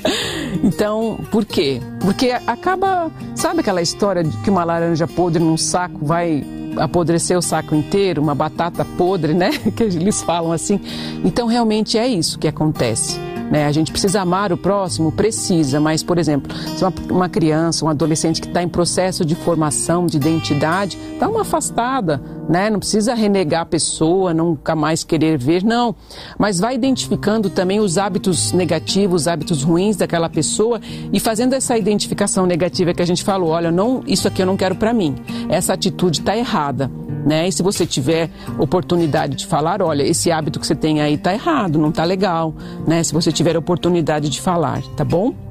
então, 0.62 1.18
por 1.30 1.44
quê? 1.44 1.80
Porque 2.00 2.30
acaba, 2.46 3.10
sabe 3.34 3.60
aquela 3.60 3.82
história 3.82 4.22
de 4.24 4.36
que 4.38 4.50
uma 4.50 4.64
laranja 4.64 5.06
podre 5.06 5.42
num 5.42 5.56
saco 5.56 6.04
vai 6.04 6.44
apodrecer 6.76 7.36
o 7.36 7.42
saco 7.42 7.74
inteiro, 7.74 8.22
uma 8.22 8.34
batata 8.34 8.84
podre, 8.84 9.34
né? 9.34 9.50
Que 9.76 9.84
eles 9.84 10.22
falam 10.22 10.52
assim. 10.52 10.80
Então, 11.24 11.46
realmente 11.46 11.98
é 11.98 12.06
isso 12.06 12.38
que 12.38 12.48
acontece. 12.48 13.18
Né? 13.50 13.66
A 13.66 13.72
gente 13.72 13.92
precisa 13.92 14.20
amar 14.20 14.52
o 14.52 14.56
próximo? 14.56 15.12
Precisa, 15.12 15.80
mas, 15.80 16.02
por 16.02 16.18
exemplo, 16.18 16.54
se 16.76 16.84
uma, 16.84 16.92
uma 17.10 17.28
criança, 17.28 17.84
um 17.84 17.88
adolescente 17.88 18.40
que 18.40 18.48
está 18.48 18.62
em 18.62 18.68
processo 18.68 19.24
de 19.24 19.34
formação, 19.34 20.06
de 20.06 20.16
identidade, 20.16 20.98
dá 21.18 21.28
uma 21.28 21.42
afastada, 21.42 22.20
né? 22.48 22.70
Não 22.70 22.78
precisa 22.78 23.14
renegar 23.14 23.62
a 23.62 23.66
pessoa, 23.66 24.34
nunca 24.34 24.74
mais 24.74 25.04
querer 25.04 25.38
ver, 25.38 25.62
não. 25.62 25.94
Mas 26.38 26.58
vai 26.58 26.74
identificando 26.74 27.48
também 27.50 27.80
os 27.80 27.98
hábitos 27.98 28.52
negativos, 28.52 29.22
os 29.22 29.28
hábitos 29.28 29.62
ruins 29.62 29.96
daquela 29.96 30.28
pessoa 30.28 30.80
e 31.12 31.20
fazendo 31.20 31.54
essa 31.54 31.76
identificação 31.76 32.46
negativa 32.46 32.92
que 32.92 33.02
a 33.02 33.06
gente 33.06 33.24
falou, 33.24 33.50
olha, 33.50 33.70
não, 33.70 34.02
isso 34.06 34.28
aqui 34.28 34.42
eu 34.42 34.46
não 34.46 34.56
quero 34.56 34.74
para 34.76 34.92
mim. 34.92 35.14
Essa 35.48 35.72
atitude 35.72 36.20
está 36.20 36.36
errada 36.36 36.90
né? 37.26 37.48
E 37.48 37.52
se 37.52 37.62
você 37.62 37.84
tiver 37.84 38.30
oportunidade 38.56 39.34
de 39.34 39.46
falar, 39.46 39.82
olha, 39.82 40.04
esse 40.04 40.30
hábito 40.30 40.60
que 40.60 40.66
você 40.66 40.76
tem 40.76 41.00
aí 41.00 41.18
tá 41.18 41.34
errado, 41.34 41.76
não 41.76 41.90
tá 41.90 42.04
legal, 42.04 42.54
né? 42.86 43.02
Se 43.02 43.12
você 43.12 43.32
tiver 43.32 43.56
oportunidade 43.56 44.30
de 44.30 44.40
falar, 44.40 44.80
tá 44.96 45.04
bom? 45.04 45.45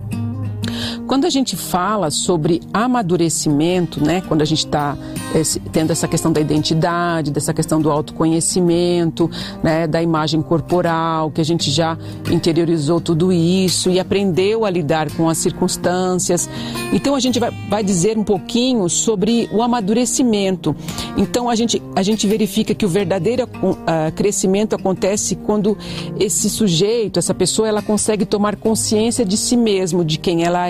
Quando 1.08 1.26
a 1.26 1.30
gente 1.30 1.56
fala 1.56 2.10
sobre 2.10 2.62
amadurecimento, 2.74 4.04
né, 4.04 4.22
quando 4.28 4.42
a 4.42 4.46
gente 4.46 4.66
está 4.66 4.98
é, 5.36 5.42
tendo 5.72 5.92
essa 5.92 6.08
questão 6.08 6.32
da 6.32 6.42
identidade, 6.42 7.30
dessa 7.30 7.54
questão 7.54 7.80
do 7.80 7.92
autoconhecimento, 7.92 9.30
né, 9.62 9.86
da 9.86 10.02
imagem 10.02 10.42
corporal, 10.42 11.30
que 11.30 11.40
a 11.40 11.46
gente 11.46 11.70
já 11.70 11.96
interiorizou 12.32 13.00
tudo 13.00 13.32
isso 13.32 13.92
e 13.92 14.00
aprendeu 14.00 14.66
a 14.66 14.70
lidar 14.70 15.12
com 15.12 15.30
as 15.30 15.38
circunstâncias. 15.38 16.50
Então 16.92 17.14
a 17.14 17.20
gente 17.20 17.40
vai, 17.40 17.52
vai 17.70 17.84
dizer 17.84 18.18
um 18.18 18.24
pouquinho 18.24 18.90
sobre 18.90 19.48
o 19.52 19.62
amadurecimento. 19.62 20.76
Então 21.16 21.50
a 21.50 21.56
gente, 21.56 21.82
a 21.96 22.02
gente 22.02 22.26
verifica 22.26 22.74
que 22.74 22.86
o 22.86 22.90
verdadeiro 22.90 23.44
uh, 23.44 24.12
crescimento 24.16 24.76
acontece 24.76 25.36
quando 25.36 25.78
esse 26.20 26.50
sujeito, 26.50 27.20
essa 27.20 27.34
pessoa, 27.34 27.68
ela 27.68 27.84
consegue 27.84 28.26
tomar 28.26 28.56
consciência 28.56 29.24
de 29.24 29.38
si 29.38 29.56
mesmo, 29.56 30.04
de 30.04 30.18
quem 30.18 30.44
ela 30.44 30.56
ela 30.56 30.70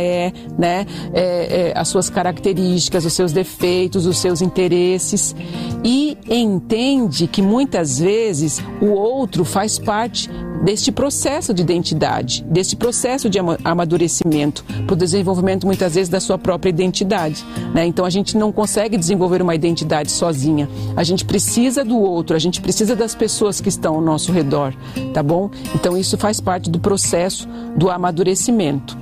né, 0.57 0.85
é, 1.13 1.71
é, 1.71 1.73
as 1.75 1.87
suas 1.87 2.09
características, 2.09 3.05
os 3.05 3.13
seus 3.13 3.31
defeitos, 3.31 4.05
os 4.05 4.17
seus 4.17 4.41
interesses 4.41 5.35
e 5.83 6.17
entende 6.29 7.27
que 7.27 7.41
muitas 7.41 7.99
vezes 7.99 8.61
o 8.81 8.87
outro 8.87 9.45
faz 9.45 9.77
parte 9.77 10.29
deste 10.63 10.91
processo 10.91 11.53
de 11.53 11.61
identidade, 11.61 12.43
deste 12.43 12.75
processo 12.75 13.29
de 13.29 13.37
amadurecimento, 13.63 14.63
para 14.85 14.93
o 14.93 14.97
desenvolvimento 14.97 15.67
muitas 15.67 15.93
vezes 15.93 16.09
da 16.09 16.19
sua 16.19 16.37
própria 16.39 16.69
identidade. 16.69 17.45
Né? 17.73 17.85
Então 17.85 18.03
a 18.03 18.09
gente 18.09 18.35
não 18.35 18.51
consegue 18.51 18.97
desenvolver 18.97 19.41
uma 19.41 19.53
identidade 19.53 20.11
sozinha. 20.11 20.67
A 20.95 21.03
gente 21.03 21.23
precisa 21.23 21.85
do 21.85 21.99
outro, 21.99 22.35
a 22.35 22.39
gente 22.39 22.61
precisa 22.61 22.95
das 22.95 23.13
pessoas 23.13 23.61
que 23.61 23.69
estão 23.69 23.95
ao 23.95 24.01
nosso 24.01 24.31
redor, 24.31 24.73
tá 25.13 25.21
bom? 25.21 25.51
Então 25.75 25.95
isso 25.95 26.17
faz 26.17 26.39
parte 26.39 26.69
do 26.69 26.79
processo 26.79 27.47
do 27.77 27.89
amadurecimento 27.89 28.97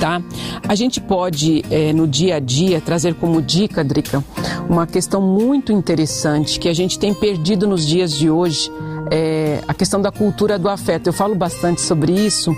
tá? 0.00 0.22
A 0.66 0.74
gente 0.74 1.00
pode, 1.00 1.64
é, 1.70 1.92
no 1.92 2.06
dia 2.06 2.36
a 2.36 2.40
dia, 2.40 2.80
trazer 2.80 3.14
como 3.14 3.40
dica, 3.42 3.82
Drica, 3.84 4.24
uma 4.68 4.86
questão 4.86 5.20
muito 5.20 5.72
interessante 5.72 6.58
que 6.58 6.68
a 6.68 6.74
gente 6.74 6.98
tem 6.98 7.12
perdido 7.12 7.66
nos 7.66 7.86
dias 7.86 8.12
de 8.12 8.30
hoje, 8.30 8.70
é 9.10 9.60
a 9.66 9.74
questão 9.74 10.00
da 10.00 10.12
cultura 10.12 10.58
do 10.58 10.68
afeto. 10.68 11.06
Eu 11.06 11.12
falo 11.12 11.34
bastante 11.34 11.80
sobre 11.80 12.12
isso. 12.12 12.54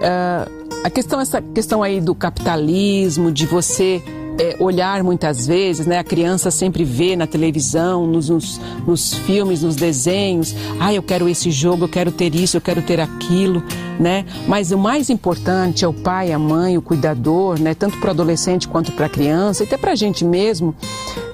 É, 0.00 0.48
a 0.84 0.90
questão, 0.90 1.20
essa 1.20 1.40
questão 1.40 1.82
aí 1.82 2.00
do 2.00 2.14
capitalismo, 2.14 3.32
de 3.32 3.46
você 3.46 4.02
é, 4.38 4.56
olhar 4.58 5.02
muitas 5.02 5.46
vezes, 5.46 5.86
né? 5.86 5.98
A 5.98 6.04
criança 6.04 6.50
sempre 6.50 6.84
vê 6.84 7.16
na 7.16 7.26
televisão, 7.26 8.06
nos, 8.06 8.28
nos, 8.28 8.60
nos, 8.86 9.14
filmes, 9.14 9.62
nos 9.62 9.76
desenhos, 9.76 10.54
ah, 10.78 10.92
eu 10.92 11.02
quero 11.02 11.28
esse 11.28 11.50
jogo, 11.50 11.84
eu 11.84 11.88
quero 11.88 12.10
ter 12.12 12.34
isso, 12.34 12.56
eu 12.56 12.60
quero 12.60 12.82
ter 12.82 13.00
aquilo, 13.00 13.62
né? 13.98 14.24
Mas 14.46 14.70
o 14.70 14.78
mais 14.78 15.10
importante 15.10 15.84
é 15.84 15.88
o 15.88 15.92
pai, 15.92 16.32
a 16.32 16.38
mãe, 16.38 16.76
o 16.76 16.82
cuidador, 16.82 17.58
né? 17.60 17.74
Tanto 17.74 17.98
para 17.98 18.08
o 18.08 18.10
adolescente 18.10 18.68
quanto 18.68 18.92
para 18.92 19.06
a 19.06 19.10
criança, 19.10 19.62
e 19.62 19.66
até 19.66 19.76
para 19.76 19.92
a 19.92 19.96
gente 19.96 20.24
mesmo, 20.24 20.74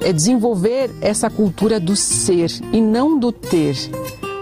é 0.01 0.13
desenvolver 0.13 0.91
essa 1.01 1.29
cultura 1.29 1.81
do 1.81 1.97
ser 1.97 2.51
e 2.73 2.81
não 2.81 3.19
do 3.19 3.33
ter. 3.33 3.77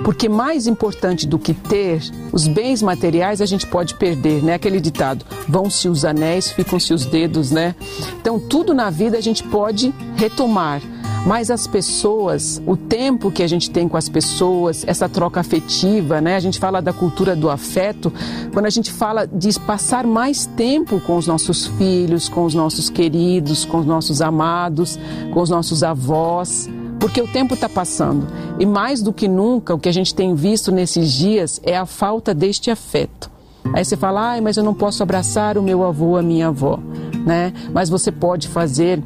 Porque 0.05 0.29
mais 0.29 0.67
importante 0.67 1.27
do 1.27 1.39
que 1.39 1.53
ter, 1.53 2.03
os 2.33 2.49
bens 2.49 2.83
materiais 2.83 3.41
a 3.41 3.47
gente 3.47 3.67
pode 3.67 3.95
perder, 3.95 4.43
né? 4.43 4.55
Aquele 4.55 4.81
ditado, 4.81 5.25
vão-se 5.49 5.89
os 5.89 6.05
anéis, 6.05 6.51
ficam-se 6.51 6.95
os 6.95 7.05
dedos, 7.05 7.51
né? 7.51 7.75
Então, 8.21 8.39
tudo 8.39 8.73
na 8.73 8.91
vida 8.91 9.19
a 9.19 9.21
gente 9.21 9.43
pode 9.45 9.93
retomar. 10.17 10.81
Mas 11.27 11.51
as 11.51 11.67
pessoas, 11.67 12.63
o 12.67 12.77
tempo 12.77 13.31
que 13.31 13.43
a 13.43 13.47
gente 13.47 13.71
tem 13.71 13.87
com 13.87 13.97
as 13.97 14.09
pessoas, 14.09 14.85
essa 14.87 15.07
troca 15.07 15.39
afetiva, 15.41 16.19
né? 16.19 16.35
A 16.37 16.41
gente 16.41 16.59
fala 16.59 16.81
da 16.81 16.95
cultura 16.95 17.37
do 17.37 17.51
afeto, 17.51 18.11
quando 18.55 18.65
a 18.65 18.71
gente 18.71 18.91
fala 18.91 19.27
de 19.27 19.59
passar 19.61 20.07
mais 20.07 20.47
tempo 20.47 20.99
com 21.01 21.17
os 21.17 21.27
nossos 21.27 21.67
filhos, 21.67 22.27
com 22.27 22.45
os 22.45 22.55
nossos 22.55 22.89
queridos, 22.89 23.67
com 23.67 23.81
os 23.81 23.87
nossos 23.87 24.23
amados, 24.23 24.99
com 25.31 25.43
os 25.43 25.51
nossos 25.51 25.83
avós 25.83 26.69
porque 27.01 27.21
o 27.21 27.27
tempo 27.27 27.55
está 27.55 27.69
passando 27.69 28.27
e 28.59 28.67
mais 28.67 29.03
do 29.03 29.13
que 29.13 29.27
nunca 29.27 29.75
o 29.75 29.79
que 29.79 29.89
a 29.89 29.93
gente 29.93 30.15
tem 30.15 30.35
visto 30.35 30.71
nesses 30.71 31.11
dias 31.11 31.59
é 31.65 31.77
a 31.77 31.87
falta 31.87 32.35
deste 32.35 32.71
afeto. 32.71 33.31
Aí 33.73 33.85
você 33.85 33.97
fala, 33.97 34.37
ah, 34.37 34.41
mas 34.41 34.57
eu 34.57 34.65
não 34.65 34.75
posso 34.75 35.03
abraçar 35.03 35.57
o 35.57 35.63
meu 35.63 35.85
avô, 35.85 36.17
a 36.17 36.23
minha 36.23 36.49
avó, 36.49 36.79
né? 37.25 37.53
Mas 37.73 37.89
você 37.89 38.13
pode 38.13 38.49
fazer 38.49 39.03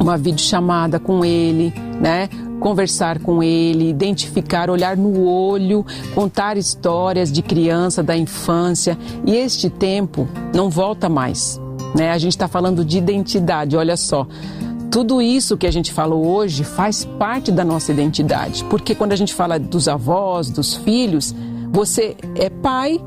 uma 0.00 0.16
videochamada 0.16 0.98
com 0.98 1.24
ele, 1.24 1.72
né? 2.00 2.28
Conversar 2.60 3.18
com 3.20 3.42
ele, 3.42 3.88
identificar, 3.88 4.70
olhar 4.70 4.96
no 4.96 5.24
olho, 5.24 5.84
contar 6.14 6.56
histórias 6.56 7.30
de 7.30 7.42
criança, 7.42 8.02
da 8.02 8.16
infância. 8.16 8.98
E 9.26 9.34
este 9.34 9.68
tempo 9.68 10.28
não 10.54 10.70
volta 10.70 11.08
mais. 11.08 11.60
Né? 11.94 12.10
A 12.10 12.18
gente 12.18 12.32
está 12.32 12.48
falando 12.48 12.84
de 12.84 12.98
identidade, 12.98 13.76
olha 13.76 13.96
só. 13.96 14.26
Tudo 14.94 15.20
isso 15.20 15.56
que 15.56 15.66
a 15.66 15.72
gente 15.72 15.92
falou 15.92 16.24
hoje 16.24 16.62
faz 16.62 17.04
parte 17.04 17.50
da 17.50 17.64
nossa 17.64 17.90
identidade, 17.90 18.62
porque 18.66 18.94
quando 18.94 19.10
a 19.10 19.16
gente 19.16 19.34
fala 19.34 19.58
dos 19.58 19.88
avós, 19.88 20.48
dos 20.48 20.76
filhos, 20.76 21.34
você 21.72 22.16
é 22.36 22.48
pai 22.48 23.00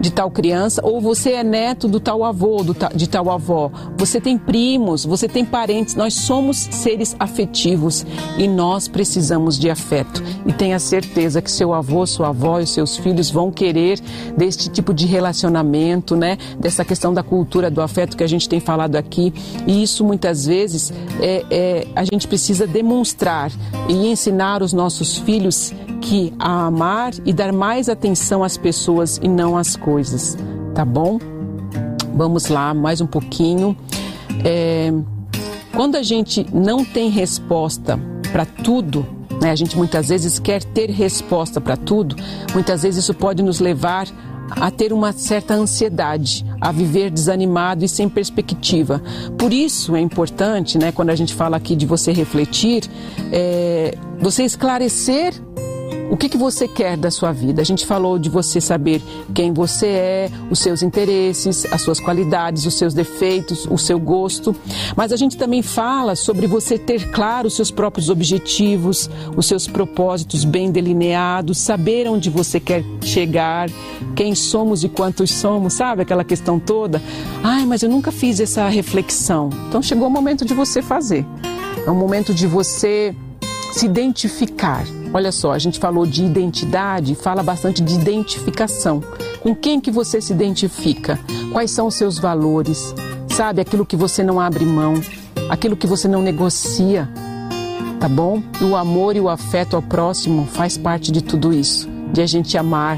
de 0.00 0.10
tal 0.10 0.30
criança, 0.30 0.80
ou 0.84 1.00
você 1.00 1.32
é 1.32 1.44
neto 1.44 1.86
do 1.86 2.00
tal 2.00 2.24
avô, 2.24 2.62
do 2.62 2.74
de 2.94 3.08
tal 3.08 3.30
avó. 3.30 3.70
Você 3.96 4.20
tem 4.20 4.38
primos, 4.38 5.04
você 5.04 5.28
tem 5.28 5.44
parentes. 5.44 5.94
Nós 5.94 6.14
somos 6.14 6.56
seres 6.56 7.14
afetivos 7.18 8.06
e 8.38 8.48
nós 8.48 8.88
precisamos 8.88 9.58
de 9.58 9.68
afeto. 9.68 10.22
E 10.46 10.52
tenha 10.52 10.78
certeza 10.78 11.42
que 11.42 11.50
seu 11.50 11.74
avô, 11.74 12.06
sua 12.06 12.28
avó 12.28 12.60
e 12.60 12.66
seus 12.66 12.96
filhos 12.96 13.30
vão 13.30 13.50
querer 13.50 14.00
deste 14.36 14.70
tipo 14.70 14.94
de 14.94 15.06
relacionamento, 15.06 16.16
né? 16.16 16.38
Dessa 16.58 16.84
questão 16.84 17.12
da 17.12 17.22
cultura 17.22 17.70
do 17.70 17.82
afeto 17.82 18.16
que 18.16 18.24
a 18.24 18.28
gente 18.28 18.48
tem 18.48 18.60
falado 18.60 18.96
aqui. 18.96 19.32
E 19.66 19.82
isso 19.82 20.04
muitas 20.04 20.46
vezes 20.46 20.92
é, 21.20 21.44
é 21.50 21.86
a 21.94 22.04
gente 22.04 22.26
precisa 22.26 22.66
demonstrar 22.66 23.52
e 23.88 24.08
ensinar 24.08 24.62
os 24.62 24.72
nossos 24.72 25.18
filhos 25.18 25.72
que 26.00 26.32
a 26.38 26.66
amar 26.66 27.12
e 27.24 27.32
dar 27.32 27.52
mais 27.52 27.88
atenção 27.88 28.42
às 28.42 28.56
pessoas 28.56 29.20
e 29.22 29.28
não 29.28 29.56
às 29.56 29.76
coisas, 29.76 30.36
tá 30.74 30.84
bom? 30.84 31.18
Vamos 32.14 32.48
lá, 32.48 32.74
mais 32.74 33.00
um 33.00 33.06
pouquinho. 33.06 33.76
É, 34.44 34.92
quando 35.74 35.96
a 35.96 36.02
gente 36.02 36.46
não 36.52 36.84
tem 36.84 37.10
resposta 37.10 37.98
para 38.32 38.44
tudo, 38.44 39.06
né, 39.40 39.50
a 39.50 39.56
gente 39.56 39.76
muitas 39.76 40.08
vezes 40.08 40.38
quer 40.38 40.62
ter 40.62 40.90
resposta 40.90 41.60
para 41.60 41.76
tudo, 41.76 42.16
muitas 42.52 42.82
vezes 42.82 43.04
isso 43.04 43.14
pode 43.14 43.42
nos 43.42 43.60
levar 43.60 44.06
a 44.50 44.70
ter 44.70 44.92
uma 44.92 45.12
certa 45.12 45.54
ansiedade, 45.54 46.44
a 46.60 46.72
viver 46.72 47.10
desanimado 47.10 47.84
e 47.84 47.88
sem 47.88 48.08
perspectiva. 48.08 49.00
Por 49.38 49.52
isso 49.52 49.94
é 49.94 50.00
importante, 50.00 50.76
né, 50.76 50.90
quando 50.90 51.10
a 51.10 51.14
gente 51.14 51.34
fala 51.34 51.56
aqui 51.56 51.76
de 51.76 51.86
você 51.86 52.12
refletir, 52.12 52.82
é, 53.32 53.94
você 54.18 54.42
esclarecer 54.42 55.34
o 56.10 56.16
que, 56.16 56.28
que 56.28 56.36
você 56.36 56.66
quer 56.66 56.96
da 56.96 57.08
sua 57.08 57.30
vida? 57.30 57.62
A 57.62 57.64
gente 57.64 57.86
falou 57.86 58.18
de 58.18 58.28
você 58.28 58.60
saber 58.60 59.00
quem 59.32 59.52
você 59.52 59.86
é, 59.86 60.30
os 60.50 60.58
seus 60.58 60.82
interesses, 60.82 61.64
as 61.70 61.82
suas 61.82 62.00
qualidades, 62.00 62.66
os 62.66 62.74
seus 62.74 62.92
defeitos, 62.92 63.64
o 63.70 63.78
seu 63.78 63.96
gosto. 63.96 64.54
Mas 64.96 65.12
a 65.12 65.16
gente 65.16 65.36
também 65.36 65.62
fala 65.62 66.16
sobre 66.16 66.48
você 66.48 66.76
ter 66.76 67.12
claro 67.12 67.46
os 67.46 67.54
seus 67.54 67.70
próprios 67.70 68.10
objetivos, 68.10 69.08
os 69.36 69.46
seus 69.46 69.68
propósitos 69.68 70.44
bem 70.44 70.72
delineados, 70.72 71.58
saber 71.58 72.08
onde 72.08 72.28
você 72.28 72.58
quer 72.58 72.82
chegar, 73.02 73.70
quem 74.16 74.34
somos 74.34 74.82
e 74.82 74.88
quantos 74.88 75.30
somos, 75.30 75.74
sabe? 75.74 76.02
Aquela 76.02 76.24
questão 76.24 76.58
toda. 76.58 77.00
Ai, 77.40 77.64
mas 77.64 77.84
eu 77.84 77.88
nunca 77.88 78.10
fiz 78.10 78.40
essa 78.40 78.68
reflexão. 78.68 79.48
Então 79.68 79.80
chegou 79.80 80.08
o 80.08 80.10
momento 80.10 80.44
de 80.44 80.54
você 80.54 80.82
fazer. 80.82 81.24
É 81.86 81.90
o 81.90 81.94
momento 81.94 82.34
de 82.34 82.48
você 82.48 83.14
se 83.72 83.86
identificar 83.86 84.84
Olha 85.12 85.32
só, 85.32 85.52
a 85.52 85.58
gente 85.58 85.80
falou 85.80 86.06
de 86.06 86.24
identidade, 86.24 87.16
fala 87.16 87.42
bastante 87.42 87.82
de 87.82 87.94
identificação. 87.94 89.02
Com 89.40 89.56
quem 89.56 89.80
que 89.80 89.90
você 89.90 90.20
se 90.20 90.32
identifica? 90.32 91.18
Quais 91.52 91.72
são 91.72 91.88
os 91.88 91.96
seus 91.96 92.16
valores? 92.16 92.94
Sabe, 93.28 93.60
aquilo 93.60 93.84
que 93.84 93.96
você 93.96 94.22
não 94.22 94.40
abre 94.40 94.64
mão, 94.64 94.94
aquilo 95.48 95.76
que 95.76 95.86
você 95.86 96.06
não 96.06 96.22
negocia, 96.22 97.08
tá 97.98 98.08
bom? 98.08 98.40
E 98.60 98.64
o 98.64 98.76
amor 98.76 99.16
e 99.16 99.20
o 99.20 99.28
afeto 99.28 99.74
ao 99.74 99.82
próximo 99.82 100.46
faz 100.46 100.78
parte 100.78 101.10
de 101.10 101.22
tudo 101.22 101.52
isso, 101.52 101.88
de 102.12 102.22
a 102.22 102.26
gente 102.26 102.56
amar, 102.56 102.96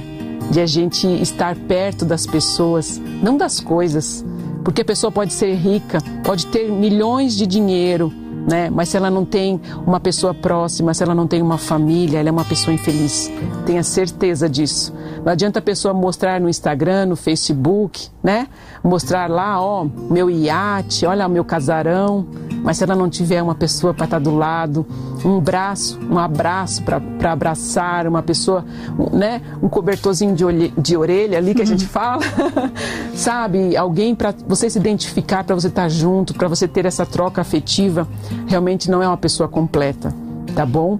de 0.51 0.61
a 0.61 0.67
gente 0.67 1.07
estar 1.07 1.57
perto 1.57 2.05
das 2.05 2.27
pessoas, 2.27 3.01
não 3.23 3.39
das 3.39 3.59
coisas. 3.59 4.23
Porque 4.63 4.83
a 4.83 4.85
pessoa 4.85 5.11
pode 5.11 5.33
ser 5.33 5.55
rica, 5.55 5.99
pode 6.23 6.47
ter 6.47 6.71
milhões 6.71 7.35
de 7.35 7.47
dinheiro, 7.47 8.13
né? 8.47 8.71
Mas 8.71 8.89
se 8.89 8.97
ela 8.97 9.11
não 9.11 9.25
tem 9.25 9.61
uma 9.87 10.01
pessoa 10.01 10.35
próxima, 10.35 10.95
se 10.95 11.03
ela 11.03 11.15
não 11.15 11.27
tem 11.27 11.43
uma 11.43 11.59
família, 11.59 12.19
ela 12.19 12.29
é 12.29 12.33
uma 12.33 12.45
pessoa 12.45 12.75
infeliz. 12.75 13.31
Tenha 13.67 13.83
certeza 13.83 14.49
disso. 14.49 14.95
Não 15.25 15.33
adianta 15.33 15.59
a 15.59 15.63
pessoa 15.63 15.95
mostrar 15.95 16.41
no 16.41 16.49
Instagram, 16.49 17.07
no 17.07 17.17
Facebook, 17.17 18.09
né? 18.23 18.49
Mostrar 18.83 19.31
lá, 19.31 19.61
ó, 19.61 19.87
meu 20.11 20.31
iate, 20.31 21.07
olha 21.07 21.27
o 21.27 21.31
meu 21.31 21.45
casarão. 21.45 22.27
Mas 22.63 22.79
se 22.79 22.85
ela 22.85 22.95
não 22.95 23.11
tiver 23.11 23.43
uma 23.43 23.55
pessoa 23.55 23.93
para 23.93 24.05
estar 24.05 24.19
do 24.19 24.35
lado, 24.35 24.87
um 25.25 25.41
braço, 25.41 25.99
um 26.09 26.19
abraço 26.19 26.83
para 26.83 27.33
abraçar, 27.33 28.07
uma 28.07 28.23
pessoa, 28.23 28.65
né? 29.13 29.43
Um 29.63 29.69
cobertorzinho 29.69 30.35
de, 30.35 30.45
olhe, 30.45 30.73
de 30.79 30.97
orelha 30.97 31.39
ali 31.39 31.55
que 31.55 31.63
a 31.63 31.67
gente 31.67 31.87
fala, 31.87 32.23
sabe? 33.15 33.77
Alguém 33.77 34.15
para 34.15 34.33
você 34.47 34.71
se 34.71 34.79
identificar, 34.79 35.45
para 35.45 35.55
você 35.55 35.69
estar 35.69 35.89
junto, 35.89 36.35
para 36.35 36.49
você 36.49 36.69
ter 36.69 36.87
essa 36.87 37.05
troca 37.05 37.41
afetiva, 37.41 38.07
realmente 38.47 38.91
não 38.91 39.03
é 39.03 39.09
uma 39.09 39.17
pessoa 39.17 39.49
completa, 39.49 40.15
tá 40.55 40.65
bom? 40.65 40.99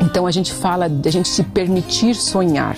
Então 0.00 0.26
a 0.26 0.30
gente 0.30 0.52
fala 0.52 0.88
de 0.88 1.08
a 1.08 1.12
gente 1.12 1.28
se 1.28 1.42
permitir 1.42 2.14
sonhar 2.14 2.76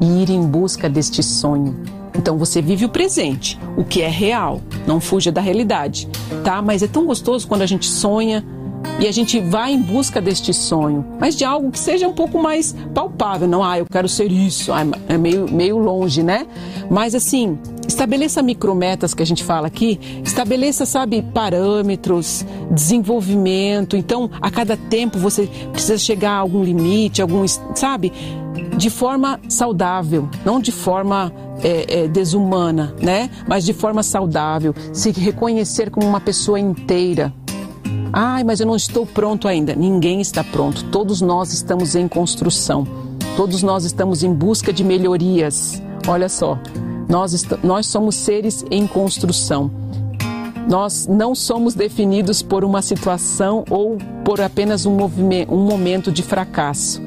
e 0.00 0.22
ir 0.22 0.30
em 0.30 0.44
busca 0.46 0.88
deste 0.88 1.22
sonho. 1.22 1.99
Então 2.14 2.36
você 2.36 2.60
vive 2.60 2.84
o 2.84 2.88
presente, 2.88 3.58
o 3.76 3.84
que 3.84 4.02
é 4.02 4.08
real, 4.08 4.60
não 4.86 5.00
fuja 5.00 5.30
da 5.30 5.40
realidade, 5.40 6.08
tá? 6.44 6.60
Mas 6.60 6.82
é 6.82 6.86
tão 6.86 7.06
gostoso 7.06 7.46
quando 7.46 7.62
a 7.62 7.66
gente 7.66 7.86
sonha 7.86 8.44
e 8.98 9.06
a 9.06 9.12
gente 9.12 9.40
vai 9.40 9.72
em 9.72 9.80
busca 9.80 10.20
deste 10.20 10.52
sonho, 10.52 11.04
mas 11.18 11.36
de 11.36 11.44
algo 11.44 11.70
que 11.70 11.78
seja 11.78 12.06
um 12.08 12.12
pouco 12.12 12.40
mais 12.42 12.74
palpável. 12.94 13.48
Não, 13.48 13.62
ah, 13.62 13.78
eu 13.78 13.86
quero 13.90 14.08
ser 14.08 14.30
isso, 14.30 14.72
ah, 14.72 14.82
é 15.08 15.16
meio, 15.16 15.50
meio 15.50 15.78
longe, 15.78 16.22
né? 16.22 16.46
Mas 16.90 17.14
assim, 17.14 17.58
estabeleça 17.86 18.42
micrometas 18.42 19.14
que 19.14 19.22
a 19.22 19.26
gente 19.26 19.42
fala 19.42 19.66
aqui, 19.66 19.98
estabeleça, 20.24 20.84
sabe, 20.84 21.22
parâmetros, 21.34 22.44
desenvolvimento. 22.70 23.96
Então, 23.96 24.30
a 24.40 24.50
cada 24.50 24.76
tempo 24.76 25.18
você 25.18 25.48
precisa 25.72 25.98
chegar 25.98 26.32
a 26.32 26.38
algum 26.38 26.62
limite, 26.62 27.22
algum, 27.22 27.46
sabe? 27.74 28.12
De 28.76 28.90
forma 28.90 29.40
saudável, 29.48 30.28
não 30.44 30.60
de 30.60 30.72
forma 30.72 31.32
é, 31.62 32.04
é, 32.04 32.08
desumana, 32.08 32.94
né? 33.00 33.30
Mas 33.46 33.64
de 33.64 33.72
forma 33.72 34.02
saudável, 34.02 34.74
se 34.92 35.10
reconhecer 35.10 35.90
como 35.90 36.06
uma 36.06 36.20
pessoa 36.20 36.58
inteira. 36.58 37.32
Ai, 38.12 38.42
mas 38.42 38.60
eu 38.60 38.66
não 38.66 38.76
estou 38.76 39.06
pronto 39.06 39.46
ainda. 39.46 39.74
Ninguém 39.74 40.20
está 40.20 40.42
pronto. 40.42 40.84
Todos 40.90 41.20
nós 41.20 41.52
estamos 41.52 41.94
em 41.94 42.08
construção. 42.08 42.86
Todos 43.36 43.62
nós 43.62 43.84
estamos 43.84 44.22
em 44.22 44.32
busca 44.32 44.72
de 44.72 44.82
melhorias. 44.82 45.80
Olha 46.08 46.28
só, 46.28 46.58
nós, 47.08 47.46
nós 47.62 47.86
somos 47.86 48.16
seres 48.16 48.64
em 48.70 48.86
construção. 48.86 49.70
Nós 50.68 51.06
não 51.06 51.34
somos 51.34 51.74
definidos 51.74 52.42
por 52.42 52.64
uma 52.64 52.82
situação 52.82 53.64
ou 53.70 53.96
por 54.24 54.40
apenas 54.40 54.86
um, 54.86 54.96
um 55.48 55.64
momento 55.64 56.12
de 56.12 56.22
fracasso, 56.22 57.02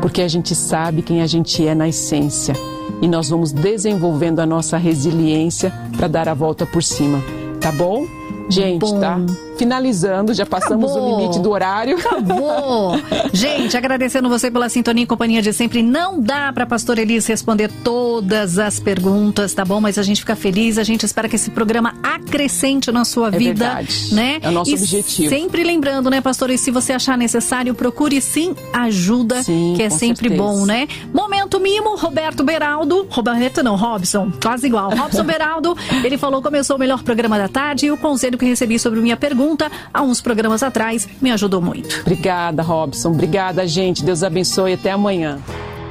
porque 0.00 0.22
a 0.22 0.28
gente 0.28 0.54
sabe 0.54 1.02
quem 1.02 1.20
a 1.20 1.26
gente 1.26 1.66
é 1.66 1.74
na 1.74 1.88
essência 1.88 2.54
e 3.02 3.08
nós 3.08 3.28
vamos 3.28 3.52
desenvolvendo 3.52 4.38
a 4.38 4.46
nossa 4.46 4.78
resiliência 4.78 5.72
para 5.96 6.06
dar 6.06 6.28
a 6.28 6.34
volta 6.34 6.64
por 6.64 6.82
cima, 6.82 7.20
tá 7.60 7.72
bom? 7.72 8.06
Gente, 8.48 8.80
bom. 8.80 9.00
tá 9.00 9.18
finalizando, 9.62 10.34
já 10.34 10.44
passamos 10.44 10.90
Acabou. 10.90 11.16
o 11.16 11.20
limite 11.20 11.38
do 11.38 11.50
horário. 11.50 11.96
Acabou! 11.98 12.92
Gente, 13.32 13.76
agradecendo 13.76 14.28
você 14.28 14.50
pela 14.50 14.68
sintonia 14.68 15.04
e 15.04 15.06
companhia 15.06 15.40
de 15.40 15.52
sempre. 15.52 15.82
Não 15.82 16.20
dá 16.20 16.52
para 16.52 16.66
pastor 16.66 16.98
Elis 16.98 17.26
responder 17.26 17.70
todas 17.84 18.58
as 18.58 18.80
perguntas, 18.80 19.54
tá 19.54 19.64
bom? 19.64 19.80
Mas 19.80 19.98
a 19.98 20.02
gente 20.02 20.20
fica 20.20 20.34
feliz, 20.34 20.78
a 20.78 20.82
gente 20.82 21.06
espera 21.06 21.28
que 21.28 21.36
esse 21.36 21.50
programa 21.50 21.94
acrescente 22.02 22.90
na 22.90 23.04
sua 23.04 23.28
é 23.28 23.30
vida, 23.30 23.64
verdade. 23.66 24.14
né? 24.14 24.38
É 24.42 24.48
o 24.48 24.52
nosso 24.52 24.70
e 24.70 24.74
objetivo. 24.74 25.28
Sempre 25.28 25.62
lembrando, 25.62 26.10
né, 26.10 26.20
pastor, 26.20 26.50
e 26.50 26.58
se 26.58 26.70
você 26.70 26.92
achar 26.92 27.16
necessário, 27.16 27.74
procure 27.74 28.20
sim 28.20 28.54
ajuda, 28.72 29.42
sim, 29.42 29.74
que 29.76 29.82
é 29.82 29.90
sempre 29.90 30.28
certeza. 30.28 30.42
bom, 30.42 30.66
né? 30.66 30.88
Momento 31.12 31.60
mimo, 31.60 31.96
Roberto 31.96 32.42
Beraldo, 32.42 33.06
Roberto 33.10 33.62
não, 33.62 33.76
Robson, 33.76 34.32
quase 34.42 34.66
igual. 34.66 34.90
Robson 34.90 35.22
Beraldo, 35.24 35.76
ele 36.02 36.18
falou 36.18 36.42
começou 36.42 36.76
o 36.76 36.78
melhor 36.78 37.02
programa 37.02 37.38
da 37.38 37.48
tarde 37.48 37.86
e 37.86 37.90
o 37.90 37.96
conselho 37.96 38.36
que 38.36 38.44
recebi 38.44 38.78
sobre 38.78 39.00
minha 39.00 39.16
pergunta 39.52 39.70
há 39.92 40.02
uns 40.02 40.20
programas 40.20 40.62
atrás 40.62 41.08
me 41.20 41.30
ajudou 41.30 41.60
muito. 41.60 42.00
Obrigada, 42.00 42.62
Robson. 42.62 43.10
Obrigada, 43.10 43.66
gente. 43.66 44.04
Deus 44.04 44.22
abençoe. 44.22 44.72
Até 44.74 44.90
amanhã. 44.90 45.38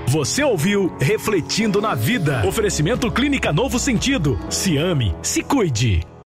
Você 0.08 0.44
ouviu 0.44 0.92
Refletindo 1.00 1.80
na 1.82 1.96
Vida. 1.96 2.44
Oferecimento 2.46 3.10
Clínica 3.12 3.54
Novo 3.54 3.80
Sentido. 3.80 4.38
Se 4.50 4.78
ame, 4.78 5.16
se 5.22 5.42
cuide. 5.42 6.12